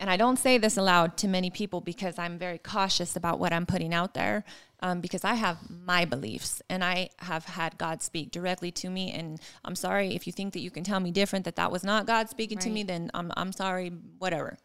[0.00, 3.52] and I don't say this aloud to many people because I'm very cautious about what
[3.52, 4.44] I'm putting out there
[4.80, 9.12] um, because I have my beliefs and I have had God speak directly to me.
[9.12, 11.84] And I'm sorry if you think that you can tell me different, that that was
[11.84, 14.56] not God speaking to me, then I'm, I'm sorry, whatever.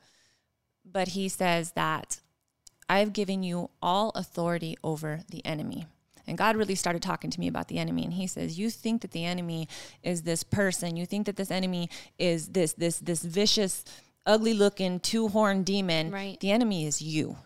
[0.86, 2.22] But he says that
[2.88, 5.86] I've given you all authority over the enemy.
[6.28, 9.02] And God really started talking to me about the enemy and he says, "You think
[9.02, 9.68] that the enemy
[10.02, 10.98] is this person.
[10.98, 13.86] You think that this enemy is this this this vicious,
[14.26, 16.11] ugly-looking two-horned demon.
[16.11, 16.39] Right.
[16.39, 17.38] The enemy is you.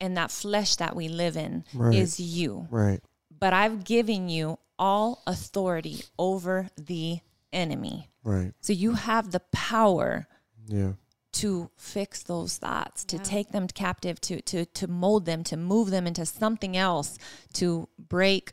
[0.00, 1.94] And that flesh that we live in Right.
[1.94, 2.66] is you.
[2.70, 3.00] Right.
[3.30, 7.20] But I've given you all authority over the
[7.52, 8.10] enemy.
[8.24, 8.52] Right.
[8.60, 10.26] So you have the power
[10.66, 10.94] Yeah.
[11.32, 15.90] to fix those thoughts, to take them captive, to to to mold them, to move
[15.90, 17.16] them into something else,
[17.54, 18.52] to break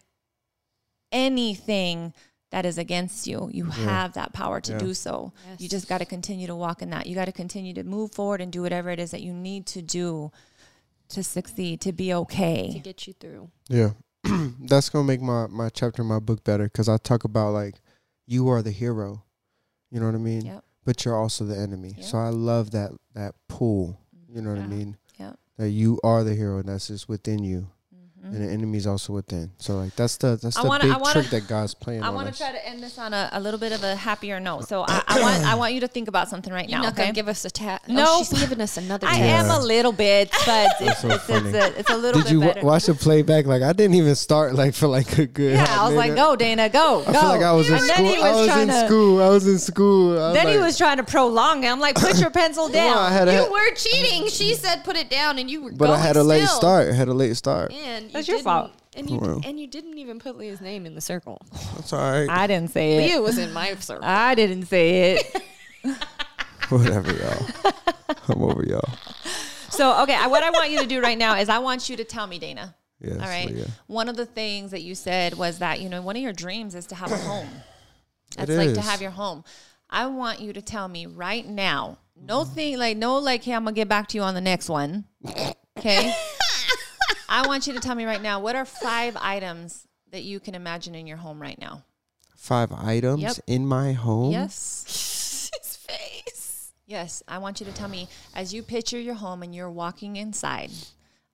[1.12, 2.14] anything
[2.52, 3.50] that is against you.
[3.54, 4.78] You have that power to Yeah.
[4.80, 5.34] do so.
[5.60, 7.06] You just got to continue to walk in that.
[7.06, 9.66] You got to continue to move forward and do whatever it is that you need
[9.68, 10.32] to do
[11.10, 13.50] to succeed, to be okay, to get you through.
[13.68, 13.92] Yeah.
[14.60, 17.76] That's gonna make my my chapter in my book better because I talk about like
[18.28, 19.24] you are the hero.
[19.92, 20.46] You know what I mean?
[20.46, 20.64] Yep.
[20.86, 21.94] But you're also the enemy.
[21.98, 22.06] Yep.
[22.06, 24.00] So I love that that pull.
[24.28, 24.98] You know what I mean?
[25.20, 25.40] Yep.
[25.58, 27.68] That you are the hero and that's just within you.
[28.22, 28.34] Mhm.
[28.36, 29.52] And the enemy's also within.
[29.60, 32.10] So like that's the that's I the wanna- big wanna- trick that God's playing I
[32.10, 34.68] want to try to end this on a, a little bit of a happier note.
[34.68, 36.86] So I, I want I want you to think about something right You're now.
[36.86, 37.04] not okay?
[37.04, 37.82] gonna give us a tat.
[37.88, 38.04] No.
[38.06, 39.08] oh, she's giving us another.
[39.08, 39.46] I tat.
[39.46, 41.58] am a little bit, but it's, so it's, it's, funny.
[41.58, 42.66] a, it's a little Did bit you wa- better.
[42.66, 43.46] watch the playback?
[43.46, 45.54] Like I didn't even start like for like a good.
[45.54, 46.22] yeah, I was like, minute.
[46.22, 47.10] go, Dana, go, go.
[47.12, 47.96] I feel like I was in and school.
[47.96, 48.86] then he was I was trying in to.
[48.86, 49.24] school.
[49.24, 50.10] I was in school.
[50.16, 51.68] Was Then he was trying to prolong it.
[51.70, 52.98] I'm like, put your pencil down.
[52.98, 54.28] on, I a, You were cheating.
[54.28, 55.72] She said put it down, and you were.
[55.72, 56.90] but I had a late start.
[56.90, 57.72] I had a late start.
[57.72, 58.72] And you That's your fault.
[58.96, 59.42] And you Well.
[59.46, 61.40] and you didn't even put Lea's name in the circle.
[61.76, 62.30] That's all right.
[62.30, 63.16] I didn't say it.
[63.16, 64.04] Lea was in my circle.
[64.06, 65.42] I didn't say it.
[66.70, 67.74] Whatever, y'all.
[68.28, 68.90] I'm over y'all.
[69.70, 71.98] so okay, I, what I want you to do right now is I want you
[71.98, 72.76] to tell me, Dana.
[73.02, 73.50] Yes, All right.
[73.50, 73.66] Lea.
[73.88, 76.76] One of the things that you said was that you know one of your dreams
[76.76, 77.50] is to have a home.
[78.38, 78.86] It That's like to is.
[78.88, 79.44] have your home.
[79.90, 81.98] I want you to tell me right now.
[82.16, 84.70] No thing like no like hey I'm gonna get back to you on the next
[84.70, 85.06] one.
[85.78, 86.14] Okay.
[87.30, 90.56] I want you to tell me right now what are five items that you can
[90.56, 91.84] imagine in your home right now.
[92.36, 93.36] Five items Yep.
[93.48, 94.32] in my home.
[94.32, 95.52] Yes.
[95.62, 96.74] His face.
[96.86, 97.22] Yes.
[97.28, 100.72] I want you to tell me as you picture your home and you're walking inside.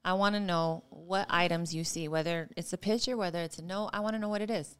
[0.04, 3.64] I want to know what items you see, whether it's a picture, whether it's a
[3.64, 3.90] note.
[3.94, 4.76] I want to know what it is.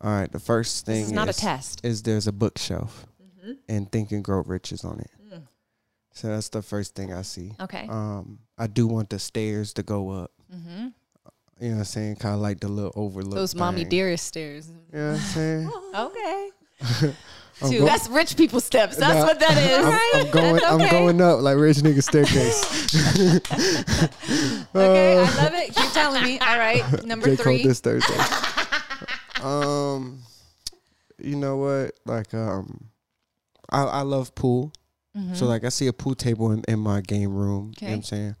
[0.00, 0.30] All right.
[0.30, 1.84] The first thing This is not a test.
[1.84, 3.06] is there's a bookshelf,
[3.68, 5.10] and Think and Grow Rich is on it.
[5.32, 5.42] Mm.
[6.12, 7.52] So that's the first thing I see.
[7.60, 7.86] Okay.
[7.88, 10.32] Um, I do want the stairs to go up.
[10.54, 10.88] Mm-hmm.
[11.58, 12.16] You know what I'm saying?
[12.16, 13.34] Kind of like the little overlook.
[13.34, 13.88] Those mommy thing.
[13.88, 14.68] dearest stairs.
[14.92, 15.70] You know what I'm saying?
[15.96, 16.50] Okay.
[17.62, 18.96] Go- That's rich people steps.
[18.96, 19.86] That's Nah, what that is.
[19.86, 20.60] I'm, I'm going.
[20.66, 22.60] I'm going up like rich nigga staircase.
[24.74, 25.74] Okay, I love it.
[25.74, 26.38] Keep telling me.
[26.40, 27.36] All right, number J.
[27.36, 27.62] Cole three.
[27.64, 28.14] this Thursday.
[29.42, 30.18] um,
[31.18, 31.92] you know what?
[32.04, 32.88] Like, um,
[33.70, 34.72] I I love pool.
[35.32, 37.72] So like, I see a pool table in, in my game room.
[37.80, 38.36] You know what I'm saying?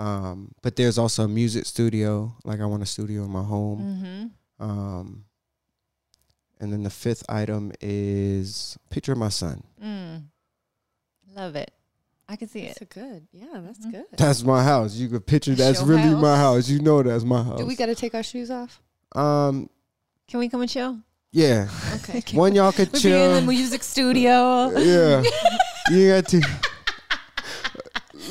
[0.00, 2.32] Um, but there's also a music studio.
[2.44, 4.30] Like, I want a studio in my home.
[4.60, 4.70] Mm-hmm.
[4.70, 5.24] Um,
[6.60, 9.62] and then the fifth item is picture of my son.
[9.82, 10.22] Mm.
[11.34, 11.70] Love it.
[12.28, 12.68] I can see it.
[12.78, 13.26] That's a good.
[13.32, 13.90] Yeah, that's Mhm.
[13.92, 14.04] good.
[14.16, 14.94] That's my house.
[14.94, 16.66] You could picture that's Your really my house.
[16.66, 16.68] house.
[16.68, 17.58] You know that's my house.
[17.58, 18.80] Do we got to take our shoes off?
[19.16, 19.68] um,
[20.28, 20.98] Can we come and chill?
[21.32, 21.68] yeah.
[21.96, 22.22] Okay.
[22.38, 24.70] One y'all could We'll be in the music studio.
[24.78, 25.22] Yeah.
[25.90, 26.40] you got to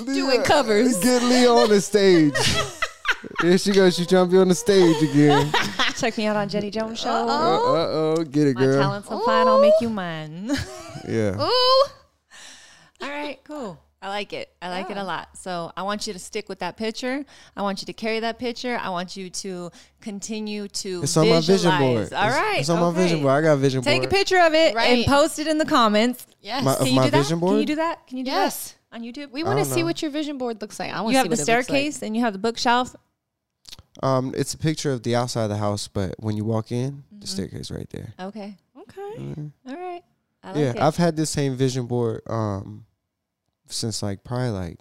[0.05, 0.97] Doing covers.
[0.99, 2.33] Get Lea on the stage.
[3.41, 3.95] Here she goes.
[3.97, 5.51] She trying to on the stage again.
[5.97, 7.09] Check me out on Jenny Jones Show.
[7.09, 8.23] Uh oh.
[8.23, 8.81] Get it, My girl.
[8.81, 9.47] talents applied.
[9.47, 10.51] I'll make you mine.
[11.07, 11.41] Yeah.
[11.41, 11.85] Ooh.
[13.01, 13.79] All right, cool.
[14.01, 14.49] I like it.
[14.61, 15.29] I like it a lot.
[15.37, 17.25] So I want you to stick with that picture.
[17.55, 18.77] I want you to carry that picture.
[18.81, 19.71] I want you to
[20.01, 22.13] continue to It's on my vision board.
[22.13, 22.59] All It's- right.
[22.59, 23.33] It's on my vision board.
[23.33, 23.93] I got a vision board.
[23.93, 26.27] Take a picture of it and post it in the comments.
[26.41, 26.63] Yes.
[26.63, 27.17] My- Can Of you do that?
[27.17, 28.07] vision Can you do that?
[28.07, 28.71] Can you do yes.
[28.71, 29.31] that on YouTube?
[29.31, 29.85] We want to see know.
[29.87, 30.91] what your vision board looks like.
[30.93, 31.63] I want you to have the what it like.
[31.65, 32.95] staircase and you have the bookshelf.
[34.01, 37.03] Um, it's a picture of the outside of the house, but when you walk in,
[37.11, 37.29] the Mhm.
[37.29, 38.13] staircase right there.
[38.19, 38.57] Okay.
[38.79, 39.13] Okay.
[39.17, 39.51] Mhm.
[39.67, 40.03] All right.
[40.43, 40.77] I like yeah, it.
[40.81, 42.85] I've had this same vision board um
[43.67, 44.77] since like probably like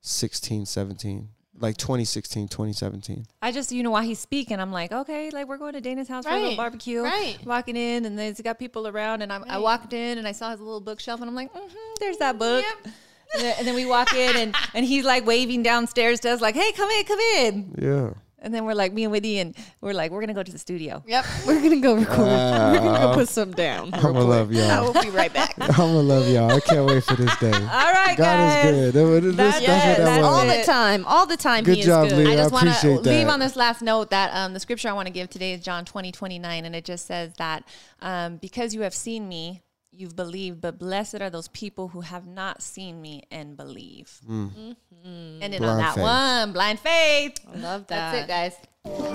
[0.00, 1.28] 16, 17.
[1.58, 3.26] Like 2016, 2017.
[3.40, 6.06] I just, you know, while he's speaking, I'm like, okay, like we're going to Dana's
[6.06, 7.00] house for a little barbecue.
[7.02, 7.38] Right.
[7.46, 9.58] Walking in, and there's got people around, and I, I Right.
[9.58, 12.62] walked in, and I saw his little bookshelf, and I'm like, mm-hmm, there's that book.
[12.84, 12.92] Yep.
[13.34, 16.40] And, then, and then we walk in, and, and he's like waving downstairs to us,
[16.40, 17.74] like, hey, come in, come in.
[17.78, 18.10] Yeah.
[18.38, 20.58] And then we're like, me and Whitney, and we're like, we're gonna go to the
[20.58, 21.02] studio.
[21.06, 22.18] Yep, we're gonna go record.
[22.18, 23.92] we're gonna go put some down.
[23.94, 24.70] I'm gonna love y'all.
[24.70, 25.54] I will be right back.
[25.60, 26.52] I'm gonna love y'all.
[26.52, 27.50] I can't wait for this day.
[27.50, 27.58] All
[27.92, 28.64] right, God guys.
[28.66, 28.94] is good.
[28.94, 29.88] That was- this- That's that's it.
[29.88, 31.64] what that That's all the time, all the time.
[31.64, 32.24] Good he job, is good.
[32.26, 32.30] Lea.
[32.30, 33.28] I I just want to leave that.
[33.30, 35.84] on this last note that um, the scripture I want to give today is John
[35.84, 36.64] 20, 29.
[36.66, 37.64] And it just says that
[38.00, 39.62] um, because you have seen me,
[39.98, 44.20] you've believed, but blessed are those people who have not seen me and believe.
[44.28, 44.50] Mm.
[44.50, 45.42] Mm-hmm.
[45.42, 46.02] And then on that faith.
[46.02, 47.38] one, blind faith.
[47.52, 48.12] I love that.
[48.12, 48.56] That's it, guys.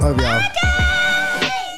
[0.02, 1.78] Love y'all.